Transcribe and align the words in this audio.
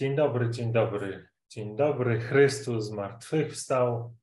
Dzień 0.00 0.16
dobry, 0.16 0.50
dzień 0.50 0.72
dobry, 0.72 1.28
dzień 1.48 1.76
dobry. 1.76 2.20
Chrystus 2.20 2.84
zmartwychwstał, 2.84 4.16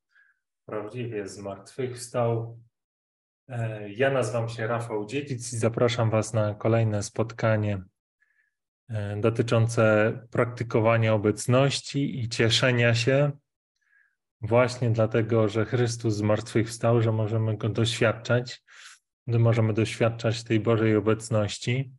prawdziwie 0.65 1.27
zmartwychwstał. 1.27 2.59
E, 3.49 3.89
ja 3.89 4.11
nazywam 4.11 4.49
się 4.49 4.67
Rafał 4.67 5.05
Dziedzic 5.05 5.53
i 5.53 5.57
zapraszam 5.57 6.09
Was 6.09 6.33
na 6.33 6.55
kolejne 6.55 7.03
spotkanie 7.03 7.83
e, 8.89 9.17
dotyczące 9.21 10.13
praktykowania 10.31 11.13
obecności 11.13 12.19
i 12.19 12.29
cieszenia 12.29 12.95
się 12.95 13.31
właśnie 14.41 14.89
dlatego, 14.89 15.47
że 15.47 15.65
Chrystus 15.65 16.15
zmartwychwstał, 16.15 17.01
że 17.01 17.11
możemy 17.11 17.57
Go 17.57 17.69
doświadczać, 17.69 18.63
że 19.27 19.39
możemy 19.39 19.73
doświadczać 19.73 20.43
tej 20.43 20.59
Bożej 20.59 20.95
obecności. 20.95 21.96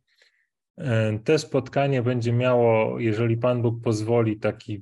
E, 0.79 1.19
te 1.23 1.39
spotkanie 1.39 2.01
będzie 2.01 2.33
miało, 2.33 2.99
jeżeli 2.99 3.37
Pan 3.37 3.61
Bóg 3.61 3.83
pozwoli, 3.83 4.39
taki 4.39 4.81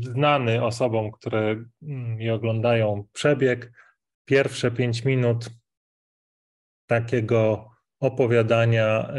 znany 0.00 0.64
osobom, 0.64 1.10
które 1.10 1.64
mm, 1.82 2.20
je 2.20 2.34
oglądają, 2.34 3.04
przebieg. 3.12 3.72
Pierwsze 4.24 4.70
pięć 4.70 5.04
minut 5.04 5.50
takiego 6.86 7.70
opowiadania, 8.00 9.12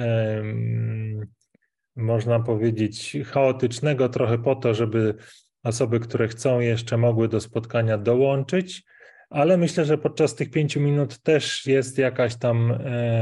można 1.95 2.39
powiedzieć, 2.39 3.17
chaotycznego, 3.25 4.09
trochę 4.09 4.37
po 4.37 4.55
to, 4.55 4.73
żeby 4.73 5.15
osoby, 5.63 5.99
które 5.99 6.27
chcą, 6.27 6.59
jeszcze 6.59 6.98
mogły 6.98 7.27
do 7.27 7.41
spotkania 7.41 7.98
dołączyć, 7.98 8.84
ale 9.29 9.57
myślę, 9.57 9.85
że 9.85 9.98
podczas 9.98 10.35
tych 10.35 10.51
pięciu 10.51 10.81
minut 10.81 11.20
też 11.20 11.65
jest 11.65 11.98
jakaś 11.98 12.35
tam 12.35 12.73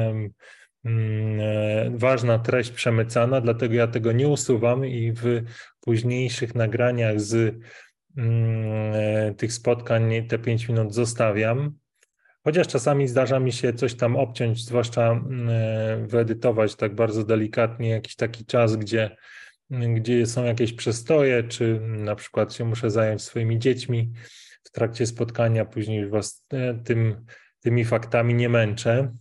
Mm, 0.08 0.34
ważna 1.90 2.40
treść 2.40 2.72
przemycana, 2.72 3.42
dlatego 3.42 3.74
ja 3.74 3.88
tego 3.88 4.12
nie 4.12 4.28
usuwam 4.28 4.86
i 4.86 5.12
w 5.12 5.44
późniejszych 5.80 6.56
nagraniach 6.56 7.22
z 7.22 7.56
mm, 8.18 8.94
e, 8.94 9.34
tych 9.34 9.54
spotkań 9.54 10.28
te 10.28 10.40
5 10.40 10.70
minut 10.70 10.94
zostawiam. 10.94 11.78
Chociaż 12.44 12.68
czasami 12.68 13.08
zdarza 13.08 13.40
mi 13.40 13.52
się 13.52 13.74
coś 13.74 13.96
tam 13.96 14.16
obciąć, 14.16 14.66
zwłaszcza 14.66 15.12
mm, 15.12 15.50
e, 15.50 16.08
wyedytować 16.08 16.76
tak 16.76 16.96
bardzo 16.96 17.24
delikatnie 17.24 17.90
jakiś 17.90 18.16
taki 18.16 18.46
czas, 18.46 18.76
gdzie, 18.76 19.16
gdzie 19.70 20.26
są 20.26 20.44
jakieś 20.44 20.74
przestoje, 20.74 21.44
czy 21.44 21.80
na 21.82 22.16
przykład 22.16 22.54
się 22.54 22.66
muszę 22.66 22.92
zająć 22.92 23.22
swoimi 23.22 23.60
dziećmi 23.60 24.12
w 24.64 24.72
trakcie 24.72 25.06
spotkania, 25.06 25.66
później 25.66 26.10
was 26.10 26.46
tym, 26.84 27.26
tymi 27.60 27.86
faktami 27.86 28.34
nie 28.34 28.50
męczę. 28.50 29.12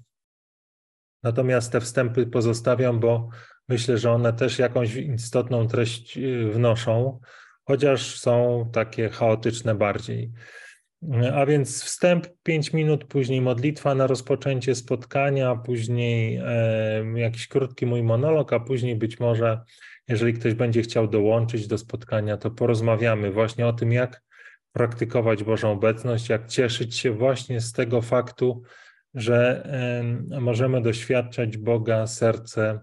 Natomiast 1.27 1.73
te 1.73 1.81
wstępy 1.81 2.27
pozostawiam, 2.27 3.01
bo 3.01 3.29
myślę, 3.69 3.99
że 3.99 4.13
one 4.13 4.33
też 4.33 4.59
jakąś 4.59 4.97
istotną 4.97 5.69
treść 5.69 6.19
y, 6.19 6.51
wnoszą, 6.53 7.21
chociaż 7.65 8.21
są 8.21 8.69
takie 8.73 9.09
chaotyczne 9.09 9.75
bardziej. 9.75 10.33
A 11.35 11.47
więc 11.47 11.85
wstęp 11.85 12.27
5 12.43 12.73
minut, 12.73 13.05
później 13.05 13.41
modlitwa 13.41 13.95
na 13.95 14.07
rozpoczęcie 14.07 14.75
spotkania, 14.75 15.57
później 15.57 16.41
jakiś 17.15 17.49
krótki 17.49 17.87
mój 17.87 18.03
monolog, 18.03 18.53
a 18.53 18.61
później 18.61 18.97
być 18.97 19.21
może, 19.21 19.61
jeżeli 20.09 20.33
ktoś 20.33 20.55
będzie 20.55 20.83
chciał 20.83 21.09
dołączyć 21.09 21.67
do 21.67 21.79
spotkania, 21.79 22.37
to 22.37 22.51
porozmawiamy 22.51 23.33
właśnie 23.33 23.67
o 23.67 23.73
tym, 23.73 23.93
jak 23.93 24.23
praktykować 24.73 25.45
Bożą 25.45 25.73
obecność, 25.73 26.29
jak 26.29 26.47
cieszyć 26.47 26.97
się 26.97 27.11
właśnie 27.11 27.61
z 27.61 27.73
tego 27.73 28.03
faktu, 28.03 28.63
że 29.17 29.69
możemy 30.41 30.83
doświadczać 30.83 31.57
Boga 31.57 32.07
serce 32.07 32.81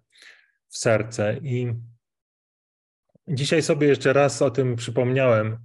w 0.67 0.77
serce. 0.77 1.37
I 1.41 1.73
dzisiaj 3.27 3.61
sobie 3.61 3.87
jeszcze 3.87 4.13
raz 4.13 4.41
o 4.41 4.51
tym 4.51 4.75
przypomniałem. 4.75 5.57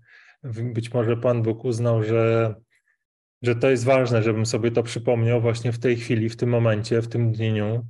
Być 0.45 0.93
może 0.93 1.17
Pan 1.17 1.43
Bóg 1.43 1.65
uznał, 1.65 2.03
że, 2.03 2.55
że 3.43 3.55
to 3.55 3.71
jest 3.71 3.85
ważne, 3.85 4.23
żebym 4.23 4.47
sobie 4.47 4.71
to 4.71 4.83
przypomniał 4.83 5.41
właśnie 5.41 5.73
w 5.73 5.79
tej 5.79 5.97
chwili, 5.97 6.29
w 6.29 6.37
tym 6.37 6.49
momencie, 6.49 7.03
w 7.03 7.09
tym 7.09 7.33
dniu. 7.33 7.87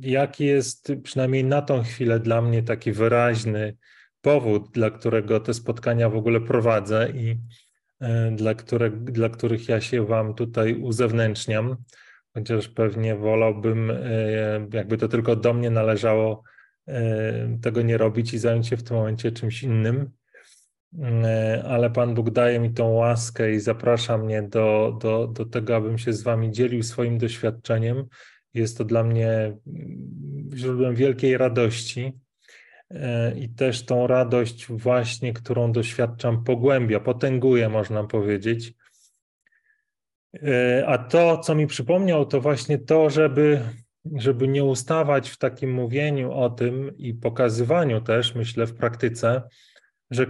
Jaki 0.00 0.44
jest 0.44 0.92
przynajmniej 1.02 1.44
na 1.44 1.62
tą 1.62 1.82
chwilę 1.82 2.20
dla 2.20 2.42
mnie 2.42 2.62
taki 2.62 2.92
wyraźny 2.92 3.76
powód, 4.20 4.70
dla 4.72 4.90
którego 4.90 5.40
te 5.40 5.54
spotkania 5.54 6.08
w 6.08 6.16
ogóle 6.16 6.40
prowadzę 6.40 7.12
i 7.14 7.38
dla, 8.32 8.54
które, 8.54 8.90
dla 8.90 9.28
których 9.28 9.68
ja 9.68 9.80
się 9.80 10.06
Wam 10.06 10.34
tutaj 10.34 10.74
uzewnętrzniam, 10.74 11.76
chociaż 12.34 12.68
pewnie 12.68 13.16
wolałbym, 13.16 13.90
e, 13.90 13.96
jakby 14.72 14.98
to 14.98 15.08
tylko 15.08 15.36
do 15.36 15.54
mnie 15.54 15.70
należało, 15.70 16.42
e, 16.88 17.58
tego 17.62 17.82
nie 17.82 17.98
robić 17.98 18.34
i 18.34 18.38
zająć 18.38 18.68
się 18.68 18.76
w 18.76 18.82
tym 18.82 18.96
momencie 18.96 19.32
czymś 19.32 19.62
innym. 19.62 20.10
Ale 21.64 21.90
Pan 21.90 22.14
Bóg 22.14 22.30
daje 22.30 22.60
mi 22.60 22.72
tą 22.72 22.88
łaskę 22.88 23.52
i 23.52 23.60
zaprasza 23.60 24.18
mnie 24.18 24.42
do, 24.42 24.98
do, 25.00 25.26
do 25.26 25.46
tego, 25.46 25.76
abym 25.76 25.98
się 25.98 26.12
z 26.12 26.22
Wami 26.22 26.50
dzielił 26.50 26.82
swoim 26.82 27.18
doświadczeniem. 27.18 28.04
Jest 28.54 28.78
to 28.78 28.84
dla 28.84 29.04
mnie 29.04 29.28
mm, 29.28 30.50
źródłem 30.54 30.94
wielkiej 30.94 31.38
radości 31.38 32.12
E, 32.12 32.21
i 33.36 33.48
też 33.48 33.86
tą 33.86 34.06
radość 34.06 34.66
właśnie, 34.66 35.32
którą 35.32 35.72
doświadczam, 35.72 36.44
pogłębia, 36.44 37.00
potęguje, 37.00 37.68
można 37.68 38.04
powiedzieć. 38.04 38.74
E, 40.34 40.84
a 40.86 40.98
to, 40.98 41.38
co 41.38 41.54
mi 41.54 41.66
przypomniał, 41.66 42.26
to 42.26 42.40
właśnie 42.40 42.78
to, 42.78 43.10
żeby, 43.10 43.60
żeby 44.16 44.48
nie 44.48 44.64
ustawać 44.64 45.30
w 45.30 45.38
takim 45.38 45.72
mówieniu 45.72 46.32
o 46.32 46.50
tym 46.50 46.96
i 46.96 47.14
pokazywaniu 47.14 48.00
też, 48.00 48.34
myślę, 48.34 48.66
w 48.66 48.74
praktyce, 48.74 49.42
że 50.10 50.26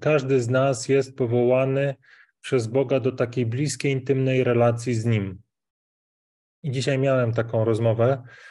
każdy, 0.00 0.40
z 0.40 0.48
nas 0.48 0.88
jest 0.88 1.16
powołany 1.16 1.94
przez 2.40 2.66
Boga 2.66 3.00
do 3.00 3.12
takiej 3.12 3.46
bliskiej, 3.46 3.92
intymnej 3.92 4.44
relacji 4.44 4.94
z 4.94 5.04
Nim. 5.04 5.38
I 6.62 6.70
dzisiaj 6.70 6.98
miałem 6.98 7.32
taką 7.32 7.64
rozmowę 7.64 8.22
E, 8.22 8.49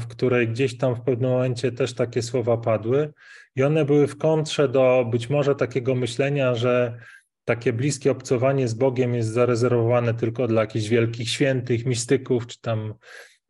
w 0.00 0.06
której 0.06 0.48
gdzieś 0.48 0.78
tam 0.78 0.94
w 0.94 1.00
pewnym 1.00 1.30
momencie 1.30 1.72
też 1.72 1.94
takie 1.94 2.22
słowa 2.22 2.56
padły, 2.56 3.12
i 3.56 3.62
one 3.62 3.84
były 3.84 4.06
w 4.06 4.18
kontrze 4.18 4.68
do 4.68 5.06
być 5.10 5.30
może 5.30 5.54
takiego 5.54 5.94
myślenia, 5.94 6.54
że 6.54 6.98
takie 7.44 7.72
bliskie 7.72 8.10
obcowanie 8.10 8.68
z 8.68 8.74
Bogiem 8.74 9.14
jest 9.14 9.28
zarezerwowane 9.28 10.14
tylko 10.14 10.48
dla 10.48 10.60
jakichś 10.60 10.88
wielkich 10.88 11.28
świętych, 11.28 11.86
mistyków, 11.86 12.46
czy 12.46 12.60
tam 12.60 12.94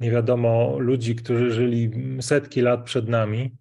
nie 0.01 0.11
wiadomo, 0.11 0.79
ludzi, 0.79 1.17
którzy 1.17 1.51
żyli 1.51 1.91
setki 2.21 2.61
lat 2.61 2.85
przed 2.85 3.09
nami. 3.09 3.57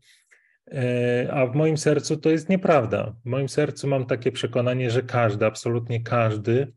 E, 0.72 1.28
a 1.32 1.48
w 1.48 1.56
moim 1.56 1.78
sercu 1.78 2.18
to 2.18 2.30
jest 2.30 2.50
nieprawda. 2.50 3.16
W 3.26 3.30
moim 3.30 3.50
sercu 3.50 3.88
mam 3.88 4.06
takie 4.06 4.32
przekonanie, 4.32 4.92
że 4.92 5.04
każdy, 5.04 5.46
absolutnie 5.46 6.04
każdy 6.04 6.74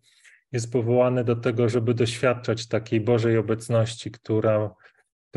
jest 0.53 0.73
powołany 0.73 1.25
do 1.25 1.37
tego, 1.37 1.69
żeby 1.69 1.95
doświadczać 1.95 2.69
takiej 2.69 3.01
Bożej 3.01 3.39
obecności, 3.39 4.11
która 4.11 4.71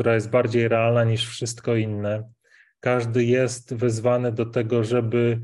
która 0.00 0.14
jest 0.14 0.30
bardziej 0.30 0.68
realna 0.68 1.04
niż 1.04 1.28
wszystko 1.28 1.76
inne. 1.76 2.30
Każdy 2.80 3.24
jest 3.24 3.74
wezwany 3.74 4.32
do 4.32 4.46
tego, 4.46 4.84
żeby 4.84 5.40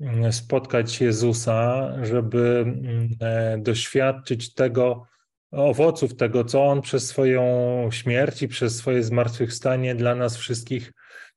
mm, 0.00 0.32
spotkać 0.32 1.00
Jezusa, 1.00 1.92
żeby 2.02 2.64
mm, 2.66 3.08
e, 3.20 3.58
doświadczyć 3.58 4.54
tego, 4.54 5.06
owoców 5.50 6.16
tego, 6.16 6.44
co 6.44 6.66
On 6.66 6.82
przez 6.82 7.06
swoją 7.06 7.44
śmierć 7.92 8.42
i 8.42 8.48
przez 8.48 8.76
swoje 8.76 9.02
zmartwychwstanie 9.02 9.94
dla 9.94 10.14
nas 10.14 10.36
wszystkich 10.36 10.92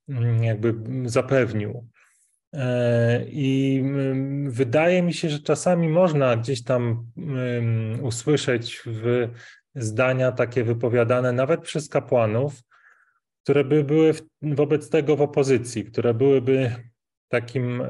mm, 0.09 0.43
jakby 0.43 0.73
zapewnił. 1.05 1.89
E, 2.53 3.25
I 3.27 3.83
wydaje 4.47 5.03
mi 5.03 5.13
się, 5.13 5.29
że 5.29 5.39
czasami 5.39 5.89
można 5.89 6.37
gdzieś 6.37 6.63
tam 6.63 7.11
usłyszeć 8.01 8.81
w 8.85 9.29
zdania 9.75 10.31
takie 10.31 10.63
wypowiadane 10.63 11.31
nawet 11.31 11.61
przez 11.61 11.89
kapłanów, 11.89 12.61
które 13.43 13.63
by 13.63 13.83
były 13.83 14.13
wobec 14.41 14.89
tego 14.89 15.15
w 15.15 15.21
opozycji, 15.21 15.85
które 15.85 16.13
byłyby 16.13 16.75
takim 17.27 17.83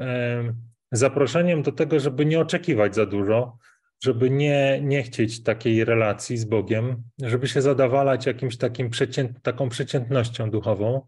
zaproszeniem 0.92 1.62
do 1.62 1.72
tego, 1.72 2.00
żeby 2.00 2.26
nie 2.26 2.40
oczekiwać 2.40 2.94
za 2.94 3.06
dużo, 3.06 3.58
żeby 4.04 4.30
nie, 4.30 4.80
nie 4.82 5.02
chcieć 5.02 5.42
takiej 5.42 5.84
relacji 5.84 6.36
z 6.36 6.44
Bogiem, 6.44 7.02
żeby 7.22 7.48
się 7.48 7.62
zadawalać 7.62 8.26
jakimś 8.26 8.56
takim 8.56 8.90
przecięt, 8.90 9.42
taką 9.42 9.68
przeciętnością 9.68 10.50
duchową, 10.50 11.06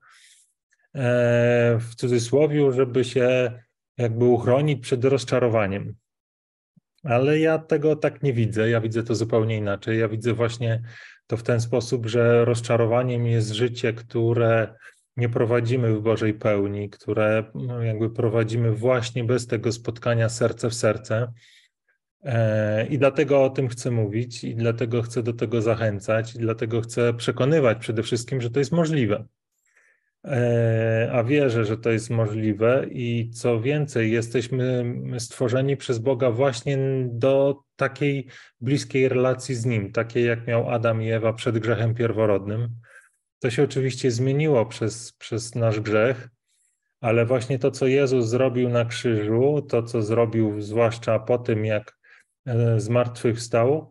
e, 0.94 1.78
w 1.80 1.94
cudzysłowie, 1.94 2.72
żeby 2.72 3.04
się 3.04 3.52
jakby 3.98 4.24
uchronić 4.24 4.82
przed 4.82 5.04
rozczarowaniem. 5.04 5.96
Ale 7.02 7.38
ja 7.38 7.58
tego 7.58 7.96
tak 7.96 8.22
nie 8.22 8.32
widzę. 8.32 8.70
Ja 8.70 8.80
widzę 8.80 9.02
to 9.02 9.14
zupełnie 9.14 9.56
inaczej. 9.56 9.98
Ja 9.98 10.08
widzę 10.08 10.32
właśnie 10.32 10.82
to 11.26 11.36
w 11.36 11.42
ten 11.42 11.60
sposób, 11.60 12.06
że 12.06 12.44
rozczarowaniem 12.44 13.26
jest 13.26 13.50
życie, 13.50 13.92
które 13.92 14.74
nie 15.16 15.28
prowadzimy 15.28 15.94
w 15.94 16.00
Bożej 16.00 16.34
pełni, 16.34 16.90
które 16.90 17.44
no, 17.54 17.82
jakby 17.82 18.10
prowadzimy 18.10 18.72
właśnie 18.72 19.24
bez 19.24 19.46
tego 19.46 19.72
spotkania 19.72 20.28
serce 20.28 20.70
w 20.70 20.74
serce. 20.74 21.32
E, 22.24 22.86
I 22.86 22.98
dlatego 22.98 23.44
o 23.44 23.50
tym 23.50 23.68
chcę 23.68 23.90
mówić, 23.90 24.44
i 24.44 24.54
dlatego 24.54 25.02
chcę 25.02 25.22
do 25.22 25.32
tego 25.32 25.62
zachęcać, 25.62 26.34
i 26.34 26.38
dlatego 26.38 26.80
chcę 26.80 27.14
przekonywać 27.14 27.78
przede 27.78 28.02
wszystkim, 28.02 28.40
że 28.40 28.50
to 28.50 28.58
jest 28.58 28.72
możliwe. 28.72 29.24
E, 30.24 31.10
a 31.12 31.24
wierzę, 31.24 31.64
że 31.64 31.78
to 31.78 31.90
jest 31.90 32.10
możliwe 32.10 32.86
i 32.90 33.30
co 33.30 33.60
więcej, 33.60 34.12
jesteśmy 34.12 34.94
stworzeni 35.18 35.76
przez 35.76 35.98
Boga 35.98 36.30
właśnie 36.30 36.78
do 37.08 37.62
takiej 37.76 38.26
bliskiej 38.60 39.08
relacji 39.08 39.54
z 39.54 39.64
Nim, 39.64 39.92
takiej 39.92 40.26
jak 40.26 40.46
miał 40.46 40.70
Adam 40.70 41.02
i 41.02 41.10
Ewa 41.10 41.32
przed 41.32 41.58
grzechem 41.58 41.94
pierworodnym. 41.94 42.68
To 43.38 43.50
się 43.50 43.62
oczywiście 43.62 44.10
zmieniło 44.10 44.66
przez, 44.66 45.12
przez 45.12 45.54
nasz 45.54 45.80
grzech, 45.80 46.28
ale 47.00 47.26
właśnie 47.26 47.58
to, 47.58 47.70
co 47.70 47.86
Jezus 47.86 48.26
zrobił 48.26 48.68
na 48.68 48.84
krzyżu, 48.84 49.66
to, 49.68 49.82
co 49.82 50.02
zrobił 50.02 50.60
zwłaszcza 50.60 51.18
po 51.18 51.38
tym, 51.38 51.64
jak 51.64 51.98
e, 52.46 52.80
zmartwychwstał, 52.80 53.90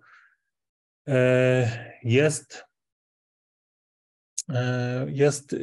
e, 1.08 1.96
jest 2.04 2.65
jest 5.08 5.54
e, 5.54 5.58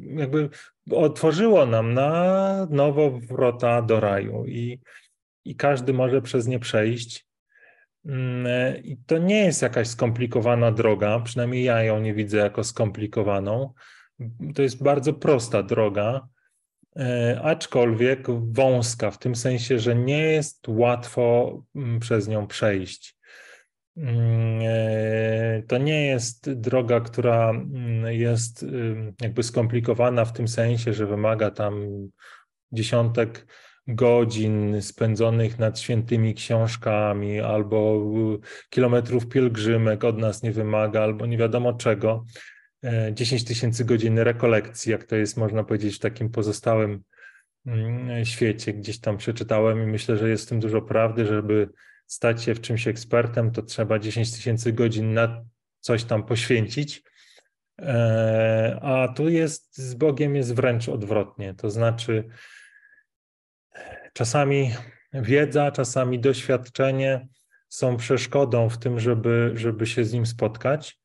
jakby 0.00 0.48
otworzyło 0.90 1.66
nam 1.66 1.94
na 1.94 2.66
nowo 2.70 3.10
wrota 3.10 3.82
do 3.82 4.00
raju 4.00 4.46
i, 4.46 4.80
i 5.44 5.56
każdy 5.56 5.92
może 5.92 6.22
przez 6.22 6.46
nie 6.46 6.58
przejść. 6.58 7.26
Mm, 8.06 8.46
e, 8.46 8.78
I 8.78 8.96
to 9.06 9.18
nie 9.18 9.44
jest 9.44 9.62
jakaś 9.62 9.88
skomplikowana 9.88 10.72
droga, 10.72 11.20
przynajmniej 11.20 11.64
ja 11.64 11.82
ją 11.82 12.00
nie 12.00 12.14
widzę 12.14 12.38
jako 12.38 12.64
skomplikowaną. 12.64 13.72
To 14.54 14.62
jest 14.62 14.82
bardzo 14.82 15.12
prosta 15.12 15.62
droga, 15.62 16.28
aczkolwiek 17.42 18.26
wąska, 18.52 19.10
w 19.10 19.18
tym 19.18 19.34
sensie, 19.34 19.78
że 19.78 19.94
nie 19.94 20.18
jest 20.18 20.68
łatwo 20.68 21.58
mm, 21.74 22.00
przez 22.00 22.28
nią 22.28 22.46
przejść. 22.46 23.19
Mm, 23.96 24.60
e, 24.62 25.62
to 25.68 25.78
nie 25.78 26.06
jest 26.06 26.52
droga, 26.52 27.00
która 27.00 27.50
mm, 27.50 28.12
jest 28.12 28.66
jakby 29.20 29.42
skomplikowana 29.42 30.24
w 30.24 30.32
tym 30.32 30.48
sensie, 30.48 30.92
że 30.92 31.06
wymaga 31.06 31.50
tam 31.50 31.86
dziesiątek 32.72 33.46
godzin 33.86 34.82
spędzonych 34.82 35.58
nad 35.58 35.80
świętymi 35.80 36.34
książkami, 36.34 37.40
albo 37.40 38.06
kilometrów 38.70 39.28
pielgrzymek 39.28 40.04
od 40.04 40.18
nas 40.18 40.42
nie 40.42 40.52
wymaga, 40.52 41.02
albo 41.02 41.26
nie 41.26 41.38
wiadomo 41.38 41.72
czego. 41.72 42.24
10 43.12 43.42
e, 43.42 43.44
tysięcy 43.44 43.84
godzin 43.84 44.18
rekolekcji, 44.18 44.92
jak 44.92 45.04
to 45.04 45.16
jest, 45.16 45.36
można 45.36 45.64
powiedzieć, 45.64 45.96
w 45.96 45.98
takim 45.98 46.30
pozostałym 46.30 47.02
mm, 47.66 48.24
świecie. 48.24 48.72
Gdzieś 48.72 49.00
tam 49.00 49.16
przeczytałem 49.16 49.82
i 49.82 49.86
myślę, 49.86 50.16
że 50.16 50.30
jest 50.30 50.46
w 50.46 50.48
tym 50.48 50.60
dużo 50.60 50.82
prawdy, 50.82 51.26
żeby 51.26 51.68
stać 52.10 52.42
się 52.42 52.54
w 52.54 52.60
czymś 52.60 52.88
ekspertem, 52.88 53.50
to 53.50 53.62
trzeba 53.62 53.98
10 53.98 54.32
tysięcy 54.32 54.72
godzin 54.72 55.14
na 55.14 55.44
coś 55.80 56.04
tam 56.04 56.22
poświęcić. 56.22 57.02
E, 57.78 58.78
a 58.82 59.08
tu 59.08 59.28
jest 59.28 59.76
z 59.76 59.94
Bogiem 59.94 60.36
jest 60.36 60.54
wręcz 60.54 60.88
odwrotnie. 60.88 61.54
To 61.54 61.70
znaczy, 61.70 62.24
czasami 64.12 64.70
wiedza, 65.12 65.70
czasami 65.70 66.20
doświadczenie 66.20 67.28
są 67.68 67.96
przeszkodą 67.96 68.68
w 68.68 68.78
tym, 68.78 69.00
żeby, 69.00 69.52
żeby 69.54 69.86
się 69.86 70.04
z 70.04 70.12
nim 70.12 70.26
spotkać. 70.26 71.00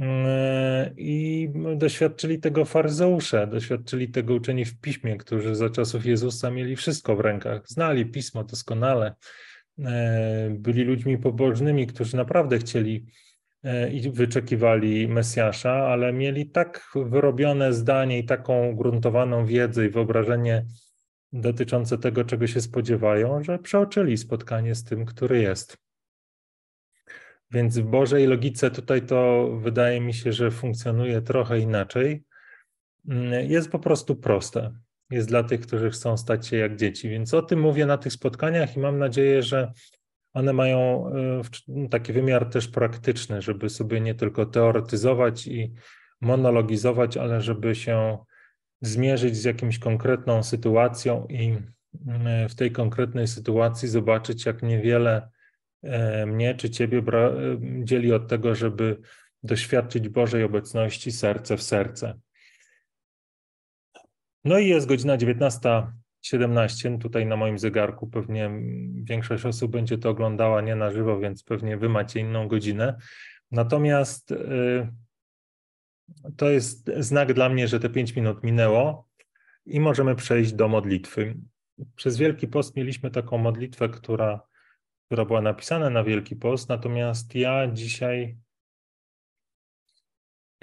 E, 0.00 0.90
I 0.96 1.48
doświadczyli 1.76 2.40
tego 2.40 2.64
faryzeusze, 2.64 3.46
doświadczyli 3.46 4.10
tego 4.10 4.34
uczeni 4.34 4.64
w 4.64 4.80
piśmie, 4.80 5.16
którzy 5.16 5.54
za 5.54 5.70
czasów 5.70 6.06
Jezusa 6.06 6.50
mieli 6.50 6.76
wszystko 6.76 7.16
w 7.16 7.20
rękach, 7.20 7.68
znali 7.68 8.06
pismo 8.06 8.44
doskonale, 8.44 9.14
byli 10.50 10.84
ludźmi 10.84 11.18
pobożnymi, 11.18 11.86
którzy 11.86 12.16
naprawdę 12.16 12.58
chcieli 12.58 13.06
e, 13.62 13.92
i 13.92 14.10
wyczekiwali 14.10 15.08
Mesjasza, 15.08 15.72
ale 15.72 16.12
mieli 16.12 16.50
tak 16.50 16.90
wyrobione 17.06 17.72
zdanie 17.72 18.18
i 18.18 18.24
taką 18.24 18.76
gruntowaną 18.76 19.46
wiedzę 19.46 19.86
i 19.86 19.90
wyobrażenie 19.90 20.66
dotyczące 21.32 21.98
tego, 21.98 22.24
czego 22.24 22.46
się 22.46 22.60
spodziewają, 22.60 23.42
że 23.42 23.58
przeoczyli 23.58 24.16
spotkanie 24.16 24.74
z 24.74 24.84
tym, 24.84 25.04
który 25.04 25.42
jest. 25.42 25.78
Więc 27.50 27.78
w 27.78 27.84
Bożej 27.84 28.26
logice 28.26 28.70
tutaj 28.70 29.02
to 29.02 29.50
wydaje 29.62 30.00
mi 30.00 30.14
się, 30.14 30.32
że 30.32 30.50
funkcjonuje 30.50 31.22
trochę 31.22 31.58
inaczej. 31.58 32.24
Mm, 33.08 33.50
jest 33.50 33.70
po 33.70 33.78
prostu 33.78 34.16
proste 34.16 34.74
jest 35.10 35.28
dla 35.28 35.42
tych, 35.42 35.60
którzy 35.60 35.90
chcą 35.90 36.16
stać 36.16 36.46
się 36.46 36.56
jak 36.56 36.76
dzieci. 36.76 37.08
Więc 37.08 37.34
o 37.34 37.42
tym 37.42 37.60
mówię 37.60 37.86
na 37.86 37.98
tych 37.98 38.12
spotkaniach 38.12 38.76
i 38.76 38.80
mam 38.80 38.98
nadzieję, 38.98 39.42
że 39.42 39.72
one 40.32 40.52
mają 40.52 41.10
e, 41.68 41.88
taki 41.88 42.12
wymiar 42.12 42.50
też 42.50 42.68
praktyczny, 42.68 43.42
żeby 43.42 43.70
sobie 43.70 44.00
nie 44.00 44.14
tylko 44.14 44.46
teoretyzować 44.46 45.46
i 45.46 45.72
monologizować, 46.20 47.16
ale 47.16 47.40
żeby 47.40 47.74
się 47.74 48.18
zmierzyć 48.80 49.36
z 49.36 49.44
jakimś 49.44 49.78
konkretną 49.78 50.42
sytuacją 50.42 51.26
i 51.26 51.58
e, 52.08 52.48
w 52.48 52.54
tej 52.54 52.72
konkretnej 52.72 53.28
sytuacji 53.28 53.88
zobaczyć, 53.88 54.46
jak 54.46 54.62
niewiele 54.62 55.28
e, 55.82 56.26
mnie 56.26 56.54
czy 56.54 56.70
Ciebie 56.70 57.02
dzieli 57.84 58.12
od 58.12 58.28
tego, 58.28 58.54
żeby 58.54 58.96
doświadczyć 59.42 60.08
Bożej 60.08 60.44
obecności 60.44 61.12
serce 61.12 61.56
w 61.56 61.62
serce. 61.62 62.14
No 64.44 64.58
i 64.58 64.68
jest 64.68 64.86
godzina 64.86 65.18
19.17. 65.18 66.98
Tutaj 66.98 67.26
na 67.26 67.36
moim 67.36 67.58
zegarku 67.58 68.06
pewnie 68.06 68.50
większość 68.94 69.46
osób 69.46 69.72
będzie 69.72 69.98
to 69.98 70.10
oglądała 70.10 70.60
nie 70.60 70.76
na 70.76 70.90
żywo, 70.90 71.20
więc 71.20 71.42
pewnie 71.42 71.76
wy 71.76 71.88
macie 71.88 72.20
inną 72.20 72.48
godzinę. 72.48 72.96
Natomiast 73.50 74.30
y, 74.30 74.88
to 76.36 76.50
jest 76.50 76.90
znak 76.98 77.32
dla 77.32 77.48
mnie, 77.48 77.68
że 77.68 77.80
te 77.80 77.90
5 77.90 78.16
minut 78.16 78.44
minęło 78.44 79.08
i 79.66 79.80
możemy 79.80 80.14
przejść 80.14 80.52
do 80.52 80.68
modlitwy. 80.68 81.36
Przez 81.96 82.16
Wielki 82.16 82.48
Post 82.48 82.76
mieliśmy 82.76 83.10
taką 83.10 83.38
modlitwę, 83.38 83.88
która, 83.88 84.40
która 85.06 85.24
była 85.24 85.40
napisana 85.40 85.90
na 85.90 86.04
Wielki 86.04 86.36
Post, 86.36 86.68
natomiast 86.68 87.34
ja 87.34 87.66
dzisiaj 87.72 88.36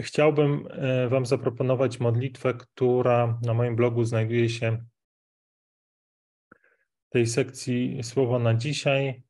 Chciałbym 0.01 0.67
e, 0.71 1.09
Wam 1.09 1.25
zaproponować 1.25 1.99
modlitwę, 1.99 2.53
która 2.53 3.39
na 3.41 3.53
moim 3.53 3.75
blogu 3.75 4.03
znajduje 4.03 4.49
się 4.49 4.85
w 7.07 7.09
tej 7.09 7.27
sekcji 7.27 8.03
Słowo 8.03 8.39
na 8.39 8.53
dzisiaj. 8.53 9.23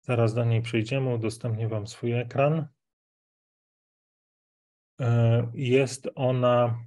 Zaraz 0.00 0.34
do 0.34 0.44
niej 0.44 0.62
przejdziemy, 0.62 1.14
udostępnię 1.14 1.68
Wam 1.68 1.86
swój 1.86 2.12
ekran. 2.12 2.66
E, 5.00 5.50
jest 5.54 6.08
ona 6.14 6.84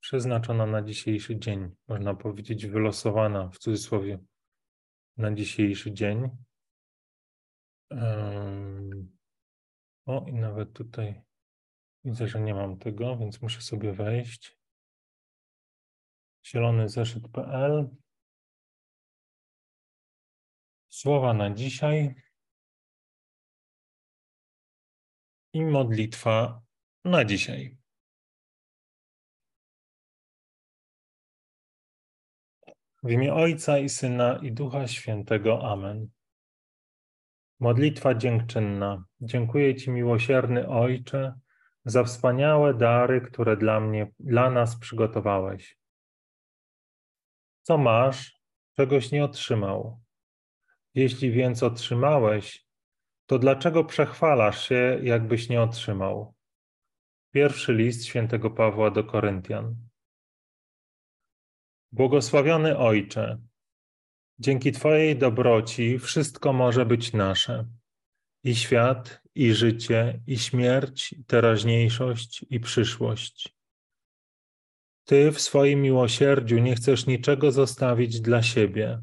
przeznaczona 0.00 0.66
na 0.66 0.82
dzisiejszy 0.82 1.38
dzień, 1.38 1.70
można 1.88 2.14
powiedzieć, 2.14 2.66
wylosowana 2.66 3.48
w 3.48 3.58
cudzysłowie 3.58 4.18
na 5.16 5.34
dzisiejszy 5.34 5.92
dzień. 5.92 6.28
O, 10.06 10.26
i 10.28 10.32
nawet 10.32 10.72
tutaj 10.72 11.27
Widzę, 12.08 12.28
że 12.28 12.40
nie 12.40 12.54
mam 12.54 12.78
tego, 12.78 13.16
więc 13.16 13.42
muszę 13.42 13.60
sobie 13.60 13.92
wejść. 13.92 14.58
Zielony 16.46 16.88
zeszyt.pl 16.88 17.88
Słowa 20.88 21.34
na 21.34 21.50
dzisiaj 21.50 22.14
i 25.52 25.64
modlitwa 25.64 26.62
na 27.04 27.24
dzisiaj. 27.24 27.76
W 33.02 33.10
imię 33.10 33.34
Ojca 33.34 33.78
i 33.78 33.88
Syna 33.88 34.38
i 34.42 34.52
Ducha 34.52 34.88
Świętego. 34.88 35.72
Amen. 35.72 36.08
Modlitwa 37.60 38.14
dziękczynna. 38.14 39.04
Dziękuję 39.20 39.74
Ci, 39.74 39.90
miłosierny 39.90 40.68
Ojcze, 40.68 41.40
za 41.84 42.04
wspaniałe 42.04 42.74
dary, 42.74 43.20
które 43.20 43.56
dla 43.56 43.80
mnie, 43.80 44.12
dla 44.18 44.50
nas 44.50 44.76
przygotowałeś. 44.76 45.78
Co 47.62 47.78
masz, 47.78 48.40
czegoś 48.76 49.12
nie 49.12 49.24
otrzymał. 49.24 50.00
Jeśli 50.94 51.32
więc 51.32 51.62
otrzymałeś, 51.62 52.66
to 53.26 53.38
dlaczego 53.38 53.84
przechwalasz 53.84 54.68
się, 54.68 55.00
jakbyś 55.02 55.48
nie 55.48 55.62
otrzymał? 55.62 56.34
Pierwszy 57.32 57.74
list 57.74 58.04
świętego 58.04 58.50
Pawła 58.50 58.90
do 58.90 59.04
Koryntian. 59.04 59.76
Błogosławiony 61.92 62.78
Ojcze, 62.78 63.38
dzięki 64.38 64.72
Twojej 64.72 65.18
dobroci 65.18 65.98
wszystko 65.98 66.52
może 66.52 66.86
być 66.86 67.12
nasze. 67.12 67.66
I 68.44 68.54
świat, 68.54 69.22
i 69.38 69.54
życie, 69.54 70.20
i 70.26 70.38
śmierć, 70.38 71.12
i 71.12 71.24
teraźniejszość, 71.24 72.46
i 72.50 72.60
przyszłość. 72.60 73.56
Ty 75.04 75.32
w 75.32 75.40
swoim 75.40 75.82
miłosierdziu 75.82 76.58
nie 76.58 76.74
chcesz 76.74 77.06
niczego 77.06 77.52
zostawić 77.52 78.20
dla 78.20 78.42
siebie. 78.42 79.02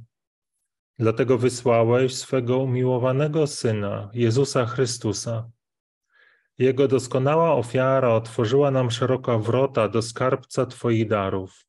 Dlatego 0.99 1.37
wysłałeś 1.37 2.15
swego 2.15 2.57
umiłowanego 2.57 3.47
Syna, 3.47 4.09
Jezusa 4.13 4.65
Chrystusa. 4.65 5.49
Jego 6.57 6.87
doskonała 6.87 7.53
ofiara 7.53 8.09
otworzyła 8.09 8.71
nam 8.71 8.91
szeroko 8.91 9.39
wrota 9.39 9.87
do 9.87 10.01
skarbca 10.01 10.65
Twoich 10.65 11.07
darów. 11.07 11.65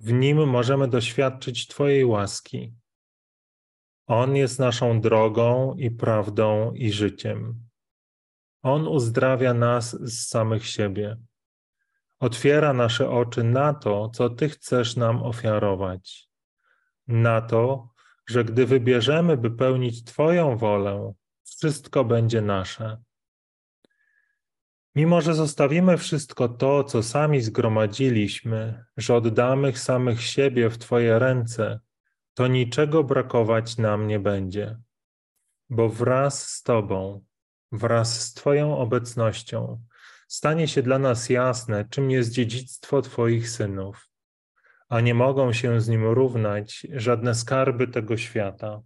W 0.00 0.12
nim 0.12 0.48
możemy 0.48 0.88
doświadczyć 0.88 1.66
Twojej 1.66 2.04
łaski. 2.04 2.74
On 4.06 4.36
jest 4.36 4.58
naszą 4.58 5.00
drogą 5.00 5.74
i 5.74 5.90
prawdą 5.90 6.72
i 6.72 6.92
życiem. 6.92 7.62
On 8.62 8.88
uzdrawia 8.88 9.54
nas 9.54 9.90
z 9.90 10.28
samych 10.28 10.66
siebie. 10.66 11.16
Otwiera 12.20 12.72
nasze 12.72 13.10
oczy 13.10 13.44
na 13.44 13.74
to, 13.74 14.08
co 14.08 14.30
Ty 14.30 14.48
chcesz 14.48 14.96
nam 14.96 15.22
ofiarować. 15.22 16.28
Na 17.08 17.40
to, 17.40 17.88
że 18.26 18.44
gdy 18.44 18.66
wybierzemy, 18.66 19.36
by 19.36 19.50
pełnić 19.50 20.04
Twoją 20.04 20.56
wolę, 20.56 21.12
wszystko 21.44 22.04
będzie 22.04 22.40
nasze. 22.42 23.02
Mimo, 24.94 25.20
że 25.20 25.34
zostawimy 25.34 25.98
wszystko 25.98 26.48
to, 26.48 26.84
co 26.84 27.02
sami 27.02 27.40
zgromadziliśmy, 27.40 28.84
że 28.96 29.14
oddamy 29.14 29.76
samych 29.76 30.22
siebie 30.22 30.70
w 30.70 30.78
Twoje 30.78 31.18
ręce, 31.18 31.80
to 32.34 32.46
niczego 32.46 33.04
brakować 33.04 33.78
nam 33.78 34.06
nie 34.06 34.20
będzie, 34.20 34.78
bo 35.70 35.88
wraz 35.88 36.48
z 36.48 36.62
Tobą, 36.62 37.24
wraz 37.72 38.20
z 38.20 38.34
Twoją 38.34 38.78
obecnością, 38.78 39.84
stanie 40.28 40.68
się 40.68 40.82
dla 40.82 40.98
nas 40.98 41.30
jasne, 41.30 41.84
czym 41.90 42.10
jest 42.10 42.30
dziedzictwo 42.30 43.02
Twoich 43.02 43.50
synów, 43.50 44.08
a 44.88 45.00
nie 45.00 45.14
mogą 45.14 45.52
się 45.52 45.80
z 45.80 45.88
nim 45.88 46.06
równać 46.06 46.86
żadne 46.92 47.34
skarby 47.34 47.88
tego 47.88 48.16
świata. 48.16 48.82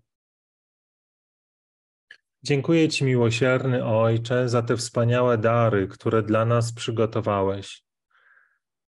Dziękuję 2.43 2.89
Ci, 2.89 3.05
miłosierny 3.05 3.85
Ojcze, 3.85 4.49
za 4.49 4.63
te 4.63 4.77
wspaniałe 4.77 5.39
dary, 5.39 5.89
które 5.89 6.23
dla 6.23 6.45
nas 6.45 6.73
przygotowałeś, 6.73 7.83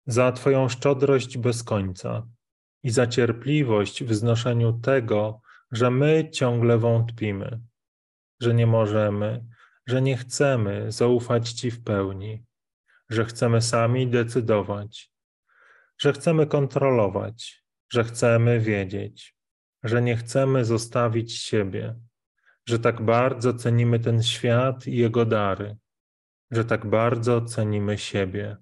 za 0.06 0.32
Twoją 0.32 0.68
szczodrość 0.68 1.38
bez 1.38 1.62
końca 1.62 2.26
i 2.84 2.90
za 2.90 3.06
cierpliwość 3.06 4.04
w 4.04 4.14
znoszeniu 4.14 4.72
tego, 4.72 5.40
że 5.72 5.90
my 5.90 6.30
ciągle 6.32 6.78
wątpimy, 6.78 7.60
że 8.40 8.54
nie 8.54 8.66
możemy, 8.66 9.44
że 9.86 10.02
nie 10.02 10.16
chcemy 10.16 10.92
zaufać 10.92 11.52
Ci 11.52 11.70
w 11.70 11.84
pełni, 11.84 12.44
że 13.10 13.24
chcemy 13.24 13.62
sami 13.62 14.08
decydować, 14.08 15.10
że 15.98 16.12
chcemy 16.12 16.46
kontrolować, 16.46 17.64
że 17.92 18.04
chcemy 18.04 18.60
wiedzieć, 18.60 19.36
że 19.82 20.02
nie 20.02 20.16
chcemy 20.16 20.64
zostawić 20.64 21.38
siebie 21.38 21.94
że 22.66 22.78
tak 22.78 23.02
bardzo 23.02 23.54
cenimy 23.54 24.00
ten 24.00 24.22
świat 24.22 24.86
i 24.86 24.96
jego 24.96 25.24
dary, 25.24 25.76
że 26.50 26.64
tak 26.64 26.86
bardzo 26.86 27.40
cenimy 27.40 27.98
siebie. 27.98 28.56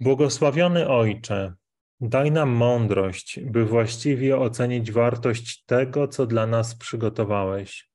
Błogosławiony 0.00 0.88
Ojcze, 0.88 1.54
daj 2.00 2.32
nam 2.32 2.50
mądrość, 2.50 3.40
by 3.40 3.64
właściwie 3.64 4.38
ocenić 4.38 4.92
wartość 4.92 5.64
tego, 5.64 6.08
co 6.08 6.26
dla 6.26 6.46
nas 6.46 6.74
przygotowałeś. 6.74 7.90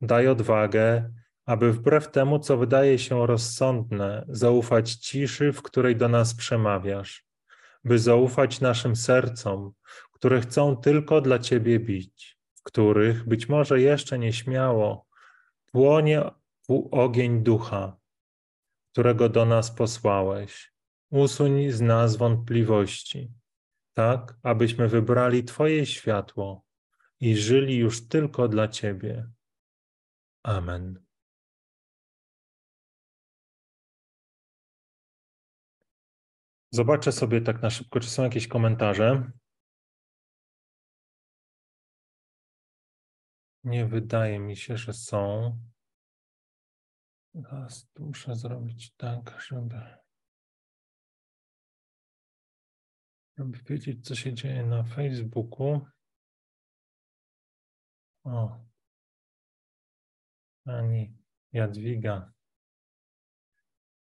Daj 0.00 0.28
odwagę, 0.28 1.10
aby 1.46 1.72
wbrew 1.72 2.10
temu, 2.10 2.38
co 2.38 2.56
wydaje 2.56 2.98
się 2.98 3.26
rozsądne, 3.26 4.24
zaufać 4.28 4.94
ciszy, 4.94 5.52
w 5.52 5.62
której 5.62 5.96
do 5.96 6.08
nas 6.08 6.34
przemawiasz, 6.34 7.24
by 7.84 7.98
zaufać 7.98 8.60
naszym 8.60 8.96
sercom, 8.96 9.72
które 10.12 10.40
chcą 10.40 10.76
tylko 10.76 11.20
dla 11.20 11.38
Ciebie 11.38 11.80
bić 11.80 12.34
których 12.64 13.24
być 13.24 13.48
może 13.48 13.80
jeszcze 13.80 14.18
nieśmiało 14.18 15.06
płonie 15.66 16.22
ogień 16.90 17.42
ducha, 17.42 17.96
którego 18.92 19.28
do 19.28 19.44
nas 19.44 19.70
posłałeś. 19.70 20.73
Usuń 21.10 21.70
z 21.70 21.80
nas 21.80 22.16
wątpliwości, 22.16 23.32
tak 23.92 24.38
abyśmy 24.42 24.88
wybrali 24.88 25.44
Twoje 25.44 25.86
światło 25.86 26.64
i 27.20 27.36
żyli 27.36 27.76
już 27.76 28.08
tylko 28.08 28.48
dla 28.48 28.68
Ciebie. 28.68 29.30
Amen. 30.42 31.04
Zobaczę 36.70 37.12
sobie 37.12 37.40
tak 37.40 37.62
na 37.62 37.70
szybko, 37.70 38.00
czy 38.00 38.10
są 38.10 38.22
jakieś 38.22 38.48
komentarze. 38.48 39.30
Nie 43.64 43.86
wydaje 43.86 44.38
mi 44.38 44.56
się, 44.56 44.76
że 44.76 44.92
są. 44.92 45.58
Teraz 47.32 47.88
muszę 47.98 48.36
zrobić 48.36 48.94
tak, 48.96 49.42
żeby, 49.48 50.03
żeby 53.38 53.58
wiedzieć, 53.58 54.06
co 54.06 54.14
się 54.14 54.34
dzieje 54.34 54.66
na 54.66 54.82
Facebooku. 54.82 55.86
O, 58.24 58.58
pani 60.64 61.16
Jadwiga 61.52 62.32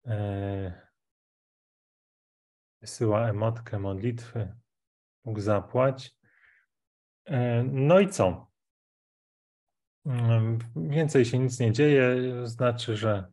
e, 0.06 0.88
wysyła 2.80 3.28
emotkę 3.28 3.78
modlitwy. 3.78 4.56
Bóg 5.24 5.40
zapłać. 5.40 6.16
E, 7.24 7.62
no 7.62 8.00
i 8.00 8.08
co? 8.08 8.50
Mm, 10.06 10.58
więcej 10.76 11.24
się 11.24 11.38
nic 11.38 11.60
nie 11.60 11.72
dzieje, 11.72 12.16
znaczy, 12.46 12.96
że, 12.96 13.32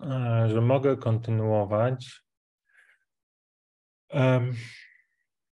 e, 0.00 0.48
że 0.48 0.60
mogę 0.60 0.96
kontynuować. 0.96 2.25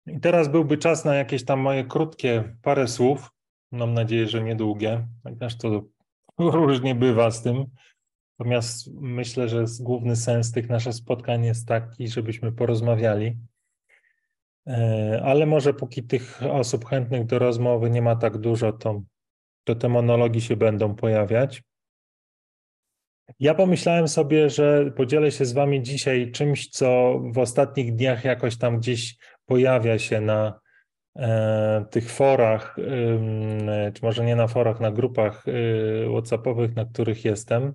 I 0.05 0.19
teraz 0.19 0.47
byłby 0.47 0.77
czas 0.77 1.05
na 1.05 1.15
jakieś 1.15 1.45
tam 1.45 1.59
moje 1.59 1.83
krótkie 1.83 2.55
parę 2.61 2.87
słów. 2.87 3.29
Mam 3.71 3.93
nadzieję, 3.93 4.27
że 4.27 4.43
niedługie, 4.43 5.07
chociaż 5.23 5.57
to 5.57 5.83
różnie 6.37 6.95
bywa 6.95 7.31
z 7.31 7.43
tym. 7.43 7.65
Natomiast 8.39 8.89
myślę, 8.93 9.49
że 9.49 9.65
główny 9.79 10.15
sens 10.15 10.51
tych 10.51 10.69
naszych 10.69 10.93
spotkań 10.93 11.45
jest 11.45 11.67
taki, 11.67 12.07
żebyśmy 12.07 12.51
porozmawiali. 12.51 13.37
E, 14.67 15.21
ale 15.25 15.45
może 15.45 15.73
póki 15.73 16.03
tych 16.03 16.43
osób 16.43 16.85
chętnych 16.85 17.25
do 17.25 17.39
rozmowy 17.39 17.89
nie 17.89 18.01
ma 18.01 18.15
tak 18.15 18.37
dużo, 18.37 18.73
to 18.73 19.01
to 19.63 19.75
te 19.75 19.89
monologi 19.89 20.41
się 20.41 20.55
będą 20.55 20.95
pojawiać. 20.95 21.63
Ja 23.39 23.53
pomyślałem 23.53 24.07
sobie, 24.07 24.49
że 24.49 24.91
podzielę 24.91 25.31
się 25.31 25.45
z 25.45 25.53
Wami 25.53 25.81
dzisiaj 25.81 26.31
czymś, 26.31 26.69
co 26.69 27.19
w 27.33 27.37
ostatnich 27.37 27.95
dniach 27.95 28.23
jakoś 28.23 28.57
tam 28.57 28.77
gdzieś 28.77 29.17
pojawia 29.45 29.99
się 29.99 30.21
na 30.21 30.59
e, 31.15 31.85
tych 31.91 32.11
forach, 32.11 32.79
e, 32.79 33.91
czy 33.91 34.05
może 34.05 34.25
nie 34.25 34.35
na 34.35 34.47
forach, 34.47 34.79
na 34.79 34.91
grupach 34.91 35.45
e, 35.47 35.51
WhatsAppowych, 36.09 36.75
na 36.75 36.85
których 36.85 37.25
jestem. 37.25 37.73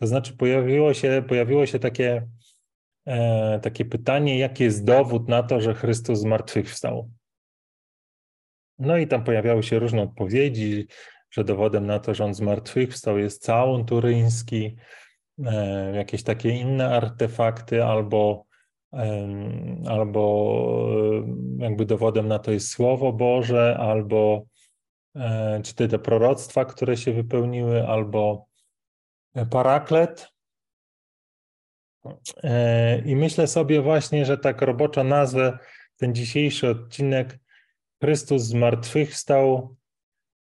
To 0.00 0.06
znaczy, 0.06 0.36
pojawiło 0.36 0.94
się, 0.94 1.24
pojawiło 1.28 1.66
się 1.66 1.78
takie, 1.78 2.28
e, 3.06 3.60
takie 3.62 3.84
pytanie, 3.84 4.38
jaki 4.38 4.64
jest 4.64 4.84
dowód 4.84 5.28
na 5.28 5.42
to, 5.42 5.60
że 5.60 5.74
Chrystus 5.74 6.18
zmartwychwstał. 6.18 7.10
No 8.78 8.96
i 8.96 9.06
tam 9.06 9.24
pojawiały 9.24 9.62
się 9.62 9.78
różne 9.78 10.02
odpowiedzi, 10.02 10.86
że 11.34 11.44
dowodem 11.44 11.86
na 11.86 11.98
to, 11.98 12.14
że 12.14 12.24
on 12.24 12.34
zmartwychwstał 12.34 13.18
jest 13.18 13.42
całun 13.42 13.84
turyński, 13.84 14.76
e, 15.44 15.92
jakieś 15.96 16.22
takie 16.22 16.48
inne 16.48 16.96
artefakty, 16.96 17.84
albo, 17.84 18.44
albo 19.88 20.54
jakby 21.58 21.86
dowodem 21.86 22.28
na 22.28 22.38
to 22.38 22.50
jest 22.50 22.68
Słowo 22.68 23.12
Boże, 23.12 23.76
albo 23.80 24.44
e, 25.16 25.60
czy 25.64 25.74
te, 25.74 25.88
te 25.88 25.98
proroctwa, 25.98 26.64
które 26.64 26.96
się 26.96 27.12
wypełniły, 27.12 27.88
albo 27.88 28.46
paraklet. 29.50 30.28
E, 32.42 32.98
I 32.98 33.16
myślę 33.16 33.46
sobie 33.46 33.82
właśnie, 33.82 34.24
że 34.24 34.38
tak 34.38 34.62
roboczo 34.62 35.04
nazwę 35.04 35.58
ten 35.96 36.14
dzisiejszy 36.14 36.68
odcinek 36.68 37.38
Chrystus 38.00 38.42
zmartwychwstał 38.42 39.76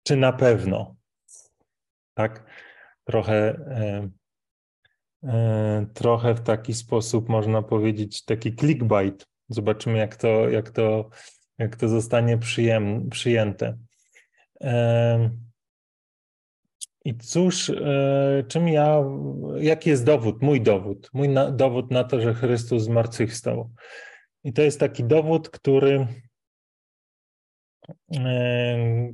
czy 0.08 0.16
na 0.16 0.34
pewno. 0.34 0.96
Tak? 2.14 2.46
Trochę, 3.04 3.34
e, 3.34 4.10
e, 5.24 5.86
trochę 5.94 6.36
w 6.36 6.42
taki 6.42 6.74
sposób 6.74 7.30
można 7.30 7.62
powiedzieć, 7.62 8.26
taki 8.26 8.56
clickbait. 8.56 9.28
Zobaczymy, 9.50 9.98
jak 9.98 10.16
to, 10.16 10.50
jak 10.50 10.70
to, 10.70 11.10
jak 11.58 11.76
to 11.76 11.88
zostanie 11.88 12.38
przyjem, 12.38 13.10
przyjęte. 13.10 13.78
E, 14.62 15.30
I 17.06 17.18
cóż, 17.18 17.72
czym 18.48 18.68
ja, 18.68 19.04
jaki 19.58 19.90
jest 19.90 20.06
dowód, 20.06 20.42
mój 20.42 20.62
dowód, 20.62 21.10
mój 21.14 21.30
na, 21.30 21.52
dowód 21.52 21.92
na 21.92 22.04
to, 22.04 22.22
że 22.22 22.34
Chrystus 22.34 22.84
zmartwychwstał? 22.84 23.72
I 24.44 24.54
to 24.54 24.62
jest 24.62 24.80
taki 24.80 25.04
dowód, 25.04 25.50
który 25.50 26.08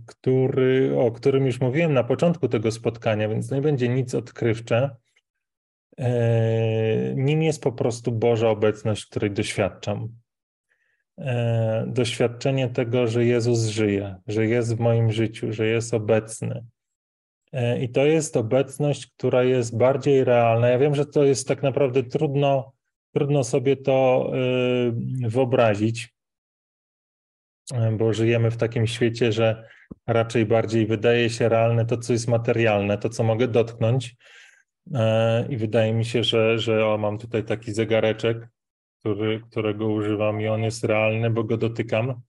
który, 0.05 0.99
o 0.99 1.11
którym 1.11 1.45
już 1.45 1.61
mówiłem 1.61 1.93
na 1.93 2.03
początku 2.03 2.47
tego 2.47 2.71
spotkania, 2.71 3.29
więc 3.29 3.51
nie 3.51 3.61
będzie 3.61 3.89
nic 3.89 4.15
odkrywcze. 4.15 4.95
Nim 7.15 7.43
jest 7.43 7.63
po 7.63 7.71
prostu 7.71 8.11
Boża 8.11 8.49
obecność, 8.49 9.05
której 9.05 9.31
doświadczam. 9.31 10.09
Doświadczenie 11.87 12.69
tego, 12.69 13.07
że 13.07 13.25
Jezus 13.25 13.65
żyje, 13.65 14.15
że 14.27 14.45
jest 14.45 14.75
w 14.75 14.79
moim 14.79 15.11
życiu, 15.11 15.53
że 15.53 15.67
jest 15.67 15.93
obecny. 15.93 16.65
I 17.81 17.89
to 17.89 18.05
jest 18.05 18.37
obecność, 18.37 19.07
która 19.07 19.43
jest 19.43 19.77
bardziej 19.77 20.23
realna. 20.23 20.69
Ja 20.69 20.79
wiem, 20.79 20.95
że 20.95 21.05
to 21.05 21.23
jest 21.23 21.47
tak 21.47 21.63
naprawdę 21.63 22.03
trudno, 22.03 22.73
trudno 23.13 23.43
sobie 23.43 23.77
to 23.77 24.31
wyobrazić, 25.21 26.13
bo 27.97 28.13
żyjemy 28.13 28.51
w 28.51 28.57
takim 28.57 28.87
świecie, 28.87 29.31
że 29.31 29.69
raczej 30.07 30.45
bardziej 30.45 30.85
wydaje 30.85 31.29
się 31.29 31.49
realne 31.49 31.85
to, 31.85 31.97
co 31.97 32.13
jest 32.13 32.27
materialne, 32.27 32.97
to, 32.97 33.09
co 33.09 33.23
mogę 33.23 33.47
dotknąć. 33.47 34.15
E, 34.93 35.47
I 35.49 35.57
wydaje 35.57 35.93
mi 35.93 36.05
się, 36.05 36.23
że, 36.23 36.59
że 36.59 36.85
o, 36.85 36.97
mam 36.97 37.17
tutaj 37.17 37.43
taki 37.43 37.73
zegareczek, 37.73 38.47
który, 38.99 39.41
którego 39.49 39.87
używam 39.87 40.41
i 40.41 40.47
on 40.47 40.63
jest 40.63 40.83
realny, 40.83 41.29
bo 41.29 41.43
go 41.43 41.57
dotykam. 41.57 42.21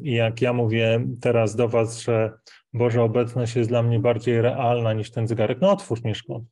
I 0.00 0.12
jak 0.12 0.42
ja 0.42 0.52
mówię 0.52 1.06
teraz 1.20 1.56
do 1.56 1.68
Was, 1.68 2.02
że 2.02 2.32
Boża 2.72 3.02
obecność 3.02 3.56
jest 3.56 3.70
dla 3.70 3.82
mnie 3.82 4.00
bardziej 4.00 4.42
realna 4.42 4.92
niż 4.92 5.10
ten 5.10 5.28
zegarek, 5.28 5.58
no 5.60 5.70
otwórz 5.70 6.02
Mieszko. 6.04 6.44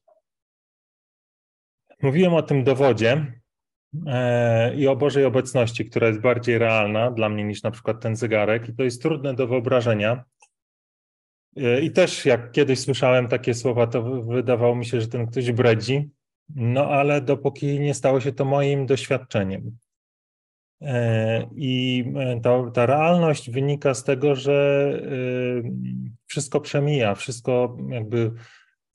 Mówiłem 2.02 2.35
o 2.35 2.42
tym 2.42 2.64
dowodzie, 2.64 3.42
i 4.77 4.87
o 4.87 4.97
Bożej 4.97 5.25
obecności, 5.25 5.85
która 5.85 6.09
jest 6.09 6.21
bardziej 6.21 6.59
realna 6.59 7.11
dla 7.11 7.29
mnie 7.29 7.45
niż 7.45 7.63
na 7.63 7.71
przykład 7.71 8.01
ten 8.01 8.17
zegarek, 8.17 8.69
i 8.69 8.75
to 8.75 8.83
jest 8.83 9.03
trudne 9.03 9.35
do 9.35 9.47
wyobrażenia. 9.47 10.25
E, 11.57 11.81
I 11.81 11.91
też 11.91 12.27
jak 12.27 12.53
kiedyś 12.53 12.81
słyszałem 12.81 13.29
takie 13.29 13.55
słowa, 13.55 13.87
to 13.87 14.03
wydawało 14.23 14.77
mi 14.77 14.87
się, 14.87 15.01
że 15.01 15.09
ten 15.09 15.27
ktoś 15.27 15.53
bredzi, 15.53 16.11
no 16.55 16.87
ale 16.87 17.21
dopóki 17.21 17.81
nie 17.81 17.95
stało 17.95 18.21
się 18.21 18.33
to 18.33 18.45
moim 18.45 18.87
doświadczeniem. 18.87 19.77
E, 20.81 21.47
I 21.57 22.05
ta, 22.43 22.71
ta 22.71 22.87
realność 22.87 23.51
wynika 23.51 23.95
z 23.95 24.05
tego, 24.05 24.35
że 24.35 24.93
wszystko 26.27 26.61
przemija, 26.61 27.15
wszystko 27.15 27.77
jakby 27.89 28.33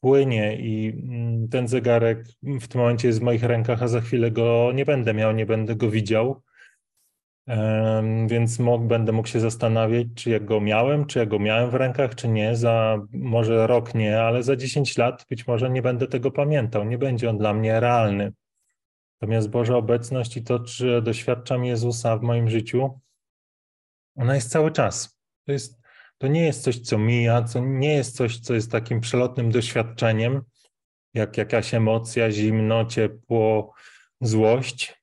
płynie 0.08 0.56
i 0.56 0.90
mm, 0.90 1.48
ten 1.50 1.68
zegarek 1.68 2.24
w 2.44 2.68
tym 2.68 2.82
momencie 2.82 3.08
jest 3.08 3.20
w 3.20 3.24
moich 3.24 3.44
rękach, 3.44 3.84
a 3.84 3.88
za 3.88 4.02
chwilę 4.02 4.32
go 4.32 4.72
nie 4.76 4.86
będę 4.86 5.14
miał, 5.14 5.32
nie 5.32 5.46
będę 5.46 5.76
go 5.76 5.90
widział. 5.90 6.42
Więc 8.28 8.60
mógł, 8.60 8.86
będę 8.86 9.12
mógł 9.12 9.28
się 9.28 9.40
zastanawiać, 9.40 10.08
czy 10.16 10.30
ja 10.30 10.40
go 10.40 10.62
miałem, 10.62 11.06
czy 11.06 11.20
ja 11.20 11.26
go 11.26 11.40
miałem 11.40 11.70
w 11.70 11.74
rękach, 11.74 12.16
czy 12.16 12.28
nie. 12.28 12.56
Za 12.56 12.98
może 13.14 13.68
rok 13.68 13.96
nie, 13.96 14.22
ale 14.22 14.44
za 14.44 14.56
10 14.56 14.98
lat 14.98 15.26
być 15.30 15.48
może 15.48 15.70
nie 15.70 15.82
będę 15.82 16.08
tego 16.08 16.32
pamiętał. 16.32 16.86
Nie 16.86 16.98
będzie 16.98 17.30
on 17.30 17.38
dla 17.38 17.54
mnie 17.54 17.80
realny. 17.80 18.34
Natomiast 19.22 19.50
Boża 19.50 19.76
obecność 19.76 20.38
i 20.38 20.44
to, 20.44 20.60
czy 20.60 21.02
doświadczam 21.02 21.66
Jezusa 21.66 22.18
w 22.18 22.22
moim 22.22 22.50
życiu, 22.50 23.00
ona 24.16 24.36
jest 24.36 24.52
cały 24.52 24.72
czas. 24.72 25.20
To 25.46 25.52
jest 25.52 25.77
to 26.18 26.28
nie 26.28 26.46
jest 26.46 26.64
coś, 26.64 26.80
co 26.80 26.98
mija, 26.98 27.44
co 27.44 27.60
nie 27.60 27.94
jest 27.94 28.16
coś, 28.16 28.40
co 28.40 28.54
jest 28.54 28.72
takim 28.72 29.02
przelotnym 29.02 29.52
doświadczeniem, 29.52 30.42
jak 31.14 31.38
jakaś 31.38 31.74
emocja, 31.74 32.32
zimno, 32.32 32.86
ciepło, 32.86 33.74
złość. 34.22 35.02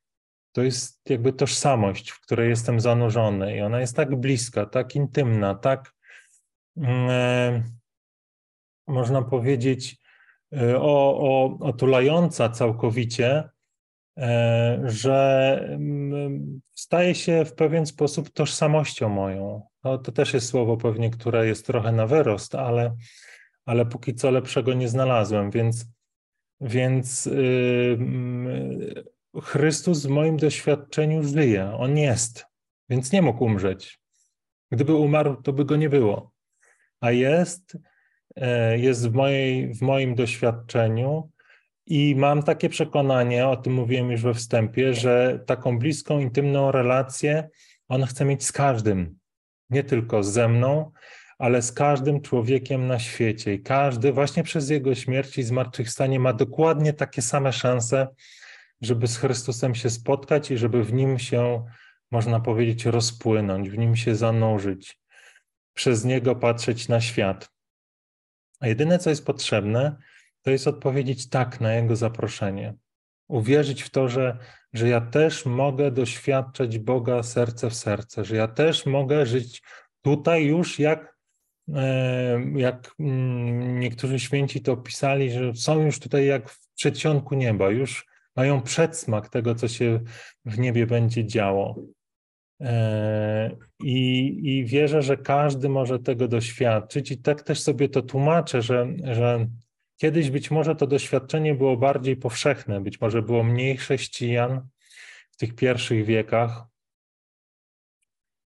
To 0.53 0.63
jest 0.63 1.11
jakby 1.11 1.33
tożsamość, 1.33 2.11
w 2.11 2.21
której 2.21 2.49
jestem 2.49 2.81
zanurzony 2.81 3.57
i 3.57 3.61
ona 3.61 3.81
jest 3.81 3.97
tak 3.97 4.17
bliska, 4.17 4.67
tak 4.67 4.97
intymna, 4.97 5.55
tak 5.55 5.95
mm, 6.77 7.11
e, 7.11 7.63
można 8.87 9.23
powiedzieć 9.23 9.97
e, 10.53 10.81
o, 10.81 11.19
o, 11.19 11.59
otulająca 11.61 12.49
całkowicie, 12.49 13.49
że 14.85 15.59
mm, 15.71 16.61
staje 16.73 17.15
się 17.15 17.45
w 17.45 17.55
pewien 17.55 17.87
sposób 17.87 18.31
tożsamością 18.31 19.09
moją. 19.09 19.63
No, 19.85 19.99
to 19.99 20.13
też 20.13 20.35
jest 20.35 20.49
słowo 20.49 20.77
pewnie, 20.77 21.11
które 21.11 21.47
jest 21.47 21.67
trochę 21.67 21.93
na 21.93 22.07
wyrost, 22.07 22.55
ale, 22.55 22.97
ale 23.67 23.87
póki 23.87 24.15
co 24.15 24.31
lepszego 24.31 24.75
nie 24.75 24.89
znalazłem, 24.89 25.51
więc, 25.51 25.87
więc 26.61 27.27
yy, 27.27 29.05
Chrystus 29.43 30.07
w 30.07 30.09
moim 30.09 30.37
doświadczeniu 30.37 31.23
żyje, 31.23 31.73
On 31.79 31.99
jest, 31.99 32.47
więc 32.89 33.13
nie 33.13 33.23
mógł 33.23 33.45
umrzeć. 33.45 34.01
Gdyby 34.71 34.95
umarł, 34.95 35.43
to 35.43 35.53
by 35.53 35.65
go 35.65 35.77
nie 35.77 35.89
było. 35.89 36.33
A 37.01 37.11
jest, 37.11 37.79
yy, 38.37 38.79
jest 38.79 39.09
w, 39.09 39.13
mojej, 39.13 39.75
w 39.75 39.83
moim 39.83 40.15
doświadczeniu 40.15 41.31
i 41.87 42.15
mam 42.17 42.43
takie 42.43 42.69
przekonanie, 42.69 43.49
o 43.49 43.57
tym 43.57 43.73
mówiłem 43.73 44.11
już 44.11 44.23
we 44.23 44.35
wstępie, 44.35 44.95
że 44.95 45.45
taką 45.47 45.79
bliską, 45.79 46.19
intymną 46.19 46.73
relację 46.73 47.49
On 47.89 48.05
chce 48.05 48.25
mieć 48.25 48.45
z 48.45 48.53
każdym 48.53 49.19
nie 49.71 49.85
tylko 49.85 50.23
ze 50.23 50.49
mną, 50.49 50.93
ale 51.39 51.63
z 51.63 51.73
każdym 51.73 52.21
człowiekiem 52.21 52.87
na 52.87 52.99
świecie. 52.99 53.55
I 53.55 53.63
każdy 53.63 54.13
właśnie 54.13 54.43
przez 54.43 54.71
jego 54.71 54.95
śmierć 54.95 55.39
i 55.39 55.43
zmartwychwstanie 55.43 56.21
ma 56.21 56.33
dokładnie 56.33 56.93
takie 56.93 57.23
same 57.23 57.53
szanse, 57.53 58.09
żeby 58.81 59.07
z 59.07 59.17
Chrystusem 59.17 59.75
się 59.75 59.91
spotkać 59.91 60.51
i 60.51 60.59
żeby 60.59 60.85
w 60.85 60.93
nim 60.93 61.19
się, 61.19 61.65
można 62.11 62.41
powiedzieć, 62.41 62.85
rozpłynąć, 62.85 63.71
w 63.71 63.79
nim 63.79 63.97
się 63.97 64.15
zanurzyć, 64.15 65.01
przez 65.75 66.05
niego 66.05 66.37
patrzeć 66.37 66.89
na 66.89 67.01
świat. 67.01 67.51
A 68.61 68.69
jedyne, 68.69 68.99
co 68.99 69.11
jest 69.11 69.27
potrzebne, 69.27 69.97
to 70.45 70.51
jest 70.51 70.69
odpowiedzieć 70.69 71.29
tak 71.29 71.61
na 71.61 71.75
jego 71.75 71.97
zaproszenie. 71.97 72.75
Uwierzyć 73.29 73.83
w 73.83 73.91
to, 73.91 74.09
że 74.09 74.39
że 74.75 74.89
ja 74.89 75.01
też 75.01 75.47
mogę 75.47 75.91
doświadczać 75.91 76.79
Boga 76.79 77.23
serce 77.23 77.71
w 77.71 77.75
serce, 77.75 78.25
że 78.25 78.37
ja 78.37 78.49
też 78.49 78.87
mogę 78.87 79.27
żyć 79.27 79.63
tutaj 80.03 80.45
już 80.45 80.79
jak, 80.79 81.17
e, 81.75 82.41
jak 82.57 82.95
mm, 83.01 83.81
niektórzy 83.81 84.19
święci 84.19 84.61
to 84.61 84.73
opisali, 84.73 85.31
że 85.31 85.55
są 85.55 85.81
już 85.81 85.99
tutaj 85.99 86.27
jak 86.27 86.51
w 86.51 86.69
przedsionku 86.75 87.35
nieba, 87.35 87.71
już 87.71 88.07
mają 88.37 88.63
przedsmak 88.63 89.29
tego, 89.29 89.55
co 89.55 89.69
się 89.69 90.01
w 90.45 90.59
niebie 90.59 90.87
będzie 90.87 91.27
działo. 91.27 91.77
E, 92.61 93.51
I, 93.83 94.41
I 94.45 94.65
wierzę, 94.65 95.03
że 95.03 95.17
każdy 95.17 95.69
może 95.69 95.99
tego 95.99 96.29
doświadczyć, 96.29 97.11
i 97.11 97.19
tak 97.19 97.43
też 97.43 97.61
sobie 97.61 97.89
to 97.89 98.03
tłumaczę, 98.03 98.63
że, 98.63 98.87
że 99.13 99.47
Kiedyś 100.05 100.31
być 100.31 100.51
może 100.51 100.77
to 100.77 100.87
doświadczenie 100.87 101.55
było 101.55 101.77
bardziej 101.77 102.17
powszechne, 102.17 102.81
być 102.81 103.01
może 103.01 103.23
było 103.23 103.43
mniej 103.43 103.77
chrześcijan 103.77 104.69
w 105.31 105.37
tych 105.37 105.55
pierwszych 105.55 106.05
wiekach, 106.05 106.65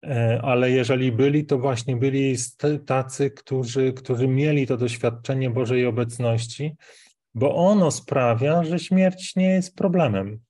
e, 0.04 0.40
ale 0.42 0.70
jeżeli 0.70 1.12
byli, 1.12 1.46
to 1.46 1.58
właśnie 1.58 1.96
byli 1.96 2.36
tacy, 2.86 3.30
którzy, 3.30 3.92
którzy 3.92 4.28
mieli 4.28 4.66
to 4.66 4.76
doświadczenie 4.76 5.50
Bożej 5.50 5.86
obecności, 5.86 6.76
bo 7.34 7.56
ono 7.56 7.90
sprawia, 7.90 8.64
że 8.64 8.78
śmierć 8.78 9.36
nie 9.36 9.50
jest 9.50 9.76
problemem. 9.76 10.40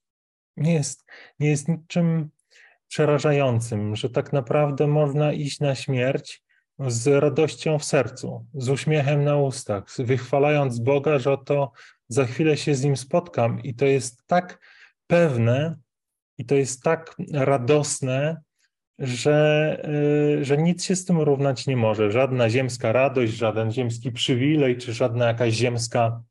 Nie 0.57 0.75
jest, 0.75 1.05
nie 1.41 1.49
jest 1.49 1.69
niczym 1.69 2.31
przerażającym, 2.89 3.97
że 3.97 4.11
tak 4.11 4.33
naprawdę 4.33 4.87
można 4.87 5.33
iść 5.33 5.61
na 5.61 5.75
śmierć 5.75 6.46
z 6.79 7.07
radością 7.07 7.79
w 7.79 7.85
sercu, 7.85 8.47
z 8.55 8.69
uśmiechem 8.69 9.25
na 9.25 9.37
ustach, 9.37 9.85
wychwalając 9.99 10.79
Boga, 10.79 11.19
że 11.19 11.33
oto 11.33 11.73
za 12.09 12.25
chwilę 12.25 12.57
się 12.57 12.75
z 12.75 12.85
Nim 12.85 12.97
spotkam. 12.97 13.63
I 13.63 13.75
to 13.75 13.85
jest 13.85 14.27
tak 14.27 14.59
pewne 15.07 15.77
i 16.39 16.45
to 16.45 16.55
jest 16.55 16.83
tak 16.83 17.17
radosne, 17.33 18.41
że, 18.99 19.81
y, 20.41 20.45
że 20.45 20.57
nic 20.59 20.85
się 20.85 20.97
z 20.97 21.05
tym 21.05 21.21
równać 21.21 21.67
nie 21.67 21.77
może. 21.77 22.11
Żadna 22.11 22.51
ziemska 22.51 22.93
radość, 22.93 23.33
żaden 23.33 23.73
ziemski 23.73 24.13
przywilej, 24.13 24.77
czy 24.77 24.93
żadna 24.93 25.27
jakaś 25.27 25.55
ziemska, 25.55 26.23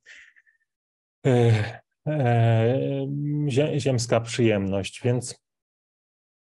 y, 1.28 1.54
y, 2.08 3.80
ziemska 3.80 4.22
przyjemność. 4.22 5.02
Więc 5.04 5.46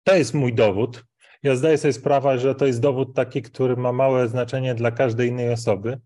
to 0.03 0.15
jest 0.15 0.33
mój 0.33 0.53
dowód, 0.53 1.06
ja 1.43 1.55
zdaję 1.55 1.77
sobie 1.77 1.93
sprawę, 1.93 2.39
że 2.39 2.55
to 2.55 2.65
jest 2.65 2.81
dowód 2.81 3.15
taki, 3.15 3.41
który 3.41 3.75
ma 3.75 3.91
małe 3.91 4.27
znaczenie 4.27 4.75
dla 4.75 4.91
każdej 4.91 5.29
innej 5.29 5.53
osoby, 5.53 5.99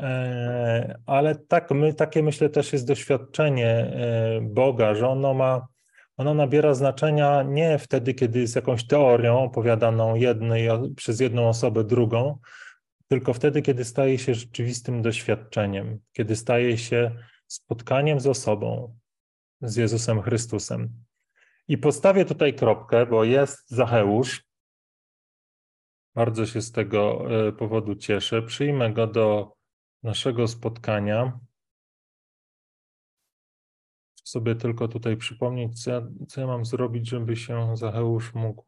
e, 0.00 0.98
ale 1.06 1.34
tak, 1.34 1.70
my, 1.70 1.94
takie 1.94 2.22
myślę 2.22 2.48
też 2.48 2.72
jest 2.72 2.86
doświadczenie 2.86 3.68
e, 3.68 4.40
Boga, 4.42 4.94
że 4.94 5.08
ono 5.08 5.34
ma, 5.34 5.66
ono 6.16 6.34
nabiera 6.34 6.74
znaczenia 6.74 7.42
nie 7.42 7.78
wtedy, 7.78 8.14
kiedy 8.14 8.40
jest 8.40 8.56
jakąś 8.56 8.86
teorią 8.86 9.38
opowiadaną 9.38 10.14
jednej, 10.14 10.68
przez 10.96 11.20
jedną 11.20 11.48
osobę 11.48 11.84
drugą, 11.84 12.38
tylko 13.08 13.32
wtedy, 13.32 13.62
kiedy 13.62 13.84
staje 13.84 14.18
się 14.18 14.34
rzeczywistym 14.34 15.02
doświadczeniem, 15.02 15.98
kiedy 16.12 16.36
staje 16.36 16.78
się 16.78 17.10
spotkaniem 17.46 18.20
z 18.20 18.26
osobą, 18.26 18.96
z 19.60 19.76
Jezusem 19.76 20.22
Chrystusem. 20.22 20.92
I 21.68 21.78
postawię 21.78 22.24
tutaj 22.24 22.54
kropkę, 22.54 23.06
bo 23.06 23.24
jest 23.24 23.70
Zacheusz. 23.70 24.44
Bardzo 26.14 26.46
się 26.46 26.62
z 26.62 26.72
tego 26.72 27.30
e, 27.48 27.52
powodu 27.52 27.94
cieszę. 27.94 28.42
Przyjmę 28.42 28.92
go 28.92 29.06
do 29.06 29.56
naszego 30.02 30.48
spotkania. 30.48 31.40
Sobie 34.24 34.56
tylko 34.56 34.88
tutaj 34.88 35.16
przypomnieć, 35.16 35.82
co 35.82 35.90
ja, 35.90 36.02
co 36.28 36.40
ja 36.40 36.46
mam 36.46 36.64
zrobić, 36.64 37.08
żeby 37.08 37.36
się 37.36 37.76
Zacheusz 37.76 38.34
mógł, 38.34 38.64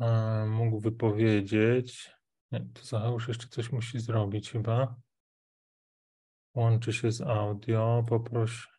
e, 0.00 0.46
mógł 0.46 0.80
wypowiedzieć. 0.80 2.10
Nie, 2.52 2.60
to 2.74 2.84
Zacheusz 2.84 3.28
jeszcze 3.28 3.48
coś 3.48 3.72
musi 3.72 4.00
zrobić 4.00 4.50
chyba. 4.50 4.96
Łączy 6.54 6.92
się 6.92 7.12
z 7.12 7.20
audio, 7.20 8.04
poproś. 8.08 8.77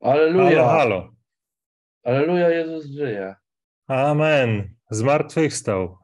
Aleluja. 0.00 0.64
Halo, 0.64 0.68
halo. 0.68 1.10
Aleluja, 2.04 2.48
Jezus 2.48 2.86
żyje. 2.86 3.34
Amen. 3.86 4.74
Zmartwychwstał. 4.90 5.98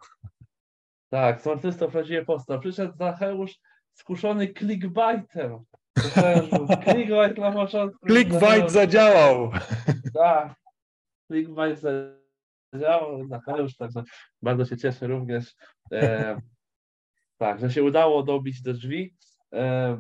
Tak, 1.11 1.41
zmartwychwstał 1.41 1.91
prawdziwie 1.91 2.25
powstał. 2.25 2.61
Przyszedł 2.61 2.97
Zacheusz 2.97 3.59
skuszony 3.93 4.55
clickbaitem. 4.55 5.65
Clickbait 6.85 7.39
na 7.39 7.53
początku. 7.53 8.07
Clickbait 8.07 8.71
zadziałał. 8.71 9.51
Tak, 10.15 10.55
clickbait 11.27 11.81
zadziałał, 12.73 13.29
Zacheusz, 13.29 13.77
także 13.77 14.03
bardzo 14.43 14.65
się 14.65 14.77
cieszę 14.77 15.07
również. 15.07 15.55
E, 15.93 16.37
tak, 17.39 17.61
że 17.61 17.71
się 17.71 17.83
udało 17.83 18.23
dobić 18.23 18.63
do 18.63 18.73
drzwi, 18.73 19.15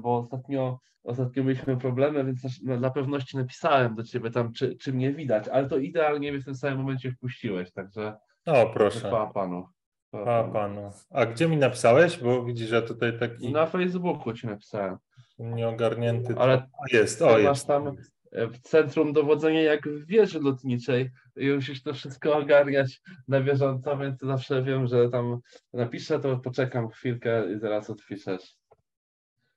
bo 0.02 0.18
ostatnio, 0.18 0.78
ostatnio 1.04 1.44
mieliśmy 1.44 1.76
problemy, 1.76 2.24
więc 2.24 2.62
na, 2.62 2.76
dla 2.76 2.90
pewności 2.90 3.36
napisałem 3.36 3.94
do 3.94 4.02
ciebie 4.02 4.30
tam, 4.30 4.52
czy, 4.52 4.76
czy 4.76 4.92
mnie 4.92 5.12
widać, 5.12 5.48
ale 5.48 5.68
to 5.68 5.76
idealnie 5.78 6.32
mnie 6.32 6.40
w 6.40 6.44
tym 6.44 6.54
samym 6.54 6.78
momencie 6.78 7.10
wpuściłeś, 7.12 7.72
także 7.72 8.16
O, 8.46 8.66
proszę. 8.74 8.98
chwała 8.98 9.32
Panu. 9.32 9.66
Chwała 10.08 10.44
Panu. 10.44 10.52
panu. 10.52 10.90
A 11.10 11.26
gdzie 11.26 11.48
mi 11.48 11.56
napisałeś? 11.56 12.18
Bo 12.18 12.44
widzisz, 12.44 12.68
że 12.68 12.82
tutaj 12.82 13.18
taki 13.18 13.52
Na 13.52 13.66
Facebooku 13.66 14.32
ci 14.32 14.46
napisałem. 14.46 14.96
nieogarnięty. 15.38 16.34
Ale 16.38 16.58
to- 16.58 16.96
jest, 16.96 17.22
o 17.22 17.26
masz 17.26 17.42
jest. 17.42 17.66
tam 17.66 17.96
e, 18.32 18.46
w 18.48 18.58
centrum 18.60 19.12
dowodzenia 19.12 19.62
jak 19.62 19.88
w 19.88 20.06
wieży 20.06 20.40
lotniczej 20.40 21.10
i 21.36 21.48
musisz 21.50 21.82
to 21.82 21.94
wszystko 21.94 22.36
ogarniać 22.38 23.00
na 23.28 23.40
bieżąco, 23.40 23.96
więc 23.96 24.20
zawsze 24.20 24.62
wiem, 24.62 24.86
że 24.86 25.08
tam 25.08 25.38
napiszę, 25.72 26.18
to 26.20 26.36
poczekam 26.36 26.88
chwilkę 26.88 27.52
i 27.52 27.58
zaraz 27.58 27.90
odpiszesz. 27.90 28.56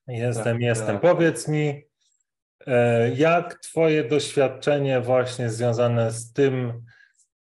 Jestem, 0.08 0.44
tak, 0.44 0.60
jestem. 0.62 0.98
tak. 0.98 1.00
Powiedz 1.00 1.48
mi, 1.48 1.82
e, 2.66 3.10
jak 3.14 3.58
twoje 3.58 4.04
doświadczenie 4.04 5.00
właśnie 5.00 5.50
związane 5.50 6.10
z 6.10 6.32
tym, 6.32 6.84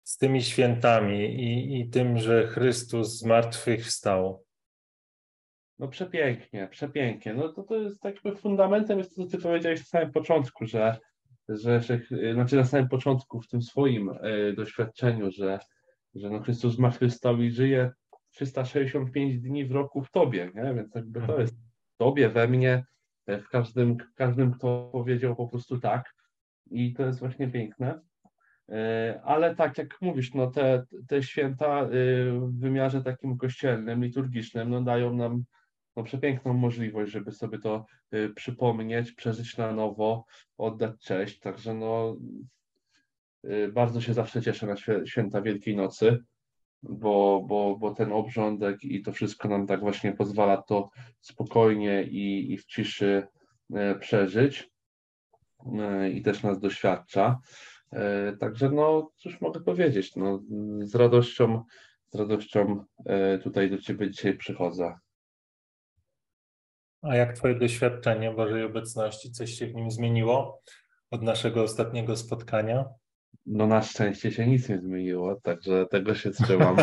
z 0.03 0.17
tymi 0.19 0.43
świętami 0.43 1.25
i, 1.25 1.81
i 1.81 1.91
tym, 1.91 2.19
że 2.19 2.47
Chrystus 2.47 3.19
zmartwychwstał? 3.19 4.45
No 5.79 5.89
przepięknie, 5.89 6.69
przepięknie. 6.71 7.35
No 7.35 7.53
to, 7.53 7.63
to 7.63 7.77
jest 7.77 8.05
jakby 8.05 8.37
fundamentem 8.37 8.99
jest 8.99 9.17
to, 9.17 9.25
co 9.25 9.31
ty 9.31 9.43
powiedziałeś 9.43 9.81
na 9.81 9.87
samym 9.87 10.13
początku, 10.13 10.67
że, 10.67 10.97
że, 11.49 11.81
że 11.81 12.01
znaczy 12.35 12.57
na 12.57 12.65
samym 12.65 12.89
początku 12.89 13.41
w 13.41 13.49
tym 13.49 13.63
swoim 13.63 14.11
e, 14.11 14.53
doświadczeniu, 14.53 15.31
że, 15.31 15.59
że 16.15 16.31
no 16.31 16.41
Chrystus 16.41 16.75
zmartwychwstał 16.75 17.43
i 17.43 17.51
żyje 17.51 17.91
365 18.31 19.41
dni 19.41 19.65
w 19.67 19.73
roku 19.73 20.03
w 20.03 20.11
tobie, 20.11 20.51
nie? 20.55 20.75
Więc 20.75 20.95
jakby 20.95 21.21
to 21.21 21.27
Mhm. 21.27 21.41
jest 21.41 21.68
tobie, 21.99 22.29
we 22.29 22.49
mnie, 22.49 22.85
e, 23.27 23.39
w 23.41 23.49
każdym, 23.49 23.97
w 23.99 24.15
każdym, 24.15 24.53
kto 24.53 24.89
powiedział 24.93 25.37
po 25.37 25.49
prostu 25.49 25.81
tak. 25.81 26.15
I 26.71 26.95
to 26.95 27.07
jest 27.07 27.19
właśnie 27.19 27.49
piękne. 27.49 28.01
E, 28.69 29.21
Ale 29.25 29.57
tak 29.57 29.79
jak 29.79 30.01
mówisz, 30.01 30.35
no 30.35 30.51
te, 30.51 30.85
te 31.09 31.23
święta 31.23 31.83
e, 31.83 31.89
w 32.31 32.59
wymiarze 32.59 33.03
takim 33.03 33.39
kościelnym, 33.39 34.05
liturgicznym, 34.05 34.71
no 34.71 34.83
dają 34.83 35.15
nam 35.15 35.45
no, 35.97 36.03
przepiękną 36.03 36.53
możliwość, 36.53 37.13
żeby 37.13 37.33
sobie 37.33 37.59
to 37.59 37.87
przypomnieć, 38.35 39.13
przeżyć 39.13 39.57
na 39.57 39.73
nowo, 39.73 40.25
oddać 40.59 41.01
cześć. 41.01 41.39
Także 41.39 41.75
no, 41.75 42.17
bardzo 43.73 44.01
się 44.01 44.15
zawsze 44.15 44.43
cieszę 44.43 44.67
na 44.67 45.05
święta 45.07 45.43
Wielkiej 45.43 45.77
Nocy, 45.77 46.19
bo, 46.83 47.45
bo, 47.47 47.77
bo 47.77 47.95
ten 47.95 48.13
obrządek 48.13 48.85
i 48.85 49.03
to 49.03 49.13
wszystko 49.13 49.49
nam 49.49 49.67
tak 49.67 49.81
właśnie 49.81 50.13
pozwala 50.13 50.57
to 50.57 50.91
spokojnie 51.21 52.03
i, 52.03 52.53
i 52.53 52.59
w 52.59 52.65
ciszy 52.65 53.27
y, 53.71 53.99
przeżyć 54.01 54.71
y, 56.03 56.11
i 56.11 56.23
też 56.23 56.43
nas 56.43 56.61
doświadcza. 56.61 57.39
Y, 57.93 58.37
Także 58.37 58.71
no, 58.71 59.11
cóż 59.17 59.41
mogę 59.41 59.61
powiedzieć, 59.61 60.17
no, 60.17 60.43
z 60.81 60.95
radością, 60.95 61.65
z 62.09 62.15
radością 62.15 62.85
tutaj 63.43 63.71
do 63.71 63.79
Ciebie 63.79 64.11
dzisiaj 64.11 64.37
przychodzę. 64.37 64.95
A 67.03 67.17
jak 67.17 67.37
twoje 67.37 67.55
doświadczenie 67.55 68.31
Bożej 68.31 68.65
obecności? 68.65 69.33
Coś 69.33 69.51
się 69.51 69.67
w 69.67 69.75
nim 69.75 69.91
zmieniło 69.91 70.61
od 71.11 71.23
naszego 71.23 71.63
ostatniego 71.63 72.17
spotkania? 72.17 72.85
No 73.47 73.67
na 73.67 73.83
szczęście 73.83 74.33
się 74.33 74.47
nic 74.47 74.69
nie 74.69 74.79
zmieniło, 74.79 75.35
także 75.43 75.87
tego 75.87 76.15
się 76.15 76.31
trzymam, 76.45 76.77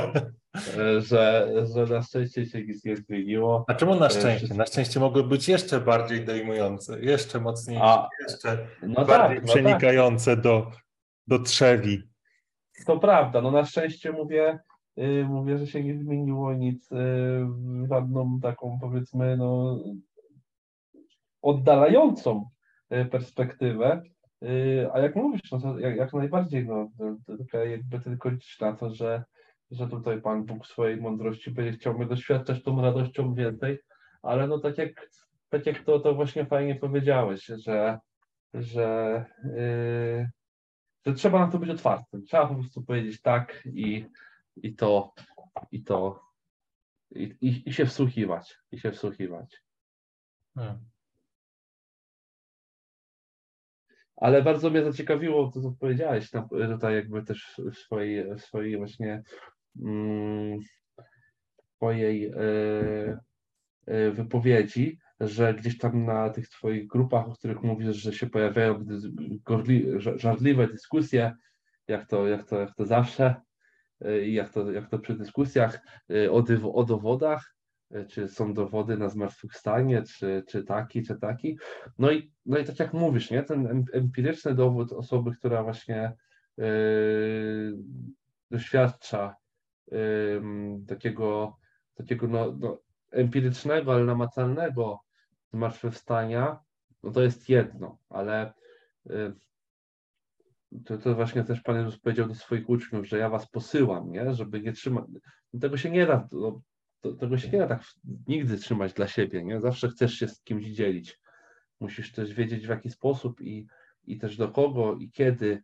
e, 0.78 1.02
że, 1.02 1.52
że 1.76 1.86
na 1.86 2.02
szczęście 2.02 2.46
się 2.46 2.64
nic 2.66 2.86
nie 2.86 2.96
zmieniło. 2.98 3.66
A 3.68 3.74
czemu 3.74 3.96
na 3.96 4.06
E, 4.06 4.10
szczęście? 4.10 4.54
Na 4.54 4.66
szczęście 4.66 5.00
mogły 5.00 5.24
być 5.24 5.48
jeszcze 5.48 5.80
bardziej 5.82 6.26
dojmujące, 6.26 7.00
jeszcze 7.00 7.40
mocniejsze, 7.40 7.84
A, 7.86 8.10
jeszcze 8.30 8.68
No 8.82 9.06
bardziej 9.06 9.08
tak, 9.18 9.30
no 9.30 9.36
tak, 9.36 9.44
przenikające 9.46 10.38
do, 10.38 10.72
do 11.28 11.40
trzewi. 11.40 12.04
to 12.86 13.00
prawda. 13.00 13.42
No 13.42 13.52
na 13.52 13.66
szczęście 13.66 14.12
mówię, 14.12 14.60
y, 15.00 15.26
mówię, 15.30 15.58
że 15.58 15.68
się 15.68 15.84
nie 15.84 15.98
zmieniło 15.98 16.54
nic 16.54 16.92
y, 16.92 16.96
w 17.48 17.88
żadną 17.90 18.40
taką 18.42 18.78
powiedzmy 18.82 19.38
no 19.38 19.80
oddalającą 21.42 22.50
y, 22.94 23.06
perspektywę. 23.06 24.02
Y, 24.44 24.90
A 24.94 25.00
jak 25.00 25.16
mówisz, 25.16 25.52
no 25.52 25.60
to 25.60 25.80
jak, 25.80 25.96
jak 25.96 26.14
najbardziej, 26.14 26.66
no 26.66 26.90
to- 27.52 27.64
jakby 27.66 28.00
tylko 28.00 28.30
liczyć 28.30 28.60
na 28.60 28.74
to, 28.74 28.90
że, 28.90 29.24
że 29.72 29.88
tutaj 29.88 30.22
Pan 30.22 30.46
Bóg 30.46 30.68
swojej 30.68 30.98
mądrości 31.02 31.52
będzie 31.52 31.78
chciał 31.78 31.94
mnie 31.94 32.06
doświadczać 32.06 32.64
tą 32.64 32.82
radością 32.82 33.34
więcej, 33.34 33.80
ale 34.22 34.48
no 34.48 34.60
tak 34.60 34.78
jak, 34.78 35.10
tak 35.50 35.66
jak 35.66 35.84
to, 35.84 36.00
to 36.00 36.16
właśnie 36.16 36.46
fajnie 36.46 36.76
powiedziałeś, 36.76 37.46
że, 37.46 38.00
że, 38.54 39.26
yy, 39.44 40.30
że 41.06 41.14
trzeba 41.14 41.46
na 41.46 41.52
to 41.52 41.60
być 41.60 41.70
otwartym. 41.70 42.26
Trzeba 42.26 42.48
po 42.48 42.56
prostu 42.56 42.84
powiedzieć 42.84 43.22
tak 43.22 43.64
i, 43.66 44.06
i 44.56 44.76
to, 44.76 45.14
i 45.72 45.84
to, 45.84 46.22
i, 47.12 47.36
i, 47.42 47.70
i 47.70 47.74
się 47.74 47.86
wsłuchiwać, 47.86 48.58
i 48.72 48.80
się 48.80 48.92
wsłuchiwać. 48.92 49.62
Hmm. 50.56 50.95
Ale 54.18 54.42
bardzo 54.42 54.70
mnie 54.70 54.84
zaciekawiło 54.84 55.52
to, 55.52 55.62
co 55.62 55.76
powiedziałeś 55.80 56.30
tam, 56.30 56.50
tutaj 56.50 56.96
jakby 56.96 57.24
też 57.24 57.62
w 57.72 57.78
swojej, 57.78 58.36
w 58.36 58.42
swojej 58.42 58.78
właśnie 58.78 59.24
mm, 59.82 60.60
twojej 61.76 62.26
e, 62.26 63.20
e, 63.88 64.12
wypowiedzi, 64.12 65.00
że 65.20 65.54
gdzieś 65.54 65.78
tam 65.78 66.06
na 66.06 66.30
tych 66.30 66.50
twoich 66.50 66.88
grupach, 66.88 67.28
o 67.28 67.34
których 67.34 67.62
mówisz, 67.64 67.96
że 67.96 68.14
się 68.14 68.30
pojawiają 68.30 68.86
gorli, 69.44 69.94
ża- 69.98 70.18
żarliwe 70.18 70.68
dyskusje, 70.68 71.34
jak 71.88 72.08
to, 72.08 72.28
jak 72.28 72.44
to, 72.44 72.60
jak 72.60 72.76
to 72.76 72.86
zawsze 72.86 73.36
e, 74.02 74.22
i 74.22 74.34
jak 74.34 74.50
to, 74.50 74.72
jak 74.72 74.90
to 74.90 75.00
przy 75.00 75.16
dyskusjach 75.16 75.80
o, 76.74 76.84
dowodach, 76.84 77.55
czy 78.08 78.28
są 78.28 78.54
dowody 78.54 78.98
na 78.98 79.10
zmartwychwstanie, 79.10 80.04
czy, 80.04 80.44
czy 80.48 80.64
taki, 80.64 81.04
czy 81.04 81.16
taki. 81.16 81.58
No 82.00 82.12
i, 82.12 82.32
no 82.46 82.58
i 82.58 82.66
tak 82.66 82.80
jak 82.80 82.94
mówisz, 82.94 83.32
nie? 83.32 83.44
ten 83.44 83.68
em- 83.68 83.86
empiryczny 83.94 84.56
dowód 84.56 84.92
osoby, 84.92 85.32
która 85.32 85.64
właśnie 85.64 86.14
yy, 86.58 87.78
doświadcza 88.52 89.36
ym, 90.36 90.86
takiego, 90.88 91.58
takiego 91.96 92.28
no, 92.28 92.58
no, 92.60 92.78
empirycznego, 93.12 93.94
ale 93.94 94.04
namacalnego 94.04 95.00
zmartwychwstania, 95.54 96.60
no 97.04 97.12
to 97.12 97.22
jest 97.22 97.50
jedno, 97.50 97.98
ale 98.10 98.54
y, 99.10 99.34
to, 100.86 100.98
to 100.98 101.16
właśnie 101.16 101.44
też 101.44 101.62
Pan 101.62 101.76
Jezus 101.76 102.00
powiedział 102.00 102.28
do 102.28 102.36
swoich 102.36 102.70
uczniów, 102.70 103.08
że 103.08 103.18
ja 103.18 103.30
was 103.30 103.50
posyłam, 103.50 104.12
nie? 104.12 104.34
żeby 104.34 104.62
nie 104.62 104.74
trzymać, 104.74 105.06
tego 105.62 105.78
się 105.78 105.92
nie 105.92 106.06
da, 106.06 106.28
no, 106.32 106.62
to, 107.06 107.14
tego 107.14 107.38
się 107.38 107.50
nie 107.50 107.60
da 107.60 107.68
tak 107.68 107.84
nigdy 108.28 108.58
trzymać 108.58 108.94
dla 108.94 109.08
siebie, 109.08 109.44
nie? 109.44 109.62
Zawsze 109.62 109.90
chcesz 109.90 110.14
się 110.14 110.28
z 110.28 110.44
kimś 110.44 110.66
dzielić. 110.66 111.20
Musisz 111.80 112.12
też 112.12 112.34
wiedzieć 112.34 112.66
w 112.66 112.70
jaki 112.70 112.90
sposób 112.90 113.42
i, 113.42 113.68
i 114.04 114.18
też 114.18 114.38
do 114.38 114.48
kogo 114.48 114.96
i 114.96 115.12
kiedy, 115.12 115.64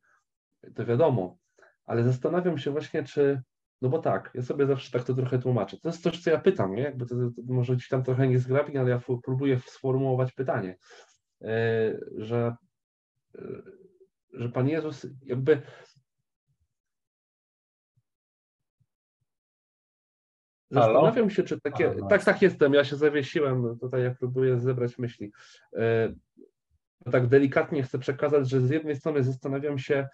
to 0.76 0.86
wiadomo, 0.86 1.38
ale 1.86 2.04
zastanawiam 2.04 2.58
się 2.58 2.72
właśnie, 2.72 3.04
czy, 3.04 3.42
no 3.82 3.90
bo 3.90 4.00
tak, 4.00 4.32
ja 4.34 4.42
sobie 4.42 4.66
zawsze 4.66 4.92
tak 4.92 5.04
to 5.04 5.14
trochę 5.14 5.40
tłumaczę. 5.40 5.78
To 5.78 5.90
jest 5.90 6.04
coś, 6.04 6.24
co 6.24 6.30
ja 6.30 6.40
pytam, 6.40 6.76
nie? 6.76 6.84
Jakby 6.84 7.06
to, 7.06 7.16
to 7.16 7.54
może 7.54 7.76
gdzieś 7.76 7.88
tam 7.88 8.04
trochę 8.04 8.28
niezgrabnie, 8.28 8.80
ale 8.80 8.90
ja 8.90 9.02
próbuję 9.24 9.60
sformułować 9.60 10.32
pytanie, 10.32 10.78
e, 11.42 11.48
że, 12.18 12.56
e, 13.36 13.42
że 14.34 14.50
Pan 14.50 14.70
Jezus 14.70 15.08
jakby 15.26 15.62
Zastanawiam 20.72 21.30
się, 21.30 21.44
czy 21.44 21.62
takie. 21.62 21.96
Tak, 22.10 22.24
tak 22.24 22.42
jestem. 22.42 22.74
Ja 22.74 22.84
się 22.84 22.96
zawiesiłem. 22.96 23.80
Tutaj 23.80 24.04
ja 24.04 24.16
próbuję 24.20 24.60
zebrać 24.60 24.98
myśli. 24.98 25.32
E, 25.76 26.14
tak 27.12 27.28
delikatnie 27.28 27.84
chcę 27.84 28.00
przekazać, 28.00 28.50
że 28.50 28.62
z 28.62 28.70
jednej 28.70 28.96
strony 28.96 29.24
zastanawiam 29.24 29.80
się, 29.80 30.08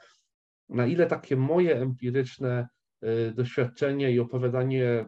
na 0.69 0.85
ile 0.85 1.05
takie 1.05 1.35
moje 1.35 1.81
empiryczne 1.81 2.67
e, 3.01 3.31
doświadczenie 3.31 4.11
i 4.11 4.19
opowiadanie 4.19 5.05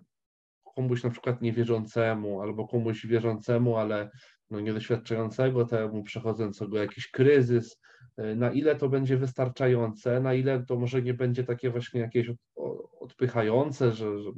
komuś 0.75 1.03
na 1.03 1.09
przykład 1.09 1.41
niewierzącemu 1.41 2.41
albo 2.41 2.67
komuś 2.67 3.05
wierzącemu, 3.05 3.77
ale 3.77 4.09
no 4.49 4.59
niedoświadczającego 4.59 5.65
temu, 5.65 6.03
przechodzącego 6.03 6.77
jakiś 6.77 7.11
kryzys, 7.11 7.81
e, 8.17 8.35
na 8.35 8.51
ile 8.51 8.75
to 8.75 8.89
będzie 8.89 9.17
wystarczające, 9.17 10.19
na 10.19 10.33
ile 10.33 10.65
to 10.65 10.75
może 10.75 11.01
nie 11.01 11.13
będzie 11.13 11.43
takie 11.43 11.69
właśnie 11.69 12.01
jakieś 12.01 12.31
odpychające, 12.99 13.91
że, 13.91 14.19
że 14.19 14.29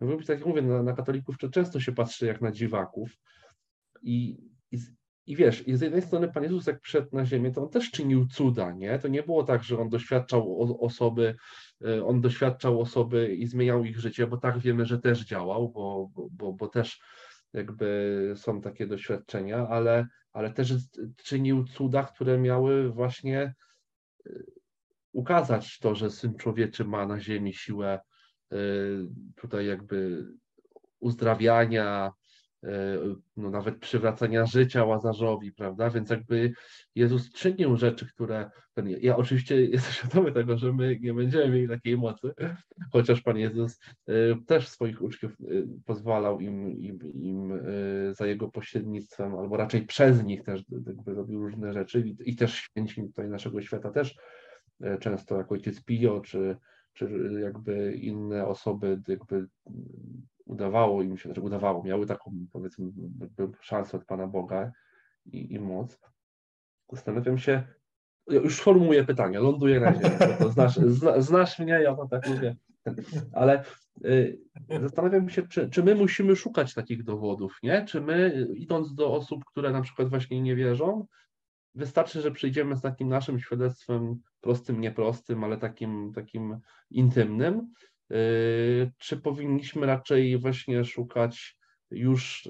no, 0.00 0.16
tak 0.16 0.38
jak 0.38 0.46
mówię, 0.46 0.62
na, 0.62 0.82
na 0.82 0.92
katolików 0.92 1.36
często 1.52 1.80
się 1.80 1.92
patrzy 1.92 2.26
jak 2.26 2.40
na 2.40 2.52
dziwaków 2.52 3.10
i, 4.02 4.38
i, 4.72 4.78
i 5.26 5.36
wiesz, 5.36 5.68
i 5.68 5.76
z 5.76 5.80
jednej 5.80 6.02
strony 6.02 6.32
Pan 6.32 6.42
Jezus 6.42 6.66
jak 6.66 6.80
przyszedł 6.80 7.08
na 7.12 7.24
ziemię, 7.24 7.50
to 7.50 7.62
On 7.62 7.70
też 7.70 7.90
czynił 7.90 8.26
cuda, 8.26 8.72
nie? 8.72 8.98
To 8.98 9.08
nie 9.08 9.22
było 9.22 9.44
tak, 9.44 9.62
że 9.62 9.78
On 9.78 9.88
doświadczał 9.88 10.76
osoby, 10.84 11.36
e, 11.84 12.04
On 12.04 12.20
doświadczał 12.20 12.80
osoby 12.80 13.34
i 13.34 13.46
zmieniał 13.46 13.84
ich 13.84 13.98
życie, 13.98 14.26
bo 14.26 14.36
tak 14.36 14.58
wiemy, 14.58 14.86
że 14.86 14.98
też 14.98 15.24
działał, 15.24 15.68
bo, 15.68 16.10
bo, 16.30 16.52
bo, 16.52 16.68
też 16.68 17.00
jakby 17.52 18.32
są 18.36 18.60
takie 18.60 18.86
doświadczenia, 18.86 19.68
ale, 19.68 20.06
ale 20.32 20.52
też 20.52 20.74
czynił 21.16 21.64
cuda, 21.64 22.02
które 22.02 22.38
miały 22.38 22.90
właśnie 22.90 23.54
e, 24.26 24.32
ukazać 25.12 25.78
to, 25.78 25.94
że 25.94 26.10
Syn 26.10 26.34
Człowieczy 26.34 26.84
ma 26.84 27.06
na 27.06 27.20
ziemi 27.20 27.54
siłę 27.54 28.00
tutaj 29.36 29.66
jakby 29.66 30.26
uzdrawiania, 31.00 32.12
E, 32.66 32.98
no 33.36 33.50
nawet 33.50 33.78
przywracania 33.78 34.46
życia 34.46 34.84
Łazarzowi, 34.84 35.52
prawda? 35.52 35.90
Więc 35.90 36.10
jakby 36.10 36.52
Jezus 36.94 37.32
czynił 37.32 37.76
rzeczy, 37.76 38.06
które. 38.06 38.50
Ja 39.00 39.16
oczywiście 39.16 39.64
jestem 39.64 39.92
świadomy 39.92 40.32
tego, 40.32 40.58
że 40.58 40.72
my 40.72 40.98
nie 41.00 41.14
będziemy 41.14 41.48
mieli 41.48 41.68
takiej 41.68 41.96
mocy, 41.98 42.32
chociaż 42.92 43.22
Pan 43.22 43.36
Jezus 43.36 43.78
e, 44.06 44.12
też 44.46 44.68
swoich 44.68 45.02
uczniów 45.02 45.32
pozwalał 45.84 46.40
im, 46.40 46.78
im, 46.78 46.98
im 47.14 47.60
za 48.12 48.26
jego 48.26 48.48
pośrednictwem, 48.48 49.34
albo 49.34 49.56
raczej 49.56 49.86
przez 49.86 50.24
nich 50.24 50.42
też 50.42 50.62
jakby 50.86 51.14
robił 51.14 51.42
różne 51.42 51.72
rzeczy 51.72 52.00
i, 52.00 52.30
i 52.30 52.36
też 52.36 52.54
święci 52.54 53.02
tutaj 53.02 53.28
naszego 53.28 53.60
świata 53.60 53.90
też 53.90 54.16
często 55.00 55.36
jak 55.36 55.52
ojciec 55.52 55.84
Pio, 55.84 56.20
czy, 56.20 56.56
czy 56.96 57.30
jakby 57.42 57.92
inne 57.92 58.46
osoby 58.46 59.02
jakby 59.08 59.46
udawało 60.44 61.02
im 61.02 61.18
się, 61.18 61.34
że 61.34 61.40
udawało, 61.40 61.82
miały 61.82 62.06
taką 62.06 62.32
powiedzmy 62.52 62.92
szansę 63.60 63.96
od 63.96 64.04
Pana 64.04 64.26
Boga 64.26 64.72
i, 65.26 65.54
i 65.54 65.60
moc. 65.60 65.98
Zastanawiam 66.92 67.38
się, 67.38 67.62
już 68.28 68.60
formułuję 68.60 69.04
pytania, 69.04 69.40
ląduję 69.40 69.80
na 69.80 69.92
ziemi, 69.94 70.16
to 70.38 70.50
znasz, 70.50 70.76
zna, 70.76 71.20
znasz 71.20 71.58
mnie, 71.58 71.72
ja 71.72 71.94
to 71.94 72.08
tak 72.08 72.28
mówię, 72.28 72.56
ale 73.32 73.64
y, 74.04 74.38
zastanawiam 74.80 75.28
się, 75.28 75.48
czy, 75.48 75.70
czy 75.70 75.82
my 75.82 75.94
musimy 75.94 76.36
szukać 76.36 76.74
takich 76.74 77.04
dowodów, 77.04 77.58
nie? 77.62 77.84
Czy 77.84 78.00
my, 78.00 78.46
idąc 78.54 78.94
do 78.94 79.12
osób, 79.12 79.44
które 79.44 79.70
na 79.70 79.80
przykład 79.80 80.08
właśnie 80.08 80.42
nie 80.42 80.56
wierzą, 80.56 81.06
wystarczy, 81.74 82.20
że 82.20 82.30
przyjdziemy 82.30 82.76
z 82.76 82.80
takim 82.80 83.08
naszym 83.08 83.40
świadectwem 83.40 84.22
prostym, 84.46 84.80
nieprostym, 84.80 85.44
ale 85.44 85.56
takim, 85.58 86.12
takim 86.14 86.58
intymnym, 86.90 87.72
Yy, 88.10 88.92
czy 88.98 89.16
powinniśmy 89.16 89.86
raczej 89.86 90.38
właśnie 90.38 90.84
szukać 90.84 91.58
już 91.90 92.48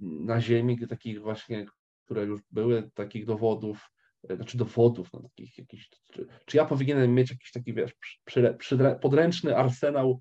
na 0.00 0.40
ziemi 0.40 0.88
takich 0.88 1.20
właśnie, 1.20 1.66
które 2.04 2.24
już 2.24 2.40
były, 2.50 2.90
takich 2.94 3.26
dowodów, 3.26 3.90
yy, 4.28 4.36
znaczy 4.36 4.58
dowodów, 4.58 5.12
no, 5.12 5.22
takich 5.22 5.58
jakichś, 5.58 5.88
czy, 6.12 6.26
czy, 6.46 6.56
ja 6.56 6.64
powinienem 6.64 7.14
mieć 7.14 7.30
jakiś 7.30 7.52
taki, 7.52 7.74
wiesz, 7.74 7.92
przy, 8.24 8.54
przy, 8.58 8.78
podręczny 9.00 9.56
arsenał 9.56 10.20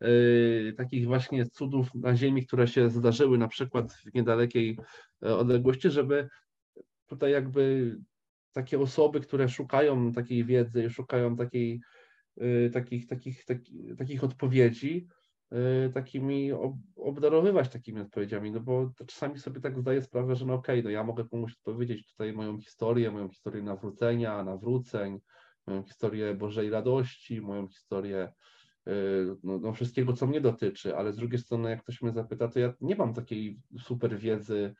yy, 0.00 0.74
takich 0.76 1.06
właśnie 1.06 1.46
cudów 1.46 1.94
na 1.94 2.16
ziemi, 2.16 2.46
które 2.46 2.68
się 2.68 2.90
zdarzyły 2.90 3.38
na 3.38 3.48
przykład 3.48 3.92
w 3.92 4.14
niedalekiej 4.14 4.78
yy, 5.22 5.36
odległości, 5.36 5.90
żeby 5.90 6.28
tutaj 7.06 7.32
jakby 7.32 7.96
takie 8.52 8.80
osoby, 8.80 9.20
które 9.20 9.48
szukają 9.48 10.12
takiej 10.12 10.44
wiedzy, 10.44 10.90
szukają 10.90 11.36
takiej 11.36 11.80
Y, 12.38 12.70
takich, 12.70 13.06
takich, 13.06 13.44
takich, 13.98 14.24
odpowiedzi, 14.24 15.08
y, 15.52 15.90
takimi 15.92 16.50
obdarowywać 16.96 17.68
takimi 17.68 18.00
odpowiedziami, 18.00 18.52
no 18.52 18.60
bo 18.60 18.90
czasami 19.06 19.38
sobie 19.38 19.60
tak 19.60 19.78
zdaję 19.78 20.02
sprawę, 20.02 20.36
że 20.36 20.46
no 20.46 20.54
okej, 20.54 20.80
okay, 20.80 20.84
no 20.84 20.90
ja 20.90 21.04
mogę 21.04 21.28
komuś 21.28 21.52
odpowiedzieć 21.52 22.06
tutaj 22.06 22.32
moją 22.32 22.58
historię, 22.58 23.10
moją 23.10 23.28
historię 23.28 23.62
nawrócenia, 23.62 24.44
nawróceń, 24.44 25.20
moją 25.66 25.82
historię 25.82 26.34
Bożej 26.34 26.70
radości, 26.70 27.40
moją 27.40 27.68
historię 27.68 28.32
y, 28.88 28.92
no, 29.42 29.58
no, 29.58 29.72
wszystkiego, 29.72 30.12
co 30.12 30.26
mnie 30.26 30.40
dotyczy, 30.40 30.96
ale 30.96 31.12
z 31.12 31.16
drugiej 31.16 31.38
strony, 31.38 31.70
jak 31.70 31.82
ktoś 31.82 32.02
mnie 32.02 32.12
zapyta, 32.12 32.48
to 32.48 32.58
ja 32.58 32.74
nie 32.80 32.96
mam 32.96 33.14
takiej 33.14 33.58
super 33.78 34.18
wiedzy 34.18 34.74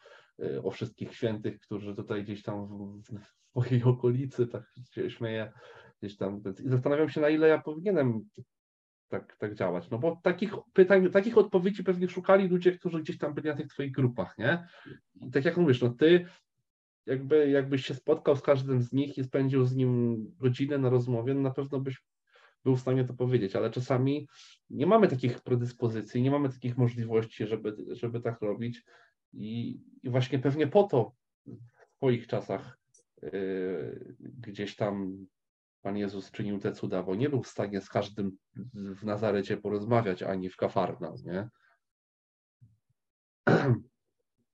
o 0.63 0.71
wszystkich 0.71 1.15
świętych, 1.15 1.61
którzy 1.61 1.95
tutaj 1.95 2.25
gdzieś 2.25 2.43
tam 2.43 2.69
w, 3.03 3.39
w 3.53 3.57
mojej 3.57 3.83
okolicy, 3.83 4.47
tak 4.47 4.63
się 4.91 5.11
śmieję, 5.11 5.53
gdzieś 6.03 6.17
tam. 6.17 6.43
I 6.65 6.69
zastanawiam 6.69 7.09
się, 7.09 7.21
na 7.21 7.29
ile 7.29 7.49
ja 7.49 7.59
powinienem 7.59 8.25
tak, 9.09 9.37
tak 9.37 9.55
działać. 9.55 9.91
No 9.91 9.99
bo 9.99 10.21
takich 10.23 10.53
pytań, 10.73 11.11
takich 11.11 11.39
odpowiedzi 11.39 11.85
pewnie 11.85 12.09
szukali 12.09 12.49
ludzie, 12.49 12.73
którzy 12.73 13.03
gdzieś 13.03 13.19
tam 13.19 13.35
byli 13.35 13.49
na 13.49 13.57
tych 13.57 13.69
twoich 13.69 13.93
grupach, 13.93 14.39
nie? 14.39 14.67
I 15.15 15.31
tak 15.31 15.45
jak 15.45 15.57
mówisz, 15.57 15.83
no 15.83 15.91
ty 15.91 16.27
jakby, 17.07 17.51
jakbyś 17.51 17.87
się 17.87 17.95
spotkał 17.95 18.37
z 18.37 18.43
każdym 18.43 18.83
z 18.83 18.93
nich 18.93 19.19
i 19.19 19.25
spędził 19.25 19.65
z 19.65 19.77
nim 19.77 20.17
godzinę 20.39 20.79
na 20.79 20.91
rozmowie, 20.91 21.35
no 21.35 21.41
na 21.41 21.51
pewno 21.51 21.81
byś 21.81 22.03
był 22.65 22.77
w 22.77 22.81
stanie 22.81 23.05
to 23.05 23.15
powiedzieć, 23.15 23.57
ale 23.57 23.71
czasami 23.71 24.29
nie 24.71 24.87
mamy 24.87 25.09
takich 25.09 25.41
predyspozycji, 25.41 26.23
nie 26.23 26.31
mamy 26.31 26.49
takich 26.49 26.79
możliwości, 26.79 27.47
żeby, 27.47 27.77
żeby 27.91 28.21
tak 28.21 28.43
robić 28.43 28.85
i, 29.33 29.81
i 30.03 30.11
właśnie 30.11 30.39
pewnie 30.39 30.67
po 30.67 30.83
to 30.83 31.13
w 31.47 31.97
swoich 31.97 32.27
czasach 32.27 32.80
gdzieś 34.21 34.77
tam 34.77 35.27
Pan 35.83 35.97
Jezus 35.97 36.31
czynił 36.31 36.59
te 36.59 36.73
cuda, 36.73 37.03
bo 37.03 37.15
nie 37.15 37.31
był 37.31 37.43
w 37.43 37.49
stanie 37.49 37.81
z 37.81 37.89
każdym 37.89 38.37
w 38.75 39.05
Nazarecie 39.05 39.57
porozmawiać, 39.57 40.23
ani 40.23 40.51
w 40.51 40.57
Kafarna, 40.57 41.13
nie? 41.25 41.49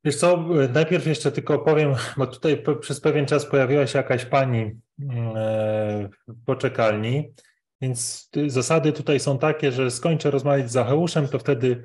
Wiesz 0.05 0.17
co, 0.17 0.45
najpierw 0.75 1.07
jeszcze 1.07 1.33
tylko 1.33 1.59
powiem, 1.59 1.95
bo 2.17 2.27
tutaj 2.27 2.63
przez 2.81 3.01
pewien 3.01 3.27
czas 3.27 3.47
pojawiła 3.47 3.87
się 3.87 3.99
jakaś 3.99 4.25
pani 4.25 4.61
e, 4.61 6.09
w 6.29 6.45
poczekalni, 6.45 7.35
więc 7.81 8.31
zasady 8.47 8.93
tutaj 8.93 9.21
są 9.21 9.39
takie, 9.39 9.73
że 9.73 9.91
skończę 9.91 10.31
rozmawiać 10.31 10.69
z 10.71 10.73
Zacheuszem, 10.73 11.29
to 11.29 11.39
wtedy 11.39 11.83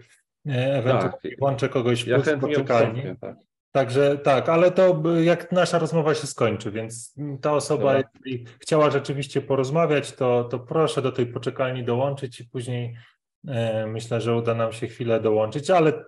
e, 0.47 0.77
ewentualnie 0.77 1.11
tak, 1.11 1.39
włączę 1.39 1.69
kogoś 1.69 2.07
ja 2.07 2.19
w 2.19 2.39
poczekalni. 2.39 3.03
tak. 3.21 3.35
Także 3.71 4.17
tak, 4.17 4.49
ale 4.49 4.71
to 4.71 5.03
jak 5.21 5.51
nasza 5.51 5.79
rozmowa 5.79 6.15
się 6.15 6.27
skończy, 6.27 6.71
więc 6.71 7.15
ta 7.41 7.53
osoba, 7.53 7.93
tak. 7.93 8.11
jeśli 8.25 8.45
chciała 8.59 8.89
rzeczywiście 8.89 9.41
porozmawiać, 9.41 10.11
to, 10.11 10.43
to 10.43 10.59
proszę 10.59 11.01
do 11.01 11.11
tej 11.11 11.25
poczekalni 11.25 11.83
dołączyć 11.83 12.39
i 12.39 12.45
później 12.45 12.95
e, 13.47 13.87
myślę, 13.87 14.21
że 14.21 14.35
uda 14.35 14.53
nam 14.53 14.73
się 14.73 14.87
chwilę 14.87 15.19
dołączyć, 15.19 15.69
ale 15.69 16.05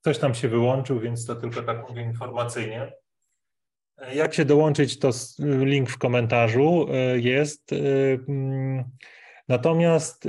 ktoś 0.00 0.18
tam 0.18 0.34
się 0.34 0.48
wyłączył, 0.48 1.00
więc 1.00 1.26
to 1.26 1.34
tylko 1.34 1.62
tak 1.62 1.88
mówię 1.88 2.02
informacyjnie. 2.02 2.92
E, 3.98 4.14
jak 4.14 4.34
się 4.34 4.44
dołączyć, 4.44 4.98
to 4.98 5.10
link 5.38 5.90
w 5.90 5.98
komentarzu 5.98 6.86
e, 6.90 7.18
jest. 7.18 7.72
E, 7.72 7.76
natomiast 9.48 10.28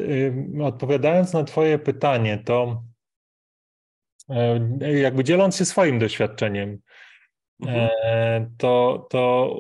odpowiadając 0.64 1.34
na 1.34 1.44
Twoje 1.44 1.80
pytanie, 1.80 2.44
to 2.46 2.84
E, 2.84 2.89
jakby 4.80 5.24
dzieląc 5.24 5.56
się 5.56 5.66
swoim 5.66 6.00
doświadczeniem, 6.00 6.80
mhm. 7.62 7.90
E, 8.04 8.50
to, 8.58 9.08
to, 9.10 9.56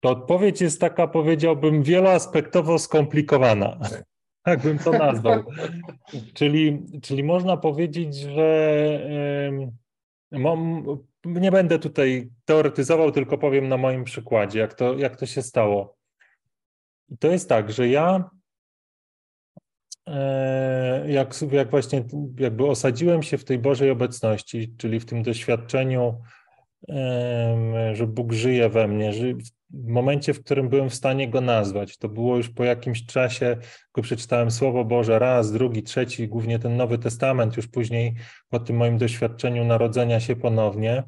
to 0.00 0.10
odpowiedź 0.10 0.60
jest 0.60 0.80
taka, 0.80 1.06
powiedziałbym, 1.06 1.82
wieloaspektowo 1.82 2.78
skomplikowana. 2.78 3.78
Tak 4.44 4.60
bym 4.60 4.78
to 4.78 4.92
nazwał. 4.92 5.44
czyli, 6.34 6.82
czyli 7.02 7.24
można 7.24 7.56
powiedzieć, 7.56 8.16
że 8.16 9.00
mam, 10.32 10.84
nie 11.24 11.50
będę 11.50 11.78
tutaj 11.78 12.30
teoretyzował, 12.44 13.12
tylko 13.12 13.38
powiem 13.38 13.68
na 13.68 13.76
moim 13.76 14.04
przykładzie, 14.04 14.58
jak 14.58 14.74
to, 14.74 14.98
jak 14.98 15.16
to 15.16 15.26
się 15.26 15.42
stało. 15.42 15.96
to 17.18 17.28
jest 17.28 17.48
tak, 17.48 17.72
że 17.72 17.88
ja 17.88 18.30
E, 18.30 18.41
jak, 21.06 21.34
jak 21.52 21.70
właśnie 21.70 22.04
jakby 22.38 22.66
osadziłem 22.66 23.22
się 23.22 23.38
w 23.38 23.44
tej 23.44 23.58
Bożej 23.58 23.90
obecności, 23.90 24.74
czyli 24.76 25.00
w 25.00 25.04
tym 25.04 25.22
doświadczeniu, 25.22 26.20
że 27.92 28.06
Bóg 28.06 28.32
żyje 28.32 28.68
we 28.68 28.88
mnie, 28.88 29.12
że 29.12 29.24
w 29.70 29.86
momencie, 29.86 30.34
w 30.34 30.44
którym 30.44 30.68
byłem 30.68 30.90
w 30.90 30.94
stanie 30.94 31.28
go 31.28 31.40
nazwać. 31.40 31.98
To 31.98 32.08
było 32.08 32.36
już 32.36 32.50
po 32.50 32.64
jakimś 32.64 33.06
czasie, 33.06 33.56
go 33.92 34.02
przeczytałem 34.02 34.50
Słowo 34.50 34.84
Boże 34.84 35.18
raz, 35.18 35.52
drugi, 35.52 35.82
trzeci, 35.82 36.28
głównie 36.28 36.58
ten 36.58 36.76
Nowy 36.76 36.98
Testament, 36.98 37.56
już 37.56 37.68
później 37.68 38.14
po 38.48 38.58
tym 38.58 38.76
moim 38.76 38.98
doświadczeniu 38.98 39.64
narodzenia 39.64 40.20
się 40.20 40.36
ponownie. 40.36 41.02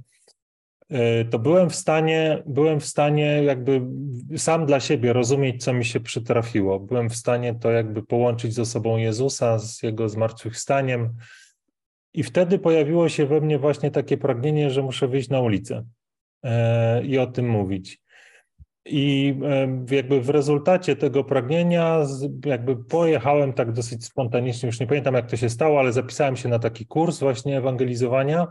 Y, 0.93 1.25
to 1.31 1.39
byłem 1.39 1.71
w 1.71 1.75
stanie, 1.75 2.43
byłem 2.47 2.81
w 2.81 2.85
stanie 2.85 3.43
jakby 3.45 3.83
sam 4.37 4.67
dla 4.67 4.81
siebie 4.81 5.13
rozumieć, 5.13 5.65
co 5.65 5.73
mi 5.73 5.85
się 5.85 6.01
przytrafiło. 6.01 6.81
Byłem 6.81 7.11
w 7.11 7.17
stanie 7.17 7.55
to 7.55 7.71
jakby 7.71 8.03
połączyć 8.03 8.55
z 8.55 8.59
osobą 8.59 8.97
Jezusa, 8.97 9.59
z 9.59 9.83
Jego 9.83 10.09
zmartwychwstaniem. 10.09 11.15
I 12.15 12.23
wtedy 12.23 12.59
pojawiło 12.59 13.09
się 13.09 13.27
we 13.27 13.41
mnie 13.41 13.59
właśnie 13.59 13.91
takie 13.91 14.17
pragnienie, 14.17 14.71
że 14.71 14.83
muszę 14.83 15.09
wyjść 15.09 15.29
na 15.29 15.41
ulicę 15.41 15.85
y, 16.45 16.49
i 17.05 17.19
o 17.19 17.27
tym 17.27 17.49
mówić. 17.49 18.01
I 18.87 19.35
y, 19.91 19.95
jakby 19.95 20.21
w 20.21 20.29
rezultacie 20.29 20.97
tego 20.97 21.25
pragnienia 21.25 22.07
jakby 22.45 22.85
pojechałem 22.85 23.53
tak 23.53 23.73
dosyć 23.73 24.05
spontanicznie, 24.05 24.67
już 24.67 24.81
nie 24.81 24.87
pamiętam 24.87 25.15
jak 25.15 25.31
to 25.31 25.37
się 25.37 25.49
stało, 25.49 25.81
ale 25.81 25.93
zapisałem 25.93 26.37
się 26.37 26.49
na 26.49 26.59
taki 26.59 26.87
kurs 26.87 27.21
właśnie 27.21 27.59
ewangelizowania 27.59 28.47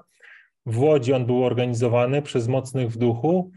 w 0.66 0.80
Łodzi 0.80 1.14
on 1.14 1.26
był 1.26 1.46
organizowany 1.46 2.22
przez 2.22 2.48
mocnych 2.48 2.92
w 2.92 2.98
duchu. 2.98 3.52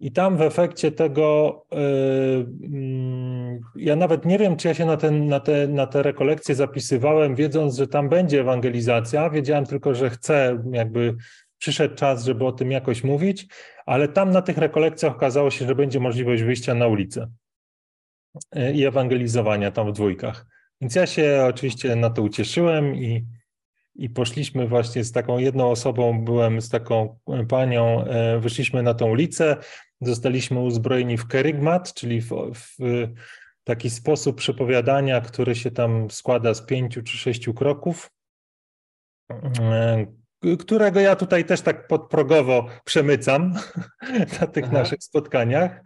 I 0.00 0.12
tam 0.12 0.36
w 0.36 0.42
efekcie 0.42 0.92
tego, 0.92 1.62
yy, 1.72 3.60
ja 3.76 3.96
nawet 3.96 4.24
nie 4.24 4.38
wiem, 4.38 4.56
czy 4.56 4.68
ja 4.68 4.74
się 4.74 4.86
na, 4.86 4.96
ten, 4.96 5.26
na, 5.26 5.40
te, 5.40 5.68
na 5.68 5.86
te 5.86 6.02
rekolekcje 6.02 6.54
zapisywałem, 6.54 7.34
wiedząc, 7.34 7.76
że 7.76 7.86
tam 7.88 8.08
będzie 8.08 8.40
ewangelizacja. 8.40 9.30
Wiedziałem 9.30 9.66
tylko, 9.66 9.94
że 9.94 10.10
chcę, 10.10 10.62
jakby 10.72 11.16
przyszedł 11.58 11.94
czas, 11.94 12.24
żeby 12.24 12.46
o 12.46 12.52
tym 12.52 12.70
jakoś 12.70 13.04
mówić, 13.04 13.46
ale 13.86 14.08
tam 14.08 14.30
na 14.30 14.42
tych 14.42 14.58
rekolekcjach 14.58 15.12
okazało 15.12 15.50
się, 15.50 15.66
że 15.66 15.74
będzie 15.74 16.00
możliwość 16.00 16.42
wyjścia 16.42 16.74
na 16.74 16.86
ulicę 16.86 17.30
yy, 18.54 18.72
i 18.72 18.84
ewangelizowania 18.84 19.70
tam 19.70 19.88
w 19.88 19.92
dwójkach. 19.92 20.46
Więc 20.80 20.94
ja 20.94 21.06
się 21.06 21.44
oczywiście 21.48 21.96
na 21.96 22.10
to 22.10 22.22
ucieszyłem 22.22 22.94
i, 22.96 23.24
i 23.98 24.10
poszliśmy 24.10 24.68
właśnie 24.68 25.04
z 25.04 25.12
taką 25.12 25.38
jedną 25.38 25.70
osobą, 25.70 26.24
byłem 26.24 26.60
z 26.60 26.68
taką 26.68 27.18
panią, 27.48 28.04
e, 28.04 28.40
wyszliśmy 28.40 28.82
na 28.82 28.94
tą 28.94 29.06
ulicę, 29.06 29.56
zostaliśmy 30.00 30.60
uzbrojeni 30.60 31.16
w 31.16 31.28
kerygmat, 31.28 31.94
czyli 31.94 32.20
w, 32.20 32.30
w 32.54 32.78
taki 33.64 33.90
sposób 33.90 34.36
przepowiadania, 34.36 35.20
który 35.20 35.54
się 35.54 35.70
tam 35.70 36.10
składa 36.10 36.54
z 36.54 36.66
pięciu 36.66 37.02
czy 37.02 37.18
sześciu 37.18 37.54
kroków, 37.54 38.10
e, 39.60 40.06
którego 40.58 41.00
ja 41.00 41.16
tutaj 41.16 41.44
też 41.44 41.60
tak 41.60 41.86
podprogowo 41.86 42.66
przemycam 42.84 43.54
na 44.40 44.46
tych 44.46 44.64
Aha. 44.64 44.72
naszych 44.72 45.02
spotkaniach. 45.02 45.80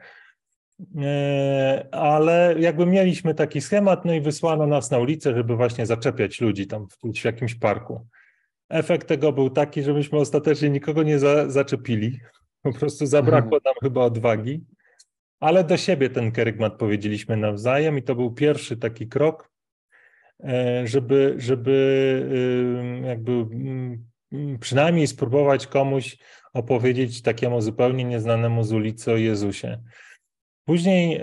E, 1.02 1.88
ale 1.92 2.54
jakby 2.58 2.86
mieliśmy 2.86 3.34
taki 3.34 3.60
schemat, 3.60 4.04
no 4.04 4.14
i 4.14 4.20
wysłano 4.20 4.66
nas 4.66 4.90
na 4.90 4.98
ulicę, 4.98 5.34
żeby 5.34 5.56
właśnie 5.56 5.86
zaczepiać 5.86 6.40
ludzi 6.40 6.66
tam 6.66 6.86
w, 6.88 7.24
jakimś 7.24 7.54
parku. 7.54 8.06
Efekt 8.68 9.08
tego 9.08 9.32
był 9.32 9.50
taki, 9.50 9.82
że 9.82 9.94
myśmy 9.94 10.18
ostatecznie 10.18 10.70
nikogo 10.70 11.02
nie 11.02 11.18
za, 11.18 11.50
zaczepili. 11.50 12.20
Po 12.62 12.72
prostu 12.72 13.06
zabrakło 13.06 13.56
mhm. 13.56 13.62
nam 13.64 13.74
chyba 13.82 14.04
odwagi. 14.04 14.64
Ale 15.40 15.64
do 15.64 15.76
siebie 15.76 16.10
ten 16.10 16.32
kerygmat 16.32 16.76
powiedzieliśmy 16.76 17.36
nawzajem 17.36 17.98
i 17.98 18.02
to 18.02 18.14
był 18.14 18.34
pierwszy 18.34 18.76
taki 18.76 19.08
krok, 19.08 19.50
e, 20.44 20.86
żeby, 20.86 21.34
żeby 21.38 21.70
jakby 23.04 23.46
przynajmniej 24.60 25.06
spróbować 25.06 25.66
komuś 25.66 26.18
opowiedzieć 26.52 27.22
takiemu 27.22 27.60
zupełnie 27.60 28.04
nieznanemu 28.04 28.64
z 28.64 28.72
ulicy 28.72 29.12
o 29.12 29.16
Jezusie. 29.16 29.82
Później 30.70 31.20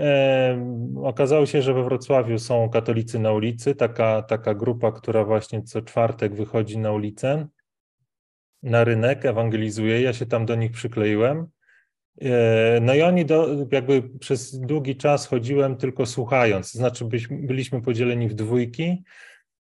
okazało 1.03 1.45
się, 1.45 1.61
że 1.61 1.73
we 1.73 1.83
Wrocławiu 1.83 2.39
są 2.39 2.69
katolicy 2.69 3.19
na 3.19 3.31
ulicy, 3.31 3.75
taka, 3.75 4.21
taka 4.21 4.53
grupa, 4.53 4.91
która 4.91 5.23
właśnie 5.23 5.63
co 5.63 5.81
czwartek 5.81 6.35
wychodzi 6.35 6.77
na 6.77 6.91
ulicę, 6.91 7.47
na 8.63 8.83
rynek, 8.83 9.25
ewangelizuje. 9.25 10.01
Ja 10.01 10.13
się 10.13 10.25
tam 10.25 10.45
do 10.45 10.55
nich 10.55 10.71
przykleiłem. 10.71 11.47
E, 12.21 12.79
no 12.81 12.93
i 12.95 13.01
oni 13.01 13.25
do, 13.25 13.47
jakby 13.71 14.09
przez 14.19 14.59
długi 14.59 14.95
czas 14.95 15.27
chodziłem 15.27 15.77
tylko 15.77 16.05
słuchając, 16.05 16.71
znaczy 16.71 17.05
byliśmy 17.31 17.81
podzieleni 17.81 18.29
w 18.29 18.33
dwójki, 18.33 19.03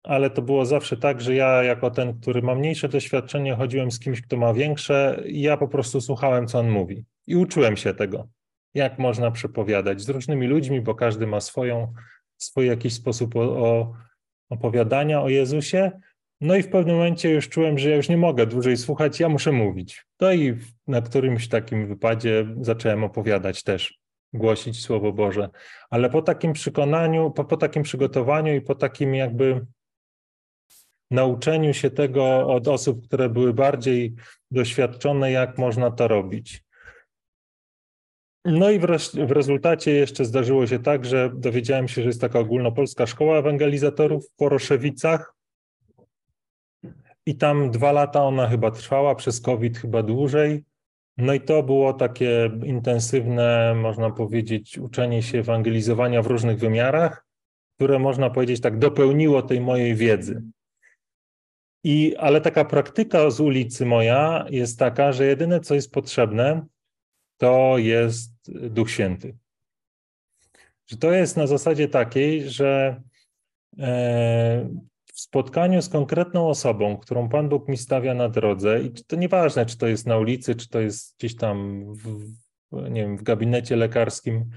ale 0.03 0.31
to 0.31 0.43
było 0.43 0.67
zawsze 0.67 0.97
tak, 0.97 1.21
że 1.21 1.35
ja 1.35 1.63
jako 1.63 1.91
ten, 1.91 2.21
który 2.21 2.43
ma 2.43 2.55
mniejsze 2.55 2.89
doświadczenie, 2.89 3.55
chodziłem 3.55 3.91
z 3.91 3.99
kimś, 3.99 4.23
kto 4.23 4.37
ma 4.37 4.55
większe 4.55 5.23
i 5.27 5.41
ja 5.41 5.57
po 5.57 5.69
prostu 5.69 6.01
słuchałem, 6.01 6.47
co 6.47 6.59
on 6.59 6.71
mówi 6.71 7.05
i 7.27 7.37
uczyłem 7.37 7.77
się 7.77 7.95
tego 7.95 8.38
jak 8.75 8.99
można 8.99 9.31
przepowiadać 9.31 10.01
z 10.01 10.09
różnymi 10.09 10.47
ludźmi, 10.47 10.81
bo 10.81 10.95
każdy 10.95 11.27
ma 11.27 11.41
swoją, 11.41 11.93
swój 12.39 12.67
jakiś 12.67 12.95
sposób 12.95 13.37
o, 13.37 13.41
o 13.41 13.93
opowiadania 14.51 15.23
o 15.23 15.29
Jezusie. 15.29 15.91
No 16.41 16.57
i 16.57 16.63
w 16.63 16.69
pewnym 16.69 16.97
momencie 16.97 17.31
już 17.31 17.49
czułem, 17.49 17.79
że 17.79 17.91
ja 17.91 17.97
już 17.97 18.09
nie 18.09 18.17
mogę 18.17 18.47
dłużej 18.47 18.77
słuchać, 18.77 19.21
ja 19.21 19.29
muszę 19.29 19.53
mówić. 19.53 20.07
No 20.21 20.33
i 20.33 20.57
na 20.87 21.03
którymś 21.03 21.49
takim 21.49 21.87
wypadzie 21.87 22.47
zacząłem 22.61 23.05
opowiadać 23.05 23.63
też, 23.63 23.99
głosić 24.33 24.83
Słowo 24.83 25.13
Boże. 25.13 25.51
Ale 25.91 26.11
po 26.11 26.23
takim 26.23 26.53
przekonaniu, 26.53 27.31
po, 27.31 27.45
po 27.45 27.57
takim 27.57 27.83
przygotowaniu 27.83 28.55
i 28.55 28.61
po 28.61 28.75
takim 28.75 29.15
jakby 29.15 29.67
nauczeniu 31.11 31.75
się 31.75 31.91
tego 31.91 32.47
od 32.47 32.69
osób, 32.69 33.07
które 33.07 33.29
były 33.29 33.55
bardziej 33.55 34.15
doświadczone, 34.51 35.33
jak 35.33 35.59
można 35.59 35.91
to 35.91 36.09
robić. 36.09 36.65
No 38.49 38.71
i 38.71 38.79
w, 38.79 38.87
w 39.27 39.31
rezultacie 39.31 39.91
jeszcze 39.91 40.25
zdarzyło 40.25 40.67
się 40.67 40.79
tak, 40.79 41.05
że 41.05 41.31
dowiedziałem 41.35 41.89
się, 41.89 42.03
że 42.03 42.09
jest 42.09 42.21
taka 42.21 42.39
ogólnopolska 42.39 43.07
szkoła 43.07 43.39
ewangelizatorów 43.39 44.27
w 44.29 44.37
Poroszewicach. 44.37 45.35
I 47.27 47.37
tam 47.37 47.71
dwa 47.71 47.93
lata 47.93 48.25
ona 48.25 48.49
chyba 48.49 48.71
trwała, 48.71 49.15
przez 49.15 49.41
COVID 49.41 49.79
chyba 49.79 50.03
dłużej. 50.03 50.65
No 51.17 51.35
i 51.35 51.41
to 51.41 51.63
było 51.63 51.93
takie 51.93 52.51
intensywne, 52.65 53.75
można 53.75 54.11
powiedzieć, 54.11 54.79
uczenie 54.79 55.23
się 55.23 55.39
ewangelizowania 55.39 56.23
w 56.23 56.27
różnych 56.27 56.59
wymiarach, 56.59 57.27
które 57.77 57.99
można 57.99 58.31
powiedzieć 58.31 58.61
tak 58.61 58.79
dopełniło 58.79 59.43
tej 59.43 59.61
mojej 59.61 59.95
wiedzy. 59.95 60.43
I, 61.85 62.17
ale 62.17 62.41
taka 62.41 62.65
praktyka 62.65 63.31
z 63.31 63.41
ulicy 63.41 63.87
moja 63.87 64.47
jest 64.51 64.79
taka, 64.79 65.13
że 65.13 65.27
jedyne 65.27 65.61
co 65.61 65.75
jest 65.75 65.93
potrzebne, 65.93 66.67
to 67.39 67.79
jest 67.79 68.33
Duch 68.71 68.91
Święty. 68.91 69.37
Że 70.87 70.97
to 70.97 71.13
jest 71.13 71.37
na 71.37 71.47
zasadzie 71.47 71.89
takiej, 71.89 72.51
że 72.51 73.03
e, 73.79 74.69
w 75.15 75.21
spotkaniu 75.21 75.83
z 75.83 75.89
konkretną 75.89 76.49
osobą, 76.49 76.97
którą 76.97 77.29
Pan 77.29 77.49
Bóg 77.49 77.69
mi 77.69 77.77
stawia 77.77 78.15
na 78.15 78.29
drodze, 78.29 78.83
i 78.83 78.91
to 78.91 79.17
nieważne, 79.17 79.67
czy 79.67 79.79
to 79.79 79.87
jest 79.87 80.07
na 80.07 80.19
ulicy, 80.19 80.55
czy 80.55 80.69
to 80.69 80.81
jest 80.81 81.17
gdzieś 81.19 81.37
tam 81.37 81.85
w, 81.95 82.33
nie 82.73 83.03
wiem, 83.03 83.17
w 83.17 83.23
gabinecie 83.23 83.77
lekarskim, 83.77 84.51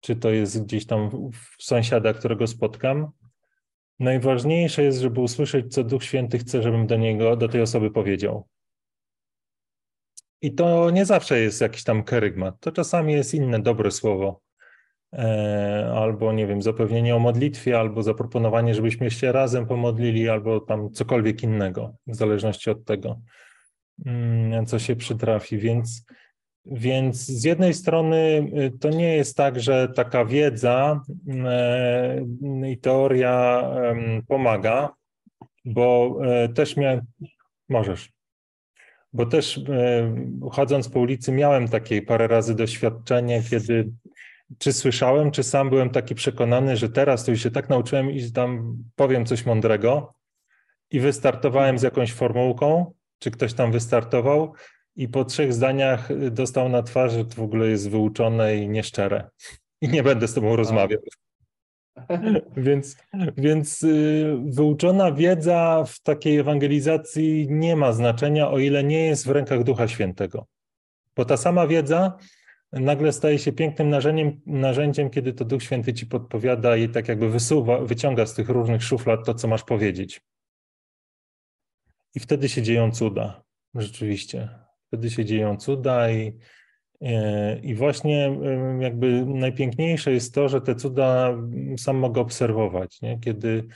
czy 0.00 0.16
to 0.16 0.30
jest 0.30 0.64
gdzieś 0.64 0.86
tam 0.86 1.30
w 1.32 1.62
sąsiada, 1.62 2.14
którego 2.14 2.46
spotkam. 2.46 3.10
Najważniejsze 4.00 4.82
jest, 4.82 5.00
żeby 5.00 5.20
usłyszeć, 5.20 5.74
co 5.74 5.84
Duch 5.84 6.04
Święty 6.04 6.38
chce, 6.38 6.62
żebym 6.62 6.86
do 6.86 6.96
niego, 6.96 7.36
do 7.36 7.48
tej 7.48 7.62
osoby 7.62 7.90
powiedział. 7.90 8.48
I 10.42 10.54
to 10.54 10.90
nie 10.90 11.04
zawsze 11.04 11.40
jest 11.40 11.60
jakiś 11.60 11.84
tam 11.84 12.02
kerygmat, 12.02 12.60
to 12.60 12.72
czasami 12.72 13.12
jest 13.12 13.34
inne 13.34 13.60
dobre 13.60 13.90
słowo, 13.90 14.40
e, 15.12 15.92
albo 15.94 16.32
nie 16.32 16.46
wiem, 16.46 16.62
zapewnienie 16.62 17.16
o 17.16 17.18
modlitwie, 17.18 17.78
albo 17.78 18.02
zaproponowanie, 18.02 18.74
żebyśmy 18.74 19.10
się 19.10 19.32
razem 19.32 19.66
pomodlili, 19.66 20.28
albo 20.28 20.60
tam 20.60 20.90
cokolwiek 20.90 21.42
innego, 21.42 21.94
w 22.06 22.14
zależności 22.14 22.70
od 22.70 22.84
tego, 22.84 23.20
mm, 24.06 24.66
co 24.66 24.78
się 24.78 24.96
przytrafi. 24.96 25.58
Więc, 25.58 26.06
więc 26.66 27.16
z 27.16 27.44
jednej 27.44 27.74
strony 27.74 28.50
y, 28.58 28.78
to 28.80 28.90
nie 28.90 29.16
jest 29.16 29.36
tak, 29.36 29.60
że 29.60 29.88
taka 29.88 30.24
wiedza 30.24 31.00
e, 31.28 32.24
i 32.70 32.78
teoria 32.78 33.64
pomaga, 34.28 34.94
bo 35.64 36.18
e, 36.24 36.48
też 36.48 36.76
miałem. 36.76 37.00
Możesz 37.68 38.17
bo 39.12 39.26
też 39.26 39.58
e, 39.58 40.14
chodząc 40.52 40.88
po 40.88 41.00
ulicy 41.00 41.32
miałem 41.32 41.68
takie 41.68 42.02
parę 42.02 42.28
razy 42.28 42.54
doświadczenie, 42.54 43.42
kiedy 43.50 43.90
czy 44.58 44.72
słyszałem, 44.72 45.30
czy 45.30 45.42
sam 45.42 45.70
byłem 45.70 45.90
taki 45.90 46.14
przekonany, 46.14 46.76
że 46.76 46.88
teraz 46.88 47.24
to 47.24 47.30
już 47.30 47.42
się 47.42 47.50
tak 47.50 47.68
nauczyłem 47.68 48.10
i 48.10 48.32
tam 48.32 48.76
powiem 48.96 49.26
coś 49.26 49.46
mądrego. 49.46 50.14
I 50.90 51.00
wystartowałem 51.00 51.78
z 51.78 51.82
jakąś 51.82 52.12
formułką, 52.12 52.92
czy 53.18 53.30
ktoś 53.30 53.54
tam 53.54 53.72
wystartował 53.72 54.52
i 54.96 55.08
po 55.08 55.24
trzech 55.24 55.52
zdaniach 55.52 56.08
dostał 56.30 56.68
na 56.68 56.82
twarz, 56.82 57.12
że 57.12 57.24
to 57.24 57.34
w 57.34 57.42
ogóle 57.42 57.68
jest 57.68 57.90
wyuczone 57.90 58.56
i 58.56 58.68
nieszczere. 58.68 59.30
I 59.80 59.88
nie 59.88 60.02
będę 60.02 60.28
z 60.28 60.34
tobą 60.34 60.56
rozmawiał. 60.56 61.00
więc, 62.56 62.96
więc 63.36 63.82
y, 63.82 64.36
wyuczona 64.44 65.12
wiedza 65.12 65.84
w 65.86 66.00
takiej 66.00 66.38
ewangelizacji 66.38 67.46
nie 67.50 67.76
ma 67.76 67.92
znaczenia, 67.92 68.50
o 68.50 68.58
ile 68.58 68.84
nie 68.84 69.06
jest 69.06 69.26
w 69.26 69.30
rękach 69.30 69.64
Ducha 69.64 69.88
Świętego. 69.88 70.46
Bo 71.16 71.24
ta 71.24 71.36
sama 71.36 71.66
wiedza 71.66 72.18
nagle 72.72 73.12
staje 73.12 73.38
się 73.38 73.52
pięknym 73.52 73.88
narzędziem, 73.88 74.40
narzędziem, 74.46 75.10
kiedy 75.10 75.32
to 75.32 75.44
Duch 75.44 75.62
Święty 75.62 75.94
ci 75.94 76.06
podpowiada 76.06 76.76
i 76.76 76.88
tak 76.88 77.08
jakby 77.08 77.30
wysuwa, 77.30 77.80
wyciąga 77.80 78.26
z 78.26 78.34
tych 78.34 78.48
różnych 78.48 78.82
szuflad 78.82 79.26
to, 79.26 79.34
co 79.34 79.48
masz 79.48 79.64
powiedzieć. 79.64 80.20
I 82.14 82.20
wtedy 82.20 82.48
się 82.48 82.62
dzieją 82.62 82.92
cuda, 82.92 83.42
rzeczywiście. 83.74 84.48
Wtedy 84.86 85.10
się 85.10 85.24
dzieją 85.24 85.56
cuda 85.56 86.10
i, 86.10 86.38
i 87.62 87.74
właśnie 87.74 88.38
jakby 88.80 89.26
najpiękniejsze 89.26 90.12
jest 90.12 90.34
to, 90.34 90.48
że 90.48 90.60
te 90.60 90.74
cuda 90.74 91.34
sam 91.76 91.96
mogę 91.96 92.20
obserwować, 92.20 93.00
nie? 93.00 93.18
Kiedy, 93.18 93.66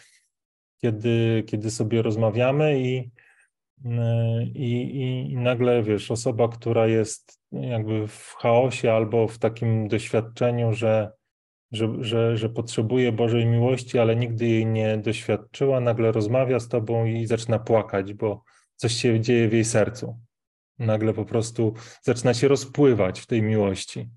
kiedy, 0.79 1.45
kiedy 1.47 1.71
sobie 1.71 2.03
rozmawiamy 2.03 2.81
i, 2.81 3.11
e, 3.85 4.43
i, 4.43 5.01
i 5.33 5.37
nagle, 5.37 5.83
wiesz, 5.83 6.11
osoba, 6.11 6.49
która 6.49 6.87
jest 6.87 7.41
jakby 7.53 8.09
w 8.09 8.35
chaosie 8.39 8.93
albo 8.93 9.29
w 9.29 9.39
takim 9.39 9.89
doświadczeniu, 9.89 10.73
że, 10.73 11.13
że, 11.73 11.89
że, 12.01 12.37
że 12.37 12.49
potrzebuje 12.49 13.13
Bożej 13.13 13.47
miłości, 13.47 13.99
ale 13.99 14.17
nigdy 14.17 14.47
jej 14.47 14.67
nie 14.67 14.99
doświadczyła, 14.99 15.81
nagle 15.81 16.13
rozmawia 16.13 16.61
z 16.61 16.69
tobą 16.69 17.05
i 17.05 17.27
zaczyna 17.27 17.59
płakać, 17.59 18.15
bo 18.15 18.43
coś 18.77 18.93
się 18.93 19.21
dzieje 19.21 19.49
w 19.49 19.53
jej 19.53 19.65
sercu. 19.65 20.19
Nagle 20.83 21.15
po 21.15 21.25
prostu 21.25 21.75
zaczyna 22.03 22.35
się 22.35 22.49
rozpływać 22.49 23.21
w 23.21 23.27
tej 23.27 23.43
miłości. 23.43 24.11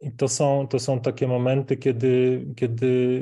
I 0.00 0.12
to 0.12 0.28
są, 0.28 0.68
to 0.68 0.78
są 0.78 1.00
takie 1.00 1.28
momenty, 1.28 1.76
kiedy, 1.76 2.44
kiedy, 2.56 3.20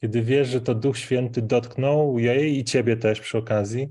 kiedy 0.00 0.22
wiesz, 0.22 0.48
że 0.48 0.60
to 0.60 0.74
Duch 0.74 0.98
Święty 0.98 1.42
dotknął 1.42 2.18
jej 2.18 2.58
i 2.58 2.64
ciebie 2.64 2.96
też 2.96 3.20
przy 3.20 3.38
okazji. 3.38 3.88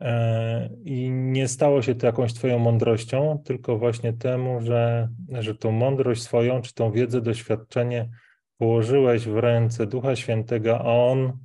E, 0.00 0.70
I 0.84 1.10
nie 1.10 1.48
stało 1.48 1.82
się 1.82 1.94
to 1.94 2.06
jakąś 2.06 2.32
Twoją 2.32 2.58
mądrością, 2.58 3.42
tylko 3.44 3.78
właśnie 3.78 4.12
temu, 4.12 4.60
że, 4.60 5.08
że 5.28 5.54
tą 5.54 5.70
mądrość 5.70 6.22
swoją, 6.22 6.62
czy 6.62 6.74
tą 6.74 6.92
wiedzę, 6.92 7.20
doświadczenie 7.20 8.10
położyłeś 8.58 9.24
w 9.24 9.36
ręce 9.36 9.86
Ducha 9.86 10.16
Świętego, 10.16 10.78
a 10.78 10.84
On, 10.84 11.38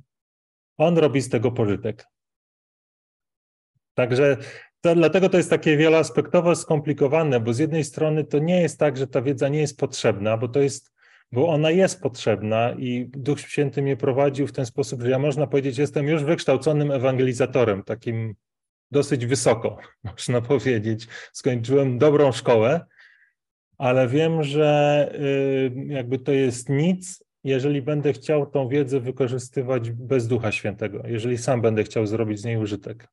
on 0.76 0.98
robi 0.98 1.20
z 1.20 1.28
tego 1.28 1.52
pożytek. 1.52 2.11
Także 3.94 4.36
to, 4.80 4.94
dlatego 4.94 5.28
to 5.28 5.36
jest 5.36 5.50
takie 5.50 5.76
wieloaspektowo 5.76 6.56
skomplikowane, 6.56 7.40
bo 7.40 7.52
z 7.52 7.58
jednej 7.58 7.84
strony 7.84 8.24
to 8.24 8.38
nie 8.38 8.60
jest 8.60 8.78
tak, 8.78 8.96
że 8.96 9.06
ta 9.06 9.22
wiedza 9.22 9.48
nie 9.48 9.60
jest 9.60 9.78
potrzebna, 9.78 10.36
bo 10.36 10.48
to 10.48 10.60
jest, 10.60 10.92
bo 11.32 11.48
ona 11.48 11.70
jest 11.70 12.00
potrzebna 12.00 12.72
i 12.78 13.10
Duch 13.10 13.40
Święty 13.40 13.82
mnie 13.82 13.96
prowadził 13.96 14.46
w 14.46 14.52
ten 14.52 14.66
sposób, 14.66 15.02
że 15.02 15.10
ja 15.10 15.18
można 15.18 15.46
powiedzieć, 15.46 15.78
jestem 15.78 16.08
już 16.08 16.24
wykształconym 16.24 16.90
ewangelizatorem, 16.90 17.82
takim 17.82 18.34
dosyć 18.90 19.26
wysoko, 19.26 19.78
można 20.16 20.40
powiedzieć. 20.40 21.08
Skończyłem 21.32 21.98
dobrą 21.98 22.32
szkołę, 22.32 22.86
ale 23.78 24.08
wiem, 24.08 24.42
że 24.42 25.08
y, 25.20 25.72
jakby 25.86 26.18
to 26.18 26.32
jest 26.32 26.68
nic, 26.68 27.24
jeżeli 27.44 27.82
będę 27.82 28.12
chciał 28.12 28.46
tą 28.46 28.68
wiedzę 28.68 29.00
wykorzystywać 29.00 29.90
bez 29.90 30.28
Ducha 30.28 30.52
Świętego, 30.52 31.02
jeżeli 31.06 31.38
sam 31.38 31.60
będę 31.60 31.84
chciał 31.84 32.06
zrobić 32.06 32.40
z 32.40 32.44
niej 32.44 32.56
użytek 32.56 33.08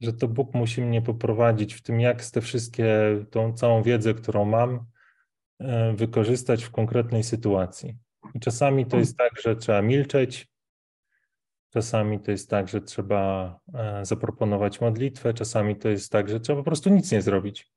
że 0.00 0.12
to 0.12 0.28
Bóg 0.28 0.54
musi 0.54 0.82
mnie 0.82 1.02
poprowadzić 1.02 1.74
w 1.74 1.82
tym, 1.82 2.00
jak 2.00 2.24
te 2.24 2.40
wszystkie, 2.40 2.94
tą 3.30 3.52
całą 3.52 3.82
wiedzę, 3.82 4.14
którą 4.14 4.44
mam, 4.44 4.86
e, 5.58 5.92
wykorzystać 5.92 6.64
w 6.64 6.70
konkretnej 6.70 7.24
sytuacji. 7.24 7.98
I 8.34 8.40
czasami 8.40 8.86
to 8.86 8.96
jest 8.96 9.16
tak, 9.16 9.40
że 9.42 9.56
trzeba 9.56 9.82
milczeć, 9.82 10.48
czasami 11.70 12.20
to 12.20 12.30
jest 12.30 12.50
tak, 12.50 12.68
że 12.68 12.80
trzeba 12.80 13.58
e, 13.74 14.04
zaproponować 14.04 14.80
modlitwę, 14.80 15.34
czasami 15.34 15.76
to 15.76 15.88
jest 15.88 16.12
tak, 16.12 16.28
że 16.28 16.40
trzeba 16.40 16.58
po 16.58 16.64
prostu 16.64 16.90
nic 16.90 17.12
nie 17.12 17.22
zrobić. 17.22 17.72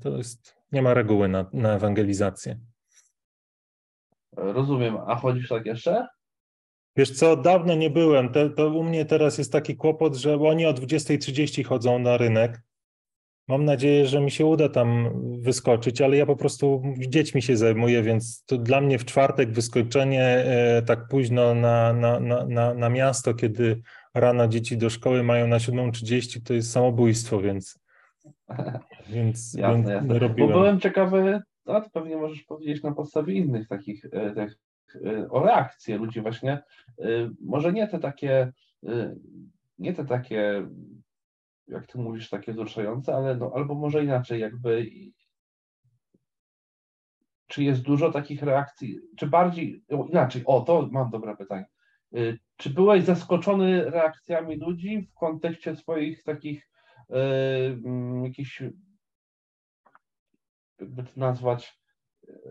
To 0.00 0.16
jest, 0.16 0.56
nie 0.72 0.82
ma 0.82 0.94
reguły 0.94 1.28
na, 1.28 1.50
na 1.52 1.74
ewangelizację. 1.74 2.60
Rozumiem. 4.32 4.96
A 5.06 5.16
chodzisz 5.16 5.48
tak 5.48 5.66
jeszcze? 5.66 6.06
Wiesz 6.96 7.10
co, 7.10 7.36
dawno 7.36 7.74
nie 7.74 7.90
byłem. 7.90 8.28
To, 8.28 8.50
to 8.50 8.68
u 8.68 8.82
mnie 8.82 9.04
teraz 9.04 9.38
jest 9.38 9.52
taki 9.52 9.76
kłopot, 9.76 10.16
że 10.16 10.34
oni 10.34 10.66
o 10.66 10.74
20.30 10.74 11.64
chodzą 11.64 11.98
na 11.98 12.16
rynek. 12.16 12.62
Mam 13.48 13.64
nadzieję, 13.64 14.06
że 14.06 14.20
mi 14.20 14.30
się 14.30 14.46
uda 14.46 14.68
tam 14.68 15.10
wyskoczyć, 15.42 16.00
ale 16.00 16.16
ja 16.16 16.26
po 16.26 16.36
prostu 16.36 16.82
dziećmi 16.98 17.42
się 17.42 17.56
zajmuję, 17.56 18.02
więc 18.02 18.44
to 18.44 18.58
dla 18.58 18.80
mnie 18.80 18.98
w 18.98 19.04
czwartek 19.04 19.52
wyskoczenie 19.52 20.24
e, 20.24 20.82
tak 20.82 21.08
późno 21.08 21.54
na, 21.54 21.92
na, 21.92 22.20
na, 22.20 22.46
na, 22.46 22.74
na 22.74 22.88
miasto, 22.88 23.34
kiedy 23.34 23.82
rano 24.14 24.48
dzieci 24.48 24.76
do 24.76 24.90
szkoły 24.90 25.22
mają 25.22 25.46
na 25.46 25.56
7.30, 25.56 26.42
to 26.44 26.54
jest 26.54 26.72
samobójstwo, 26.72 27.40
więc, 27.40 27.80
więc, 29.14 29.54
jasne, 29.54 29.74
więc 29.74 29.88
jasne. 29.88 30.18
robiłem. 30.18 30.52
Bo 30.52 30.58
byłem 30.58 30.80
ciekawy, 30.80 31.40
a 31.66 31.80
to 31.80 31.90
pewnie 31.90 32.16
możesz 32.16 32.42
powiedzieć 32.42 32.82
na 32.82 32.92
podstawie 32.92 33.34
innych 33.34 33.68
takich, 33.68 34.04
e, 34.04 34.46
o 35.30 35.44
reakcję 35.44 35.98
ludzi 35.98 36.20
właśnie. 36.20 36.62
Y, 36.98 37.30
może 37.40 37.72
nie 37.72 37.88
te 37.88 37.98
takie, 37.98 38.52
y, 38.88 39.16
nie 39.78 39.92
te 39.92 40.04
takie, 40.04 40.68
jak 41.68 41.86
ty 41.86 41.98
mówisz, 41.98 42.30
takie 42.30 42.52
wzruszające, 42.52 43.14
ale 43.14 43.36
no, 43.36 43.52
albo 43.54 43.74
może 43.74 44.04
inaczej, 44.04 44.40
jakby 44.40 44.86
czy 47.46 47.62
jest 47.62 47.82
dużo 47.82 48.12
takich 48.12 48.42
reakcji, 48.42 49.00
czy 49.16 49.26
bardziej, 49.26 49.84
inaczej, 50.08 50.42
o, 50.46 50.60
to 50.60 50.88
mam 50.92 51.10
dobre 51.10 51.36
pytanie. 51.36 51.66
Czy 52.56 52.70
byłeś 52.70 53.04
zaskoczony 53.04 53.90
reakcjami 53.90 54.56
ludzi 54.56 55.08
w 55.10 55.14
kontekście 55.14 55.76
swoich 55.76 56.22
takich 56.22 56.70
yy, 57.08 57.82
jakichś, 58.24 58.62
jakby 60.80 61.02
to 61.02 61.10
nazwać, 61.16 61.79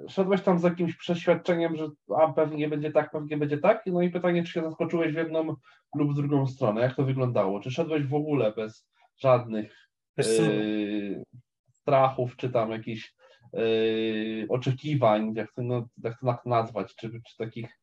szedłeś 0.10 0.42
tam 0.42 0.60
z 0.60 0.64
jakimś 0.64 0.96
przeświadczeniem, 0.96 1.76
że 1.76 1.88
a 2.18 2.34
pewnie 2.34 2.70
będzie 2.70 2.92
tak, 2.92 3.12
pewnie 3.12 3.38
będzie 3.38 3.58
tak. 3.58 3.84
No 3.86 4.02
i 4.02 4.10
pytanie, 4.10 4.44
czy 4.44 4.52
się 4.52 4.62
zaskoczyłeś 4.62 5.14
w 5.14 5.18
jedną 5.18 5.56
lub 5.96 6.12
w 6.12 6.16
drugą 6.16 6.48
stronę? 6.48 6.82
Jak 6.82 6.96
to 6.96 7.04
wyglądało? 7.04 7.60
Czy 7.60 7.72
szedłeś 7.72 8.04
w 8.04 8.14
ogóle 8.14 8.52
bez 8.52 8.88
żadnych 9.18 9.90
yy, 10.18 11.24
strachów, 11.72 12.36
czy 12.36 12.50
tam 12.50 12.72
jakichś 12.72 13.16
yy, 13.54 14.46
oczekiwań, 14.50 15.34
jak 15.36 15.54
to, 15.54 15.62
no, 15.62 15.88
jak 16.04 16.20
to 16.20 16.36
nazwać, 16.46 16.96
czy, 16.96 17.10
czy 17.10 17.38
takich, 17.38 17.80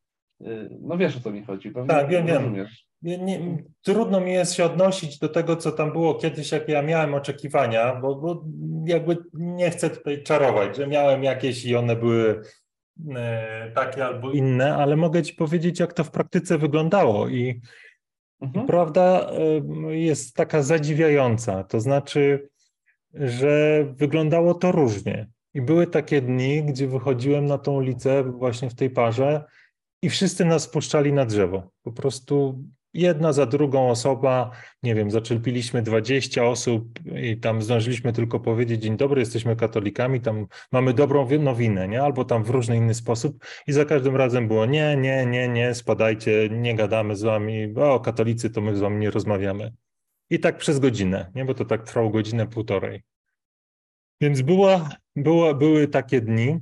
no 0.80 0.96
wiesz 0.96 1.16
o 1.16 1.20
co 1.20 1.30
mi 1.30 1.44
chodzi, 1.44 1.70
pewnie 1.70 1.88
tak, 1.88 2.08
wiem, 2.08 2.26
wiem. 2.26 2.66
Nie, 3.02 3.18
nie, 3.18 3.64
trudno 3.82 4.20
mi 4.20 4.32
jest 4.32 4.54
się 4.54 4.64
odnosić 4.64 5.18
do 5.18 5.28
tego, 5.28 5.56
co 5.56 5.72
tam 5.72 5.92
było 5.92 6.14
kiedyś, 6.14 6.52
jakie 6.52 6.72
ja 6.72 6.82
miałem 6.82 7.14
oczekiwania, 7.14 7.94
bo, 7.94 8.14
bo 8.14 8.44
jakby 8.86 9.16
nie 9.32 9.70
chcę 9.70 9.90
tutaj 9.90 10.22
czarować, 10.22 10.76
że 10.76 10.86
miałem 10.86 11.24
jakieś 11.24 11.64
i 11.64 11.76
one 11.76 11.96
były 11.96 12.42
e, 13.16 13.72
takie 13.74 14.04
albo 14.04 14.32
inne, 14.32 14.76
ale 14.76 14.96
mogę 14.96 15.22
ci 15.22 15.34
powiedzieć, 15.34 15.80
jak 15.80 15.92
to 15.92 16.04
w 16.04 16.10
praktyce 16.10 16.58
wyglądało. 16.58 17.28
I, 17.28 17.60
mhm. 18.40 18.66
prawda 18.66 19.30
e, 19.90 19.96
jest 19.96 20.36
taka 20.36 20.62
zadziwiająca. 20.62 21.64
To 21.64 21.80
znaczy, 21.80 22.48
że 23.14 23.84
wyglądało 23.96 24.54
to 24.54 24.72
różnie. 24.72 25.28
I 25.54 25.62
były 25.62 25.86
takie 25.86 26.20
dni, 26.20 26.64
gdzie 26.64 26.88
wychodziłem 26.88 27.46
na 27.46 27.58
tą 27.58 27.72
ulicę 27.72 28.24
właśnie 28.24 28.70
w 28.70 28.74
tej 28.74 28.90
parze 28.90 29.44
i 30.02 30.10
wszyscy 30.10 30.44
nas 30.44 30.62
spuszczali 30.62 31.12
na 31.12 31.26
drzewo. 31.26 31.70
Po 31.82 31.92
prostu 31.92 32.64
jedna 32.96 33.32
za 33.32 33.46
drugą 33.46 33.90
osoba, 33.90 34.50
nie 34.82 34.94
wiem, 34.94 35.10
zaczerpiliśmy 35.10 35.82
20 35.82 36.44
osób 36.44 36.98
i 37.16 37.36
tam 37.36 37.62
zdążyliśmy 37.62 38.12
tylko 38.12 38.40
powiedzieć 38.40 38.82
dzień 38.82 38.96
dobry, 38.96 39.20
jesteśmy 39.20 39.56
katolikami, 39.56 40.20
tam 40.20 40.46
mamy 40.72 40.94
dobrą 40.94 41.28
nowinę, 41.38 41.88
nie? 41.88 42.02
Albo 42.02 42.24
tam 42.24 42.44
w 42.44 42.50
różny 42.50 42.76
inny 42.76 42.94
sposób 42.94 43.44
i 43.66 43.72
za 43.72 43.84
każdym 43.84 44.16
razem 44.16 44.48
było 44.48 44.66
nie, 44.66 44.96
nie, 44.96 45.26
nie, 45.26 45.48
nie, 45.48 45.74
spadajcie, 45.74 46.48
nie 46.50 46.74
gadamy 46.74 47.16
z 47.16 47.22
wami, 47.22 47.74
o 47.76 48.00
katolicy 48.00 48.50
to 48.50 48.60
my 48.60 48.76
z 48.76 48.80
wami 48.80 48.96
nie 48.96 49.10
rozmawiamy. 49.10 49.72
I 50.30 50.40
tak 50.40 50.58
przez 50.58 50.78
godzinę, 50.78 51.30
nie? 51.34 51.44
Bo 51.44 51.54
to 51.54 51.64
tak 51.64 51.82
trwało 51.82 52.10
godzinę, 52.10 52.46
półtorej. 52.46 53.02
Więc 54.20 54.42
była, 54.42 54.88
była, 55.16 55.54
były 55.54 55.88
takie 55.88 56.20
dni, 56.20 56.60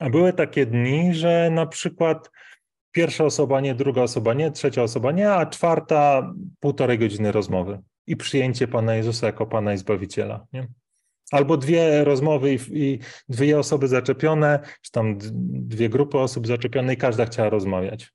a 0.00 0.10
były 0.10 0.32
takie 0.32 0.66
dni, 0.66 1.14
że 1.14 1.50
na 1.50 1.66
przykład 1.66 2.30
Pierwsza 2.94 3.24
osoba 3.24 3.60
nie, 3.60 3.74
druga 3.74 4.02
osoba 4.02 4.34
nie, 4.34 4.50
trzecia 4.50 4.82
osoba 4.82 5.12
nie, 5.12 5.32
a 5.32 5.46
czwarta 5.46 6.32
półtorej 6.60 6.98
godziny 6.98 7.32
rozmowy 7.32 7.78
i 8.06 8.16
przyjęcie 8.16 8.68
Pana 8.68 8.94
Jezusa 8.94 9.26
jako 9.26 9.46
Pana 9.46 9.74
i 9.74 9.78
Zbawiciela. 9.78 10.46
Nie? 10.52 10.68
Albo 11.32 11.56
dwie 11.56 12.04
rozmowy 12.04 12.54
i, 12.54 12.58
i, 12.72 12.98
dwie 13.28 13.58
osoby 13.58 13.88
zaczepione, 13.88 14.60
czy 14.82 14.90
tam 14.90 15.18
dwie 15.42 15.88
grupy 15.88 16.18
osób 16.18 16.46
zaczepione 16.46 16.94
i 16.94 16.96
każda 16.96 17.26
chciała 17.26 17.50
rozmawiać. 17.50 18.12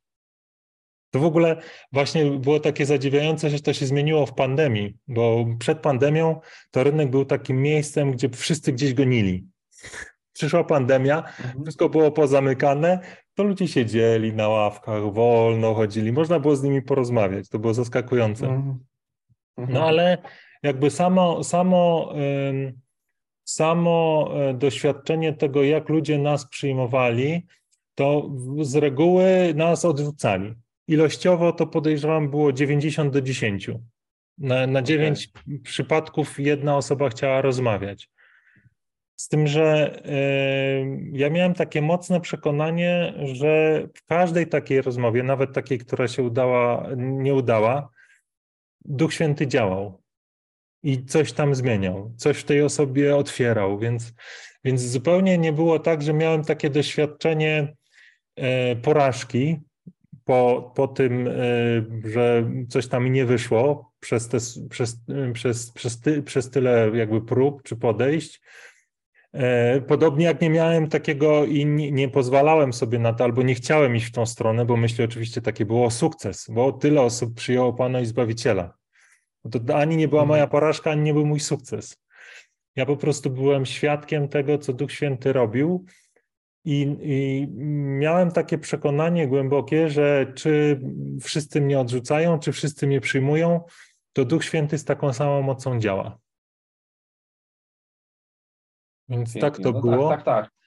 To 1.11 1.19
w 1.19 1.25
ogóle 1.25 1.61
właśnie 1.91 2.25
było 2.25 2.59
takie 2.59 2.85
zadziwiające, 2.85 3.49
że 3.49 3.59
to 3.59 3.73
się 3.73 3.85
zmieniło 3.85 4.25
w 4.25 4.33
pandemii, 4.33 4.97
bo 5.07 5.45
przed 5.59 5.79
pandemią 5.79 6.39
to 6.71 6.83
rynek 6.83 7.09
był 7.09 7.25
takim 7.25 7.61
miejscem, 7.61 8.11
gdzie 8.11 8.29
wszyscy 8.29 8.73
gdzieś 8.73 8.93
gonili. 8.93 9.47
Przyszła 10.39 10.63
pandemia, 10.63 11.17
mhm. 11.17 11.63
wszystko 11.63 11.89
było 11.89 12.11
pozamykane, 12.11 12.99
to 13.35 13.43
ludzie 13.43 13.67
siedzieli 13.67 14.33
na 14.33 14.47
ławkach, 14.47 15.13
wolno 15.13 15.73
chodzili, 15.73 16.11
można 16.11 16.39
było 16.39 16.55
z 16.55 16.63
nimi 16.63 16.81
porozmawiać, 16.81 17.49
to 17.49 17.59
było 17.59 17.73
zaskakujące. 17.73 18.47
Mhm. 18.47 18.79
No 19.57 19.83
ale 19.83 20.17
jakby 20.63 20.89
samo, 20.89 21.43
samo, 21.43 22.13
samo 23.43 24.29
e, 24.35 24.53
doświadczenie 24.53 25.33
tego, 25.33 25.63
jak 25.63 25.89
ludzie 25.89 26.17
nas 26.17 26.47
przyjmowali, 26.47 27.47
to 27.95 28.31
z 28.61 28.75
reguły 28.75 29.53
nas 29.55 29.85
odrzucali. 29.85 30.53
Ilościowo 30.87 31.53
to 31.53 31.67
podejrzewam 31.67 32.29
było 32.29 32.53
90 32.53 33.13
do 33.13 33.21
10. 33.21 33.71
Na, 34.37 34.67
na 34.67 34.81
9 34.81 35.29
okay. 35.35 35.59
przypadków 35.63 36.39
jedna 36.39 36.77
osoba 36.77 37.09
chciała 37.09 37.41
rozmawiać. 37.41 38.09
Z 39.19 39.27
tym, 39.27 39.47
że 39.47 40.01
ja 41.11 41.29
miałem 41.29 41.53
takie 41.53 41.81
mocne 41.81 42.21
przekonanie, 42.21 43.13
że 43.33 43.83
w 43.95 44.05
każdej 44.05 44.47
takiej 44.47 44.81
rozmowie, 44.81 45.23
nawet 45.23 45.53
takiej, 45.53 45.79
która 45.79 46.07
się 46.07 46.23
udała, 46.23 46.87
nie 46.97 47.33
udała, 47.33 47.89
Duch 48.85 49.13
Święty 49.13 49.47
działał 49.47 50.01
i 50.83 51.05
coś 51.05 51.33
tam 51.33 51.55
zmieniał, 51.55 52.13
coś 52.17 52.37
w 52.37 52.43
tej 52.43 52.61
osobie 52.61 53.15
otwierał, 53.15 53.79
więc, 53.79 54.13
więc 54.63 54.81
zupełnie 54.81 55.37
nie 55.37 55.53
było 55.53 55.79
tak, 55.79 56.01
że 56.01 56.13
miałem 56.13 56.43
takie 56.43 56.69
doświadczenie 56.69 57.75
y, 58.39 58.43
porażki 58.75 59.59
po, 60.25 60.71
po 60.75 60.87
tym, 60.87 61.27
y, 61.27 61.85
że 62.05 62.51
coś 62.69 62.87
tam 62.87 63.13
nie 63.13 63.25
wyszło 63.25 63.91
przez, 63.99 64.27
te, 64.27 64.37
przez, 64.69 64.97
przez, 65.33 65.71
przez, 65.71 65.99
ty, 65.99 66.23
przez 66.23 66.49
tyle 66.49 66.91
jakby 66.93 67.21
prób 67.21 67.63
czy 67.63 67.75
podejść. 67.75 68.41
E, 68.45 68.78
podobnie 69.87 70.25
jak 70.25 70.41
nie 70.41 70.49
miałem 70.49 70.87
takiego 70.87 71.45
i 71.45 71.65
nie, 71.65 72.09
pozwalałem 72.09 72.73
sobie 72.73 72.99
na 72.99 73.13
to, 73.13 73.23
albo 73.23 73.43
nie 73.43 73.55
chciałem 73.55 73.95
iść 73.95 74.05
w 74.05 74.11
tą 74.11 74.25
stronę, 74.25 74.65
bo 74.65 74.77
myślę 74.77 75.05
oczywiście 75.05 75.41
taki 75.41 75.65
było 75.65 75.91
sukces, 75.91 76.47
bo 76.49 76.71
tyle 76.71 77.01
osób 77.01 77.35
przyjęło 77.35 77.73
Pana 77.73 77.99
i 77.99 78.05
Zbawiciela. 78.05 78.73
To 79.51 79.75
ani 79.75 79.97
nie 79.97 80.07
była 80.07 80.25
moja 80.25 80.47
porażka, 80.47 80.91
ani 80.91 81.01
nie 81.01 81.13
był 81.13 81.25
mój 81.25 81.39
sukces. 81.39 81.97
Ja 82.75 82.85
po 82.85 82.97
prostu 82.97 83.29
byłem 83.29 83.65
świadkiem 83.65 84.27
tego, 84.27 84.57
co 84.57 84.73
Duch 84.73 84.91
Święty 84.91 85.33
robił 85.33 85.85
i, 86.65 86.97
i 87.01 87.47
miałem 87.99 88.31
takie 88.31 88.57
przekonanie 88.57 89.27
głębokie, 89.27 89.89
że 89.89 90.31
czy 90.35 90.81
wszyscy 91.21 91.61
mnie 91.61 91.79
odrzucają, 91.79 92.39
czy 92.39 92.51
wszyscy 92.51 92.87
mnie 92.87 93.01
przyjmują, 93.01 93.61
to 94.13 94.25
Duch 94.25 94.43
Święty 94.43 94.77
z 94.77 94.85
taką 94.85 95.13
samą 95.13 95.41
mocą 95.41 95.79
działa. 95.79 96.17
Więc 99.09 99.33
tak 99.33 99.57
to 99.57 99.71
no 99.71 99.81
było. 99.81 100.09
Tak, 100.09 100.23
tak, 100.23 100.45
tak. 100.45 100.59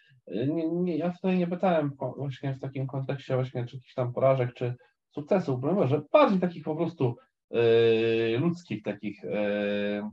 Nie, 0.49 0.69
nie, 0.69 0.97
ja 0.97 1.11
tutaj 1.11 1.39
nie 1.39 1.47
pytałem 1.47 1.93
właśnie 2.17 2.55
w 2.55 2.61
takim 2.61 2.87
kontekście 2.87 3.35
właśnie 3.35 3.67
czy 3.67 3.77
jakichś 3.77 3.95
tam 3.95 4.13
porażek, 4.13 4.55
czy 4.55 4.75
sukcesów, 5.11 5.61
bo 5.61 5.73
może 5.73 6.03
bardziej 6.13 6.41
takich 6.41 6.65
po 6.65 6.77
prostu 6.77 7.17
yy, 7.51 8.39
ludzkich 8.39 8.83
takich 8.83 9.23
yy, 9.23 10.11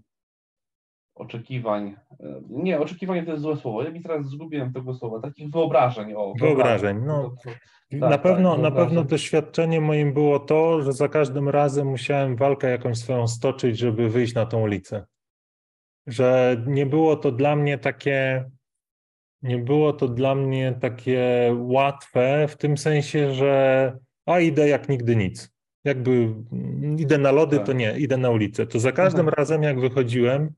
oczekiwań. 1.16 1.96
Yy, 2.20 2.42
nie, 2.50 2.80
oczekiwanie 2.80 3.24
to 3.24 3.32
jest 3.32 3.44
złe 3.44 3.58
słowo. 3.58 3.84
Ja 3.84 3.92
mi 3.92 4.02
teraz 4.02 4.26
zgubiłem 4.26 4.74
tego 4.74 4.94
słowa. 4.94 5.20
Takich 5.20 5.52
wyobrażeń. 5.52 6.14
O, 6.14 6.34
wyobrażeń. 6.40 6.98
No. 7.06 7.24
To, 7.24 7.30
to, 7.30 8.00
tak, 8.00 8.10
na, 8.10 8.18
pewno, 8.18 8.54
tak, 8.54 8.62
na 8.62 8.72
pewno 8.72 9.04
doświadczenie 9.04 9.82
moim 9.82 10.14
było 10.14 10.40
to, 10.40 10.82
że 10.82 10.94
za 10.94 11.08
każdym 11.08 11.50
razem 11.50 11.88
musiałem 11.88 12.36
walkę 12.36 12.70
jakąś 12.70 12.98
swoją 12.98 13.28
stoczyć, 13.28 13.78
żeby 13.78 14.10
wyjść 14.10 14.34
na 14.34 14.46
tą 14.46 14.62
ulicę 14.62 15.06
że 16.12 16.58
nie 16.68 16.86
było 16.86 17.16
to 17.16 17.32
dla 17.32 17.56
mnie 17.56 17.78
takie, 17.78 18.46
nie 19.42 19.58
było 19.58 19.94
to 19.94 20.08
dla 20.08 20.36
mnie 20.36 20.76
takie 20.82 21.54
łatwe 21.58 22.48
w 22.48 22.58
tym 22.58 22.78
sensie, 22.78 23.34
że 23.34 23.94
a 24.26 24.40
idę 24.40 24.70
jak 24.70 24.90
nigdy 24.90 25.16
nic. 25.16 25.52
Jakby 25.84 26.34
idę 26.98 27.18
na 27.18 27.32
lody, 27.32 27.58
tak. 27.58 27.66
to 27.66 27.74
nie, 27.74 27.98
idę 27.98 28.18
na 28.18 28.30
ulicę. 28.30 28.68
To 28.68 28.80
za 28.80 28.92
każdym 28.92 29.20
mhm. 29.20 29.36
razem, 29.38 29.64
jak 29.64 29.80
wychodziłem, 29.80 30.54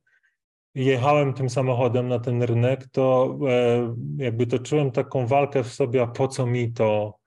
jechałem 0.75 1.33
tym 1.33 1.49
samochodem 1.49 2.07
na 2.07 2.19
ten 2.19 2.43
rynek, 2.43 2.87
to 2.91 3.37
e, 3.49 3.95
jakby 4.17 4.47
toczyłem 4.47 4.91
taką 4.91 5.27
walkę 5.27 5.63
w 5.63 5.73
sobie, 5.73 6.01
a 6.01 6.07
po 6.07 6.27
co 6.27 6.45
mi 6.45 6.73
to, 6.73 7.17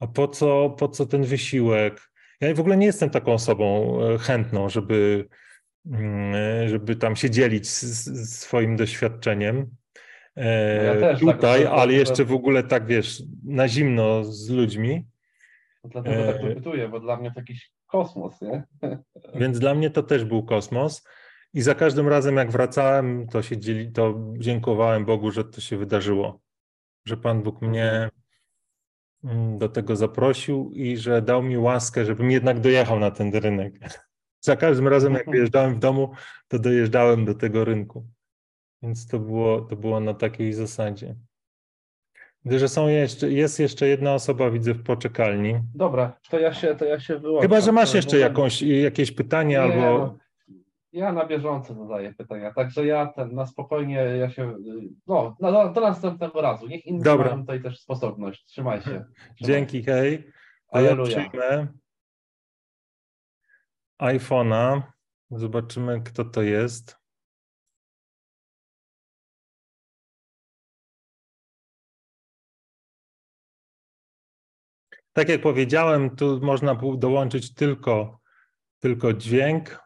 a 0.00 0.06
po 0.06 0.28
co, 0.28 0.70
po 0.70 0.88
co 0.88 1.06
ten 1.06 1.22
wysiłek. 1.22 2.10
Ja 2.40 2.54
w 2.54 2.60
ogóle 2.60 2.76
nie 2.76 2.86
jestem 2.86 3.10
taką 3.10 3.32
osobą 3.32 3.98
e, 4.02 4.18
chętną, 4.18 4.68
żeby 4.68 5.28
żeby 6.66 6.96
tam 6.96 7.16
się 7.16 7.30
dzielić 7.30 7.68
z, 7.68 8.30
swoim 8.38 8.76
doświadczeniem. 8.76 9.66
E, 10.36 10.78
no 10.78 10.94
ja 10.94 11.00
tak 11.00 11.20
tutaj, 11.20 11.62
tak, 11.62 11.72
ale 11.72 11.92
jeszcze 11.92 12.24
w 12.24 12.32
ogóle 12.32 12.62
tak 12.62 12.86
wiesz, 12.86 13.22
na 13.44 13.68
zimno 13.68 14.24
z 14.24 14.50
ludźmi. 14.50 15.06
Dlatego 15.84 16.32
tak 16.32 16.42
e, 16.42 16.54
pytuję, 16.54 16.88
bo 16.88 17.00
dla 17.00 17.16
mnie 17.16 17.30
to 17.30 17.40
jakiś 17.40 17.72
kosmos, 17.86 18.40
nie? 18.40 18.62
Więc 19.40 19.58
dla 19.58 19.74
mnie 19.74 19.90
to 19.90 20.02
też 20.02 20.24
był 20.24 20.42
kosmos. 20.42 21.04
I 21.54 21.62
za 21.62 21.74
każdym 21.74 22.08
razem, 22.08 22.36
jak 22.36 22.50
wracałem, 22.50 23.26
to 23.28 23.42
się 23.42 23.58
dzieli, 23.58 23.92
to 23.92 24.14
dziękowałem 24.38 25.04
Bogu, 25.04 25.30
że 25.30 25.44
to 25.44 25.60
się 25.60 25.76
wydarzyło. 25.76 26.40
Że 27.04 27.16
Pan 27.16 27.42
Bóg 27.42 27.62
mnie 27.62 28.10
mhm. 29.24 29.40
mm, 29.40 29.58
do 29.58 29.68
tego 29.68 29.96
zaprosił 29.96 30.70
i 30.74 30.96
że 30.96 31.22
dał 31.22 31.42
mi 31.42 31.58
łaskę, 31.58 32.04
żebym 32.04 32.30
jednak 32.30 32.60
dojechał 32.60 32.98
na 33.00 33.10
ten 33.10 33.34
rynek. 33.34 33.80
Za 34.40 34.56
każdym 34.56 34.88
razem, 34.88 35.14
jak 35.14 35.30
wyjeżdżałem 35.30 35.74
w 35.74 35.78
domu, 35.78 36.10
to 36.48 36.58
dojeżdżałem 36.58 37.24
do 37.24 37.34
tego 37.34 37.64
rynku. 37.64 38.06
Więc 38.82 39.06
to 39.06 39.18
było, 39.18 39.60
to 39.60 39.76
było 39.76 40.00
na 40.00 40.14
takiej 40.14 40.52
zasadzie. 40.52 41.16
Gdy, 42.44 42.58
że 42.58 42.68
są 42.68 42.88
jeszcze, 42.88 43.30
jest 43.30 43.60
jeszcze 43.60 43.88
jedna 43.88 44.14
osoba, 44.14 44.50
widzę, 44.50 44.74
w 44.74 44.82
poczekalni. 44.82 45.60
Dobra, 45.74 46.20
to 46.30 46.38
ja 46.38 46.54
się, 46.54 46.74
to 46.74 46.84
ja 46.84 47.00
się 47.00 47.18
wyłączam. 47.18 47.42
Chyba, 47.42 47.60
że 47.60 47.72
masz 47.72 47.94
jeszcze 47.94 48.18
jakąś, 48.18 48.62
jakieś 48.62 49.12
pytanie 49.12 49.50
Nie, 49.50 49.62
albo... 49.62 49.80
No, 49.80 50.18
ja 50.92 51.12
na 51.12 51.26
bieżąco 51.26 51.74
zadaję 51.74 52.14
pytania, 52.14 52.52
także 52.54 52.86
ja 52.86 53.06
ten, 53.06 53.34
na 53.34 53.46
spokojnie, 53.46 53.94
ja 53.94 54.30
się, 54.30 54.54
no, 55.06 55.36
do, 55.40 55.68
do 55.68 55.80
następnego 55.80 56.40
razu. 56.40 56.66
Niech 56.66 56.86
inni 56.86 57.02
Dobra. 57.02 57.26
mają 57.26 57.40
tutaj 57.40 57.62
też 57.62 57.80
sposobność. 57.80 58.44
Trzymaj 58.44 58.78
się. 58.78 58.84
Trzymaj. 58.84 59.04
Dzięki, 59.40 59.82
hej. 59.82 60.32
A 60.70 60.80
ja 60.80 60.96
przyjmę 60.96 61.66
iPhone'a. 63.98 64.82
Zobaczymy, 65.30 66.02
kto 66.02 66.24
to 66.24 66.42
jest. 66.42 66.98
Tak 75.12 75.28
jak 75.28 75.42
powiedziałem, 75.42 76.16
tu 76.16 76.40
można 76.42 76.74
dołączyć 76.98 77.54
tylko, 77.54 78.20
tylko 78.78 79.12
dźwięk. 79.12 79.78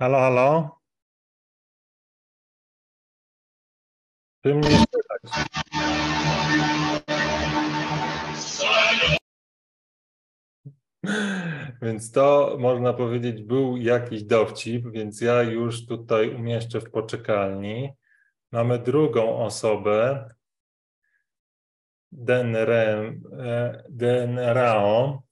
Halo, 0.00 0.18
halo? 0.18 0.80
Czy 4.42 4.54
mnie 4.54 4.68
słychać? 4.70 5.67
Więc 11.82 12.12
to 12.12 12.56
można 12.58 12.92
powiedzieć 12.92 13.42
był 13.42 13.76
jakiś 13.76 14.22
dowcip, 14.22 14.90
więc 14.90 15.20
ja 15.20 15.42
już 15.42 15.86
tutaj 15.86 16.34
umieszczę 16.34 16.80
w 16.80 16.90
poczekalni. 16.90 17.90
Mamy 18.52 18.78
drugą 18.78 19.38
osobę, 19.38 20.28
Denrao. 23.88 25.22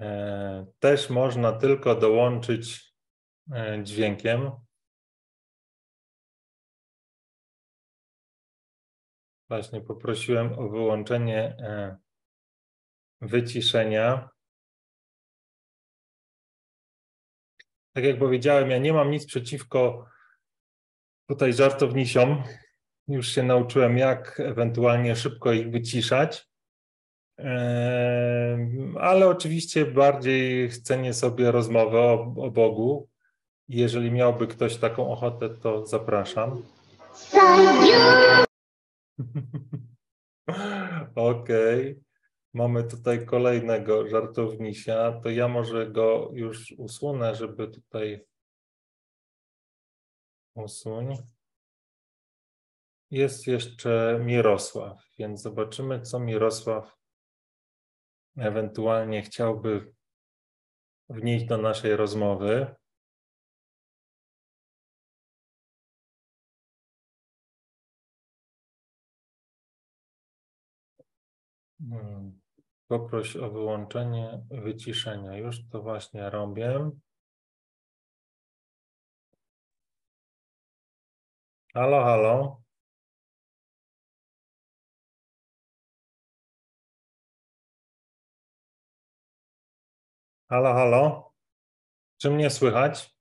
E, 0.00 0.66
też 0.78 1.10
można 1.10 1.52
tylko 1.52 1.94
dołączyć 1.94 2.94
e, 3.52 3.82
dźwiękiem. 3.82 4.50
Właśnie 9.54 9.80
poprosiłem 9.80 10.58
o 10.58 10.68
wyłączenie 10.68 11.56
e, 11.58 11.96
wyciszenia. 13.20 14.28
Tak 17.92 18.04
jak 18.04 18.18
powiedziałem, 18.18 18.70
ja 18.70 18.78
nie 18.78 18.92
mam 18.92 19.10
nic 19.10 19.26
przeciwko 19.26 20.06
tutaj 21.28 21.52
żartownisiom. 21.52 22.42
Już 23.08 23.28
się 23.28 23.42
nauczyłem, 23.42 23.98
jak 23.98 24.40
ewentualnie 24.40 25.16
szybko 25.16 25.52
ich 25.52 25.70
wyciszać. 25.70 26.48
E, 27.38 28.58
ale 29.00 29.28
oczywiście 29.28 29.86
bardziej 29.86 30.70
cenię 30.70 31.14
sobie 31.14 31.52
rozmowę 31.52 31.98
o, 31.98 32.34
o 32.36 32.50
Bogu. 32.50 33.08
Jeżeli 33.68 34.10
miałby 34.10 34.46
ktoś 34.46 34.76
taką 34.76 35.12
ochotę, 35.12 35.48
to 35.48 35.86
zapraszam. 35.86 36.62
Okej. 41.14 41.90
Okay. 41.90 42.04
Mamy 42.54 42.84
tutaj 42.84 43.26
kolejnego 43.26 44.08
żartownisia. 44.08 45.20
To 45.22 45.30
ja 45.30 45.48
może 45.48 45.90
go 45.90 46.30
już 46.34 46.74
usunę, 46.78 47.34
żeby 47.34 47.68
tutaj 47.68 48.26
usuń. 50.54 51.16
jest 53.10 53.46
jeszcze 53.46 54.20
Mirosław, 54.24 55.08
więc 55.18 55.42
zobaczymy, 55.42 56.00
co 56.00 56.20
Mirosław 56.20 56.96
ewentualnie 58.36 59.22
chciałby 59.22 59.94
wnieść 61.08 61.44
do 61.44 61.58
naszej 61.58 61.96
rozmowy. 61.96 62.74
Poproś 72.88 73.36
o 73.36 73.50
wyłączenie 73.50 74.46
wyciszenia. 74.50 75.36
Już 75.36 75.68
to 75.68 75.82
właśnie 75.82 76.30
robię. 76.30 76.90
Halo, 81.74 82.04
halo. 82.04 82.64
Halo, 90.48 90.74
halo. 90.74 91.32
Czy 92.18 92.30
mnie 92.30 92.50
słychać? 92.50 93.14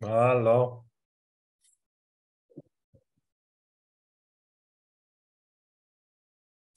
Halo. 0.00 0.84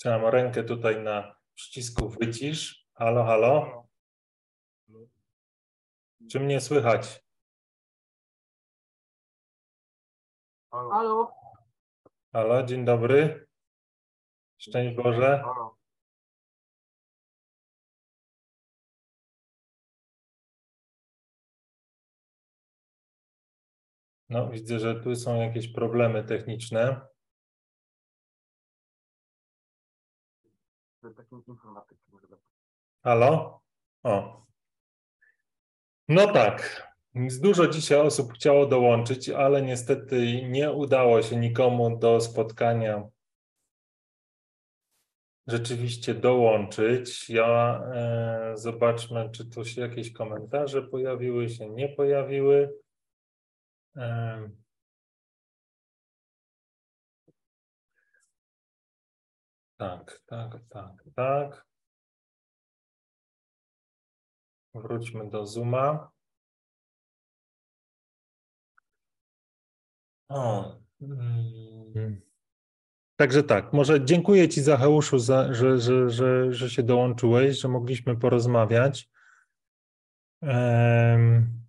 Trzymam 0.05 0.25
rękę 0.25 0.63
tutaj 0.63 1.03
na 1.03 1.35
przycisku 1.55 2.09
wycisz. 2.09 2.87
Halo, 2.93 3.23
halo. 3.23 3.87
Czy 6.31 6.39
mnie 6.39 6.61
słychać? 6.61 7.23
Halo. 10.71 11.31
Halo, 12.33 12.63
dzień 12.63 12.85
dobry. 12.85 13.47
Szczęść 14.57 14.95
Boże. 14.95 15.43
No, 24.29 24.49
widzę, 24.49 24.79
że 24.79 25.01
tu 25.01 25.15
są 25.15 25.41
jakieś 25.41 25.73
problemy 25.73 26.23
techniczne. 26.23 27.14
Żeby- 31.47 32.37
Halo? 33.03 33.61
O. 34.03 34.45
No 36.07 36.33
tak. 36.33 36.87
Dużo 37.41 37.67
dzisiaj 37.67 37.99
osób 37.99 38.33
chciało 38.33 38.65
dołączyć, 38.65 39.29
ale 39.29 39.61
niestety 39.61 40.41
nie 40.49 40.71
udało 40.71 41.21
się 41.21 41.35
nikomu 41.35 41.97
do 41.97 42.21
spotkania 42.21 43.03
rzeczywiście 45.47 46.13
dołączyć. 46.13 47.29
Ja 47.29 47.81
e, 47.93 48.51
zobaczmy, 48.57 49.29
czy 49.31 49.49
tu 49.49 49.65
się 49.65 49.81
jakieś 49.81 50.13
komentarze 50.13 50.81
pojawiły, 50.81 51.49
się 51.49 51.69
nie 51.69 51.89
pojawiły. 51.89 52.73
E, 53.95 54.49
tak, 59.77 60.21
tak, 60.25 60.59
tak, 60.69 61.03
tak. 61.15 61.65
Wróćmy 64.73 65.29
do 65.29 65.45
Zooma. 65.45 66.11
O. 70.29 70.75
mm. 71.01 72.21
Także 73.15 73.43
tak, 73.43 73.73
może 73.73 74.05
dziękuję 74.05 74.49
Ci 74.49 74.61
Zacheuszu, 74.61 75.19
za, 75.19 75.53
że, 75.53 75.79
że, 75.79 76.09
że, 76.09 76.53
że 76.53 76.69
się 76.69 76.83
dołączyłeś, 76.83 77.59
że 77.59 77.67
mogliśmy 77.67 78.17
porozmawiać. 78.17 79.09
Em, 80.41 81.65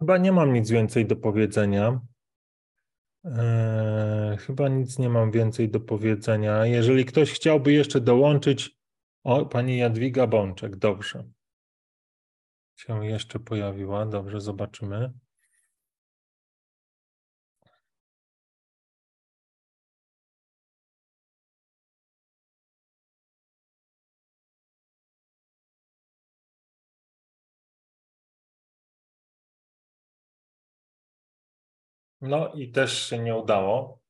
Chyba 0.00 0.18
nie 0.18 0.32
mam 0.32 0.52
nic 0.52 0.70
więcej 0.70 1.06
do 1.06 1.16
powiedzenia. 1.16 2.00
E, 3.24 4.36
chyba 4.40 4.68
nic 4.68 4.98
nie 4.98 5.08
mam 5.08 5.30
więcej 5.30 5.68
do 5.68 5.80
powiedzenia. 5.80 6.66
Jeżeli 6.66 7.04
ktoś 7.04 7.32
chciałby 7.32 7.72
jeszcze 7.72 8.00
dołączyć, 8.00 8.80
o, 9.24 9.46
pani 9.46 9.78
Jadwiga 9.78 10.26
Bączek, 10.26 10.76
dobrze. 10.76 11.24
Się 12.76 13.06
jeszcze 13.06 13.38
pojawiła, 13.38 14.06
dobrze, 14.06 14.40
zobaczymy. 14.40 15.12
No 32.20 32.52
i 32.52 32.70
też 32.70 33.06
się 33.08 33.18
nie 33.18 33.36
udało. 33.36 34.00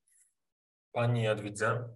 Pani 0.92 1.22
Jadwidze. 1.22 1.88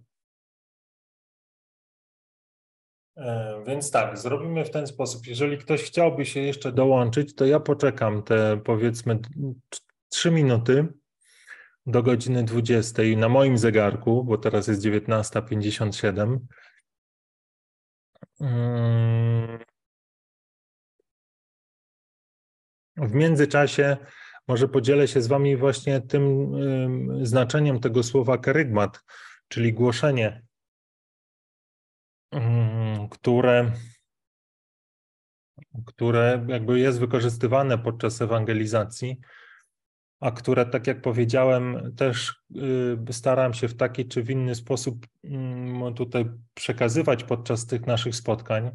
Więc 3.67 3.91
tak, 3.91 4.17
zrobimy 4.17 4.65
w 4.65 4.71
ten 4.71 4.87
sposób. 4.87 5.27
Jeżeli 5.27 5.57
ktoś 5.57 5.83
chciałby 5.83 6.25
się 6.25 6.39
jeszcze 6.39 6.71
dołączyć, 6.71 7.35
to 7.35 7.45
ja 7.45 7.59
poczekam 7.59 8.23
te 8.23 8.61
powiedzmy 8.65 9.19
t- 9.19 9.29
trzy 10.09 10.31
minuty 10.31 10.87
do 11.85 12.03
godziny 12.03 12.43
20 12.43 13.03
na 13.17 13.29
moim 13.29 13.57
zegarku, 13.57 14.23
bo 14.23 14.37
teraz 14.37 14.67
jest 14.67 14.81
19.57. 14.81 16.39
Mm. 18.39 19.59
W 22.97 23.13
międzyczasie 23.13 23.97
może 24.47 24.67
podzielę 24.67 25.07
się 25.07 25.21
z 25.21 25.27
Wami 25.27 25.57
właśnie 25.57 26.01
tym 26.01 26.53
ym, 26.55 27.25
znaczeniem 27.25 27.79
tego 27.79 28.03
słowa 28.03 28.37
kerygmat, 28.37 29.03
czyli 29.47 29.73
głoszenie, 29.73 30.41
które, 33.09 33.71
które 35.85 36.45
jakby 36.49 36.79
jest 36.79 36.99
wykorzystywane 36.99 37.77
podczas 37.77 38.21
ewangelizacji, 38.21 39.19
a 40.19 40.31
które, 40.31 40.65
tak 40.65 40.87
jak 40.87 41.01
powiedziałem, 41.01 41.95
też 41.95 42.35
y, 43.09 43.13
staram 43.13 43.53
się 43.53 43.67
w 43.67 43.77
taki 43.77 44.07
czy 44.07 44.23
w 44.23 44.29
inny 44.29 44.55
sposób 44.55 45.07
tutaj 45.95 46.25
przekazywać 46.53 47.23
podczas 47.23 47.65
tych 47.65 47.87
naszych 47.87 48.15
spotkań. 48.15 48.71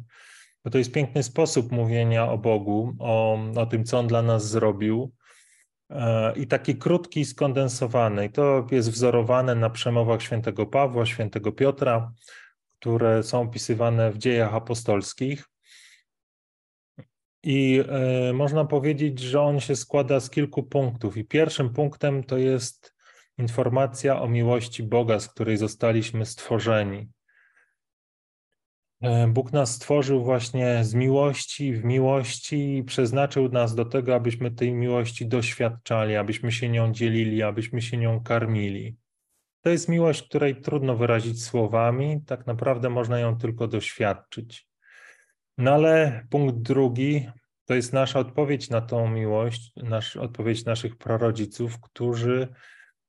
Bo 0.63 0.71
to 0.71 0.77
jest 0.77 0.91
piękny 0.91 1.23
sposób 1.23 1.71
mówienia 1.71 2.31
o 2.31 2.37
Bogu, 2.37 2.95
o, 2.99 3.39
o 3.55 3.65
tym, 3.65 3.83
co 3.83 3.99
On 3.99 4.07
dla 4.07 4.21
nas 4.21 4.49
zrobił. 4.49 5.13
E, 5.91 6.33
I 6.35 6.47
taki 6.47 6.75
krótki, 6.75 7.25
skondensowany. 7.25 8.25
I 8.25 8.29
to 8.29 8.67
jest 8.71 8.91
wzorowane 8.91 9.55
na 9.55 9.69
przemowach 9.69 10.21
świętego 10.21 10.65
Pawła, 10.65 11.05
świętego 11.05 11.51
Piotra, 11.51 12.11
które 12.79 13.23
są 13.23 13.41
opisywane 13.41 14.11
w 14.11 14.17
dziejach 14.17 14.53
apostolskich. 14.53 15.45
I 17.43 17.83
e, 17.89 18.33
można 18.33 18.65
powiedzieć, 18.65 19.19
że 19.19 19.41
on 19.41 19.59
się 19.59 19.75
składa 19.75 20.19
z 20.19 20.29
kilku 20.29 20.63
punktów. 20.63 21.17
I 21.17 21.25
pierwszym 21.25 21.73
punktem 21.73 22.23
to 22.23 22.37
jest 22.37 22.95
informacja 23.37 24.21
o 24.21 24.27
miłości 24.27 24.83
Boga, 24.83 25.19
z 25.19 25.27
której 25.27 25.57
zostaliśmy 25.57 26.25
stworzeni. 26.25 27.09
E, 29.01 29.27
Bóg 29.27 29.53
nas 29.53 29.75
stworzył 29.75 30.23
właśnie 30.23 30.83
z 30.83 30.93
miłości, 30.93 31.73
w 31.73 31.83
miłości 31.83 32.77
i 32.77 32.83
przeznaczył 32.83 33.49
nas 33.49 33.75
do 33.75 33.85
tego, 33.85 34.15
abyśmy 34.15 34.51
tej 34.51 34.73
miłości 34.73 35.27
doświadczali, 35.27 36.15
abyśmy 36.15 36.51
się 36.51 36.69
nią 36.69 36.91
dzielili, 36.91 37.43
abyśmy 37.43 37.81
się 37.81 37.97
nią 37.97 38.23
karmili. 38.23 38.95
To 39.61 39.69
jest 39.69 39.89
miłość, 39.89 40.23
której 40.23 40.61
trudno 40.61 40.95
wyrazić 40.95 41.43
słowami, 41.43 42.21
tak 42.25 42.47
naprawdę 42.47 42.89
można 42.89 43.19
ją 43.19 43.37
tylko 43.37 43.67
doświadczyć. 43.67 44.67
No 45.57 45.71
ale 45.71 46.25
punkt 46.29 46.55
drugi 46.55 47.29
to 47.65 47.75
jest 47.75 47.93
nasza 47.93 48.19
odpowiedź 48.19 48.69
na 48.69 48.81
tą 48.81 49.09
miłość, 49.09 49.71
nasz, 49.75 50.17
odpowiedź 50.17 50.65
naszych 50.65 50.97
prarodziców, 50.97 51.79
którzy 51.81 52.47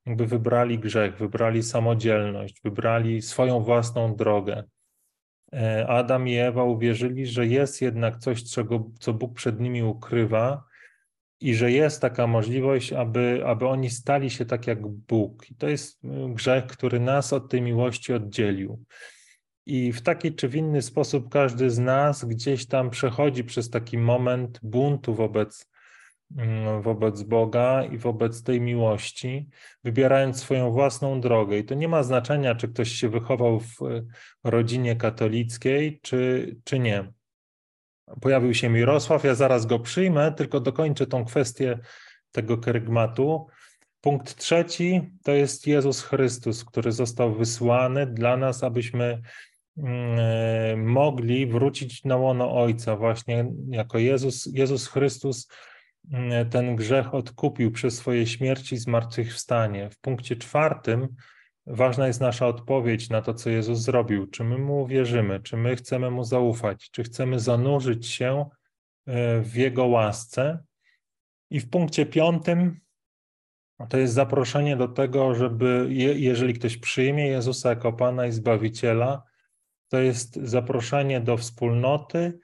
jakby 0.07 0.27
wybrali 0.27 0.79
grzech, 0.79 1.17
wybrali 1.17 1.63
samodzielność, 1.63 2.61
wybrali 2.65 3.23
swoją 3.23 3.61
własną 3.61 4.17
drogę. 4.17 4.65
E, 5.53 5.87
Adam 5.89 6.29
i 6.29 6.37
Ewa 6.37 6.65
uwierzyli, 6.65 7.27
że 7.27 7.47
jest 7.47 7.83
jednak 7.83 8.19
coś, 8.19 8.45
czego, 8.45 8.91
co 9.01 9.13
Bóg 9.13 9.35
przed 9.35 9.61
nimi 9.61 9.83
ukrywa 9.83 10.65
i 11.41 11.55
że 11.55 11.73
jest 11.73 12.01
taka 12.01 12.27
możliwość, 12.27 12.93
aby, 12.93 13.43
aby 13.47 13.69
oni 13.69 13.91
stali 13.91 14.31
się 14.31 14.45
tak 14.45 14.67
jak 14.67 14.87
Bóg. 14.87 15.51
I 15.51 15.55
to 15.55 15.69
jest 15.69 16.05
y, 16.05 16.09
grzech, 16.35 16.67
który 16.67 17.01
nas 17.01 17.33
od 17.33 17.51
tej 17.51 17.63
miłości 17.63 18.13
oddzielił. 18.13 18.85
I 19.67 19.93
w 19.93 20.03
taki 20.03 20.35
czy 20.35 20.49
w 20.49 20.57
inny 20.57 20.83
sposób 20.83 21.29
każdy 21.29 21.71
z 21.71 21.79
nas 21.79 22.25
gdzieś 22.25 22.67
tam 22.67 22.91
przechodzi 22.91 23.45
przez 23.45 23.71
taki 23.71 23.99
moment 23.99 24.61
buntu 24.63 25.15
wobec, 25.15 25.72
wobec 26.83 27.23
Boga 27.23 27.85
i 27.85 27.99
wobec 27.99 28.43
tej 28.43 28.61
miłości, 28.61 29.49
wybierając 29.85 30.41
swoją 30.41 30.71
własną 30.71 31.21
drogę. 31.21 31.59
I 31.59 31.65
to 31.65 31.75
nie 31.75 31.89
ma 31.89 32.03
znaczenia, 32.03 32.55
czy 32.55 32.69
ktoś 32.69 32.89
się 32.89 33.09
wychował 33.09 33.61
w 33.61 33.79
rodzinie 34.45 34.97
katolickiej, 34.97 36.01
czy, 36.03 36.57
czy 36.65 36.79
nie. 36.79 37.13
Pojawił 38.21 38.55
się 38.55 38.69
Mirosław, 38.69 39.25
ja 39.25 39.35
zaraz 39.35 39.67
go 39.67 39.79
przyjmę, 39.79 40.33
tylko 40.33 40.61
dokończę 40.61 41.07
tą 41.07 41.25
kwestię 41.25 41.79
tego 42.33 42.59
kerygmatu. 42.59 43.47
Punkt 44.01 44.37
trzeci 44.37 45.11
to 45.25 45.33
jest 45.33 45.67
Jezus 45.67 46.03
Chrystus, 46.03 46.65
który 46.65 46.93
został 46.93 47.35
wysłany 47.35 48.07
dla 48.07 48.37
nas, 48.37 48.65
abyśmy 48.65 49.23
mm, 49.79 50.87
mogli 50.87 51.47
wrócić 51.47 52.05
na 52.05 52.17
łono 52.17 52.57
Ojca, 52.57 52.97
właśnie 52.97 53.53
jako 53.69 53.99
Jezus, 53.99 54.49
Jezus 54.53 54.89
Chrystus 54.89 55.49
mm, 55.49 55.72
ten 56.51 56.77
grzech 56.77 57.15
odkupił 57.15 57.71
przez 57.71 57.97
swoje 57.97 58.27
śmierci 58.27 58.75
i 58.75 58.79
zmartwychwstanie. 58.79 59.91
W 59.91 59.99
punkcie 59.99 60.37
czwartym 60.37 61.09
ważna 61.67 62.07
jest 62.07 62.21
nasza 62.21 62.47
odpowiedź 62.47 63.11
na 63.11 63.23
to, 63.23 63.35
co 63.35 63.51
Jezus 63.51 63.79
zrobił. 63.79 64.27
Czy 64.27 64.45
my 64.45 64.59
Mu 64.59 64.87
wierzymy, 64.87 65.41
czy 65.41 65.57
my 65.57 65.77
chcemy 65.77 66.11
Mu 66.11 66.25
zaufać, 66.25 66.91
czy 66.91 67.03
chcemy 67.03 67.41
zanurzyć 67.41 68.07
się 68.07 68.47
e, 69.07 69.41
w 69.41 69.57
Jego 69.57 69.87
łasce. 69.87 70.65
I 71.51 71.61
w 71.61 71.71
punkcie 71.71 72.07
piątym 72.07 72.81
to 73.89 73.99
jest 73.99 74.15
zaproszenie 74.15 74.77
do 74.77 74.89
tego, 74.89 75.35
żeby, 75.35 75.87
jeżeli 76.17 76.55
ktoś 76.55 76.77
przyjmie 76.77 77.27
Jezusa 77.29 77.69
jako 77.69 77.93
Pana 77.93 78.27
i 78.27 78.33
Zbawiciela, 78.33 79.23
to 79.89 79.99
jest 79.99 80.37
zaproszenie 80.37 81.21
do 81.21 81.37
wspólnoty. 81.37 82.39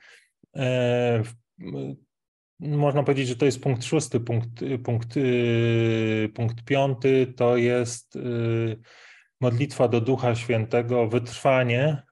Można 2.60 3.02
powiedzieć, 3.02 3.28
że 3.28 3.36
to 3.36 3.44
jest 3.44 3.62
punkt 3.62 3.84
szósty, 3.84 4.20
punkt, 4.20 4.48
punkt, 4.84 5.16
y, 5.16 6.30
punkt 6.34 6.64
piąty 6.64 7.32
to 7.36 7.56
jest 7.56 8.16
y, 8.16 8.78
modlitwa 9.40 9.88
do 9.88 10.00
Ducha 10.00 10.34
Świętego, 10.34 11.08
wytrwanie 11.08 12.02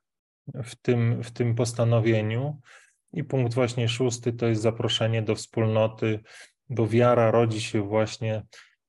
w 0.54 0.74
tym, 0.74 1.22
w 1.22 1.30
tym 1.30 1.54
postanowieniu. 1.54 2.60
I 3.12 3.24
punkt 3.24 3.54
właśnie 3.54 3.88
szósty 3.88 4.32
to 4.32 4.46
jest 4.46 4.62
zaproszenie 4.62 5.22
do 5.22 5.34
wspólnoty, 5.34 6.20
bo 6.68 6.86
wiara 6.86 7.30
rodzi 7.30 7.60
się 7.60 7.82
właśnie 7.82 8.42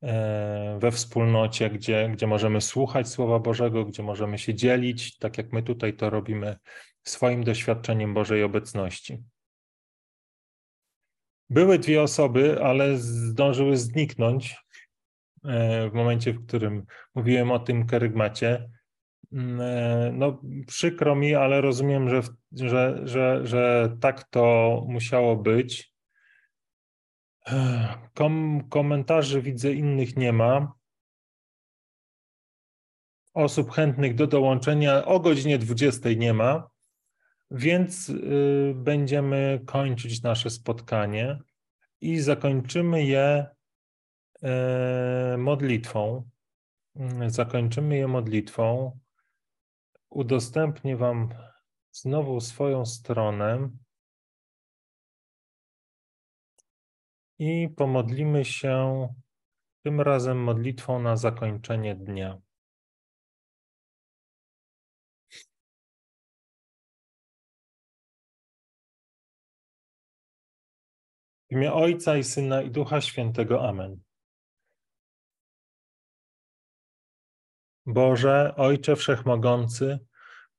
e, 0.03 0.78
we 0.82 0.91
wspólnocie, 0.91 1.70
gdzie, 1.70 2.10
gdzie 2.14 2.28
możemy 2.28 2.62
słuchać 2.62 3.08
Słowa 3.08 3.39
Bożego, 3.39 3.86
gdzie 3.86 4.03
możemy 4.03 4.38
się 4.38 4.53
dzielić, 4.53 5.18
tak 5.18 5.38
jak 5.38 5.53
my 5.53 5.64
tutaj 5.64 5.93
to 5.93 6.10
robimy, 6.10 6.55
swoim 7.03 7.43
doświadczeniem 7.43 8.14
Bożej 8.14 8.43
obecności. 8.43 9.24
Były 11.50 11.80
dwie 11.80 12.02
osoby, 12.02 12.64
ale 12.64 12.98
zdążyły 12.98 13.78
zniknąć 13.78 14.56
e, 15.45 15.89
w 15.89 15.93
momencie, 15.93 16.34
w 16.34 16.48
którym 16.48 16.86
mówiłem 17.16 17.52
o 17.52 17.60
tym 17.60 17.88
kerygmacie. 17.88 18.70
Mm, 19.32 19.62
e, 19.62 20.12
no, 20.14 20.41
przykro 20.68 21.16
mi, 21.16 21.36
ale 21.36 21.62
rozumiem, 21.62 22.10
że, 22.10 22.22
że, 22.52 23.02
że, 23.04 23.48
że 23.48 23.95
tak 24.02 24.24
to 24.24 24.86
musiało 24.88 25.36
być. 25.36 25.93
Kom, 28.14 28.64
komentarzy 28.70 29.41
widzę 29.41 29.74
innych 29.74 30.18
nie 30.18 30.34
ma. 30.34 30.74
Osób 33.34 33.72
chętnych 33.72 34.16
do 34.16 34.28
dołączenia 34.28 35.06
o 35.06 35.20
godzinie 35.20 35.58
20 35.58 36.10
nie 36.14 36.34
ma, 36.34 36.70
więc 37.52 38.10
y, 38.10 38.74
będziemy 38.76 39.60
kończyć 39.66 40.22
nasze 40.24 40.50
spotkanie 40.50 41.39
i 42.02 42.20
zakończymy 42.20 43.04
je 43.04 43.45
y, 44.43 45.38
modlitwą. 45.38 46.30
Y, 47.26 47.30
zakończymy 47.30 47.98
je 47.98 48.08
modlitwą. 48.08 49.00
Udostępnię 50.10 50.98
Wam 50.98 51.30
znowu 51.91 52.41
swoją 52.41 52.86
stronę. 52.86 53.70
i 57.39 57.70
pomodlimy 57.70 58.45
się 58.45 59.08
tym 59.84 60.02
razem 60.02 60.43
modlitwą 60.43 61.00
na 61.00 61.18
zakończenie 61.18 61.95
dnia. 61.95 62.38
W 71.50 71.52
imię 71.52 71.74
Ojca 71.74 72.18
i 72.18 72.24
Syna 72.24 72.62
i 72.62 72.72
Ducha 72.72 73.02
Świętego. 73.02 73.70
Amen. 73.70 74.00
Boże, 77.86 78.54
Ojcze 78.56 78.95
Wszechmogący, 78.95 80.00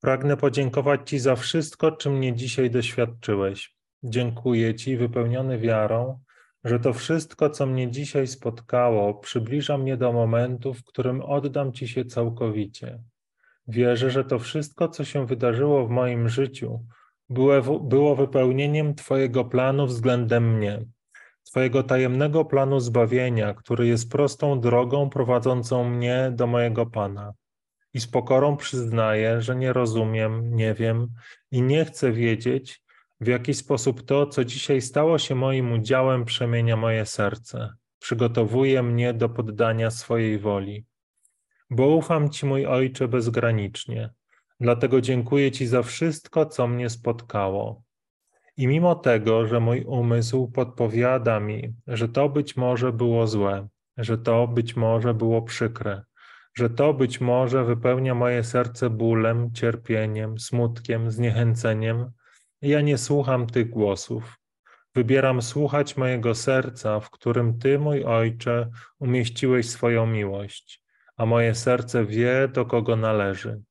pragnę 0.01 0.37
podziękować 0.37 1.09
Ci 1.11 1.19
za 1.19 1.37
wszystko, 1.37 1.93
czym 1.93 2.17
mnie 2.17 2.35
dzisiaj 2.35 2.71
doświadczyłeś. 2.71 3.77
Dziękuję 4.03 4.75
Ci, 4.75 4.97
wypełniony 4.97 5.59
wiarą, 5.59 6.21
że 6.65 6.81
to 6.81 6.93
wszystko, 6.93 7.51
co 7.51 7.67
mnie 7.67 7.91
dzisiaj 7.91 8.27
spotkało, 8.27 9.15
przybliża 9.15 9.79
mnie 9.79 9.97
do 9.97 10.13
momentu, 10.13 10.75
w 10.75 10.85
którym 10.85 11.23
oddam 11.23 11.73
Ci 11.73 11.89
się 11.89 12.05
całkowicie. 12.05 13.03
Wierzę, 13.67 14.11
że 14.11 14.25
to 14.25 14.39
wszystko, 14.39 14.89
co 14.89 15.05
się 15.05 15.27
wydarzyło 15.27 15.87
w 15.87 15.91
moim 15.91 16.29
życiu, 16.29 16.85
było, 17.31 17.81
było 17.81 18.17
wypełnieniem 18.17 18.95
Twojego 18.95 19.45
planu 19.45 19.87
względem 19.87 20.57
mnie, 20.57 20.85
Twojego 21.45 21.83
tajemnego 21.83 22.45
planu 22.45 22.81
zbawienia, 22.81 23.55
który 23.55 23.87
jest 23.87 24.11
prostą 24.11 24.61
drogą 24.61 25.11
prowadzącą 25.11 25.85
mnie 25.85 26.33
do 26.35 26.47
mojego 26.47 26.87
Pana. 26.87 27.33
I 27.95 28.01
z 28.01 28.07
pokorą 28.07 28.57
przyznaję, 28.57 29.43
że 29.43 29.57
nie 29.57 29.73
rozumiem, 29.73 30.55
nie 30.55 30.75
wiem 30.75 31.09
i 31.51 31.63
nie 31.63 31.85
chcę 31.85 32.13
wiedzieć, 32.13 32.83
w 33.21 33.27
jaki 33.27 33.55
sposób 33.55 34.03
to, 34.03 34.27
co 34.27 34.45
dzisiaj 34.45 34.81
stało 34.81 35.19
się 35.19 35.35
moim 35.35 35.73
udziałem, 35.73 36.25
przemienia 36.25 36.77
moje 36.77 37.07
serce, 37.07 37.73
przygotowuje 37.99 38.83
mnie 38.83 39.15
do 39.15 39.29
poddania 39.29 39.91
swojej 39.91 40.39
woli. 40.39 40.85
Bo 41.71 41.89
ufam 41.89 42.31
Ci, 42.31 42.47
mój 42.47 42.67
Ojcze, 42.67 43.09
bezgranicznie. 43.09 44.11
Dlatego 44.61 45.01
dziękuję 45.01 45.53
Ci 45.53 45.67
za 45.67 45.83
wszystko, 45.83 46.47
co 46.47 46.67
mnie 46.67 46.91
spotkało. 46.91 47.83
I 48.57 48.67
mimo 48.67 48.95
tego, 48.95 49.47
że 49.47 49.61
mój 49.61 49.85
umysł 49.85 50.49
podpowiada 50.49 51.41
mi, 51.41 51.75
że 51.87 52.09
to 52.09 52.29
być 52.29 52.57
może 52.57 52.93
było 52.93 53.27
złe, 53.27 53.69
że 53.97 54.19
to 54.19 54.49
być 54.49 54.77
może 54.77 55.15
było 55.15 55.43
przykre, 55.43 56.03
że 56.55 56.71
to 56.71 56.95
być 56.95 57.21
może 57.21 57.65
wypełnia 57.65 58.15
moje 58.15 58.45
serce 58.45 58.91
bólem, 58.91 59.53
cierpieniem, 59.53 60.39
smutkiem, 60.39 61.11
zniechęceniem, 61.11 62.11
ja 62.63 62.81
nie 62.81 62.99
słucham 62.99 63.47
tych 63.47 63.71
głosów. 63.71 64.39
Wybieram 64.95 65.43
słuchać 65.43 65.97
mojego 65.97 66.35
serca, 66.35 67.01
w 67.01 67.11
którym 67.11 67.59
Ty, 67.59 67.79
mój 67.79 68.05
Ojcze, 68.05 68.71
umieściłeś 68.99 69.71
swoją 69.71 70.07
miłość, 70.07 70.83
a 71.17 71.27
moje 71.27 71.55
serce 71.55 72.07
wie, 72.07 72.49
do 72.53 72.67
kogo 72.67 72.97
należy. 72.97 73.63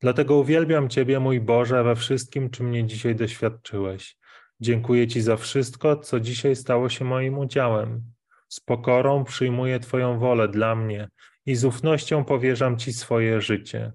Dlatego 0.00 0.36
uwielbiam 0.36 0.88
Ciebie, 0.88 1.20
mój 1.20 1.40
Boże, 1.40 1.84
we 1.84 1.96
wszystkim, 1.96 2.50
czym 2.50 2.68
mnie 2.68 2.86
dzisiaj 2.86 3.14
doświadczyłeś. 3.14 4.16
Dziękuję 4.60 5.08
Ci 5.08 5.20
za 5.20 5.36
wszystko, 5.36 5.96
co 5.96 6.20
dzisiaj 6.20 6.56
stało 6.56 6.88
się 6.88 7.04
moim 7.04 7.38
udziałem. 7.38 8.02
Z 8.48 8.60
pokorą 8.60 9.24
przyjmuję 9.24 9.80
Twoją 9.80 10.18
wolę 10.18 10.48
dla 10.48 10.74
mnie 10.74 11.08
i 11.46 11.54
z 11.54 11.64
ufnością 11.64 12.24
powierzam 12.24 12.78
Ci 12.78 12.92
swoje 12.92 13.40
życie 13.40 13.92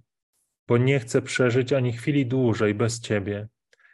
bo 0.68 0.78
nie 0.78 1.00
chcę 1.00 1.22
przeżyć 1.22 1.74
ani 1.74 1.94
chwili 1.94 2.26
dłużej 2.26 2.76
bez 2.76 3.00
Ciebie. 3.00 3.48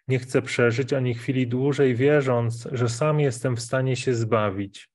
Nie 0.07 0.19
chcę 0.19 0.41
przeżyć 0.41 0.93
ani 0.93 1.13
chwili 1.13 1.47
dłużej, 1.47 1.95
wierząc, 1.95 2.67
że 2.71 2.89
sam 2.89 3.19
jestem 3.19 3.55
w 3.55 3.61
stanie 3.61 3.95
się 3.95 4.13
zbawić, 4.13 4.89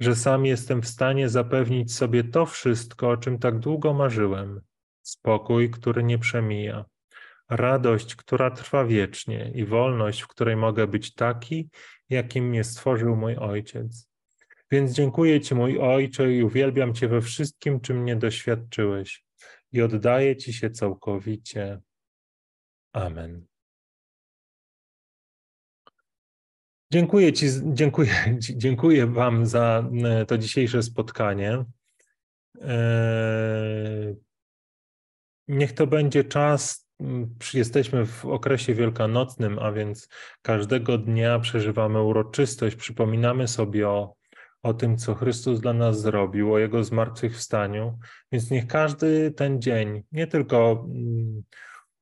że 0.00 0.16
sam 0.16 0.46
jestem 0.46 0.82
w 0.82 0.88
stanie 0.88 1.28
zapewnić 1.28 1.94
sobie 1.94 2.24
to 2.24 2.46
wszystko, 2.46 3.10
o 3.10 3.16
czym 3.16 3.38
tak 3.38 3.58
długo 3.58 3.94
marzyłem. 3.94 4.60
Spokój, 5.08 5.70
który 5.70 6.02
nie 6.02 6.18
przemija, 6.18 6.84
radość, 7.48 8.16
która 8.16 8.50
trwa 8.50 8.84
wiecznie 8.84 9.50
i 9.54 9.64
wolność, 9.64 10.22
w 10.22 10.28
której 10.28 10.56
mogę 10.56 10.86
być 10.86 11.14
taki, 11.14 11.70
jakim 12.08 12.48
mnie 12.48 12.64
stworzył 12.64 13.16
mój 13.16 13.36
Ojciec. 13.36 14.08
Więc 14.70 14.92
dziękuję 14.92 15.40
Ci, 15.40 15.54
mój 15.54 15.78
Ojcze, 15.78 16.32
i 16.32 16.42
uwielbiam 16.42 16.94
Cię 16.94 17.08
we 17.08 17.20
wszystkim, 17.20 17.80
czym 17.80 18.02
mnie 18.02 18.16
doświadczyłeś 18.16 19.24
i 19.72 19.82
oddaję 19.82 20.36
Ci 20.36 20.52
się 20.52 20.70
całkowicie. 20.70 21.80
Amen. 22.92 23.46
Dziękuję 26.92 27.32
Ci, 27.32 27.46
dziękuję, 27.64 28.38
dziękuję 28.40 29.06
Wam 29.06 29.46
za 29.46 29.90
e, 30.04 30.26
to 30.26 30.38
dzisiejsze 30.38 30.82
spotkanie. 30.82 31.64
Niech 35.48 35.72
to 35.72 35.86
będzie 35.86 36.24
czas, 36.24 36.88
mm, 37.00 37.34
jesteśmy 37.54 38.06
w 38.06 38.24
okresie 38.24 38.74
wielkanocnym, 38.74 39.58
a 39.58 39.72
więc 39.72 40.08
każdego 40.42 40.98
dnia 40.98 41.38
przeżywamy 41.38 42.02
uroczystość, 42.02 42.76
przypominamy 42.76 43.48
sobie 43.48 43.88
o, 43.88 44.14
o 44.62 44.74
tym, 44.74 44.96
co 44.96 45.14
Chrystus 45.14 45.60
dla 45.60 45.72
nas 45.72 46.00
zrobił, 46.00 46.52
o 46.52 46.58
Jego 46.58 46.84
zmartwychwstaniu. 46.84 47.98
Więc 48.32 48.50
niech 48.50 48.66
każdy 48.66 49.30
ten 49.30 49.62
dzień, 49.62 50.02
nie 50.12 50.26
tylko 50.26 50.86
mm, 50.88 51.42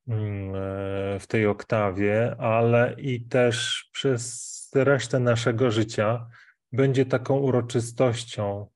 mm, 0.08 0.54
e, 0.54 1.20
w 1.20 1.26
tej 1.26 1.46
oktawie, 1.46 2.36
ale 2.38 2.94
i 2.98 3.26
też 3.26 3.88
przez 3.92 4.44
resztę 4.74 5.20
naszego 5.20 5.70
życia 5.70 6.26
będzie 6.72 7.06
taką 7.06 7.38
uroczystością, 7.38 8.66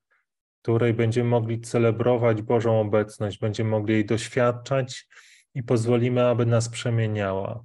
której 0.61 0.93
będziemy 0.93 1.29
mogli 1.29 1.61
celebrować 1.61 2.41
Bożą 2.41 2.81
obecność, 2.81 3.39
będziemy 3.39 3.69
mogli 3.69 3.93
jej 3.93 4.05
doświadczać 4.05 5.07
i 5.53 5.63
pozwolimy, 5.63 6.25
aby 6.25 6.45
nas 6.45 6.69
przemieniała. 6.69 7.63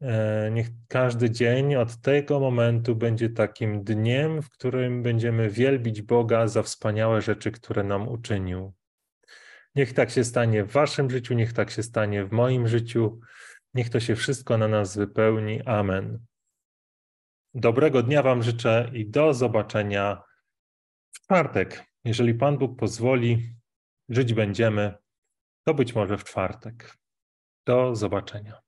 E, 0.00 0.50
niech 0.52 0.66
każdy 0.88 1.30
dzień 1.30 1.76
od 1.76 2.00
tego 2.00 2.40
momentu 2.40 2.96
będzie 2.96 3.28
takim 3.28 3.84
dniem, 3.84 4.42
w 4.42 4.50
którym 4.50 5.02
będziemy 5.02 5.50
wielbić 5.50 6.02
Boga 6.02 6.48
za 6.48 6.62
wspaniałe 6.62 7.22
rzeczy, 7.22 7.52
które 7.52 7.84
nam 7.84 8.08
uczynił. 8.08 8.72
Niech 9.74 9.92
tak 9.92 10.10
się 10.10 10.24
stanie 10.24 10.64
w 10.64 10.72
Waszym 10.72 11.10
życiu, 11.10 11.34
niech 11.34 11.52
tak 11.52 11.70
się 11.70 11.82
stanie 11.82 12.24
w 12.24 12.32
moim 12.32 12.68
życiu. 12.68 13.20
Niech 13.74 13.90
to 13.90 14.00
się 14.00 14.16
wszystko 14.16 14.58
na 14.58 14.68
nas 14.68 14.96
wypełni. 14.96 15.62
Amen. 15.62 16.18
Dobrego 17.54 18.02
dnia 18.02 18.22
Wam 18.22 18.42
życzę 18.42 18.90
i 18.92 19.10
do 19.10 19.34
zobaczenia 19.34 20.22
w 21.12 21.20
czwartek. 21.20 21.84
Jeżeli 22.06 22.34
Pan 22.34 22.58
Bóg 22.58 22.78
pozwoli, 22.78 23.54
żyć 24.08 24.34
będziemy, 24.34 24.94
to 25.66 25.74
być 25.74 25.94
może 25.94 26.18
w 26.18 26.24
czwartek. 26.24 26.96
Do 27.66 27.94
zobaczenia. 27.94 28.65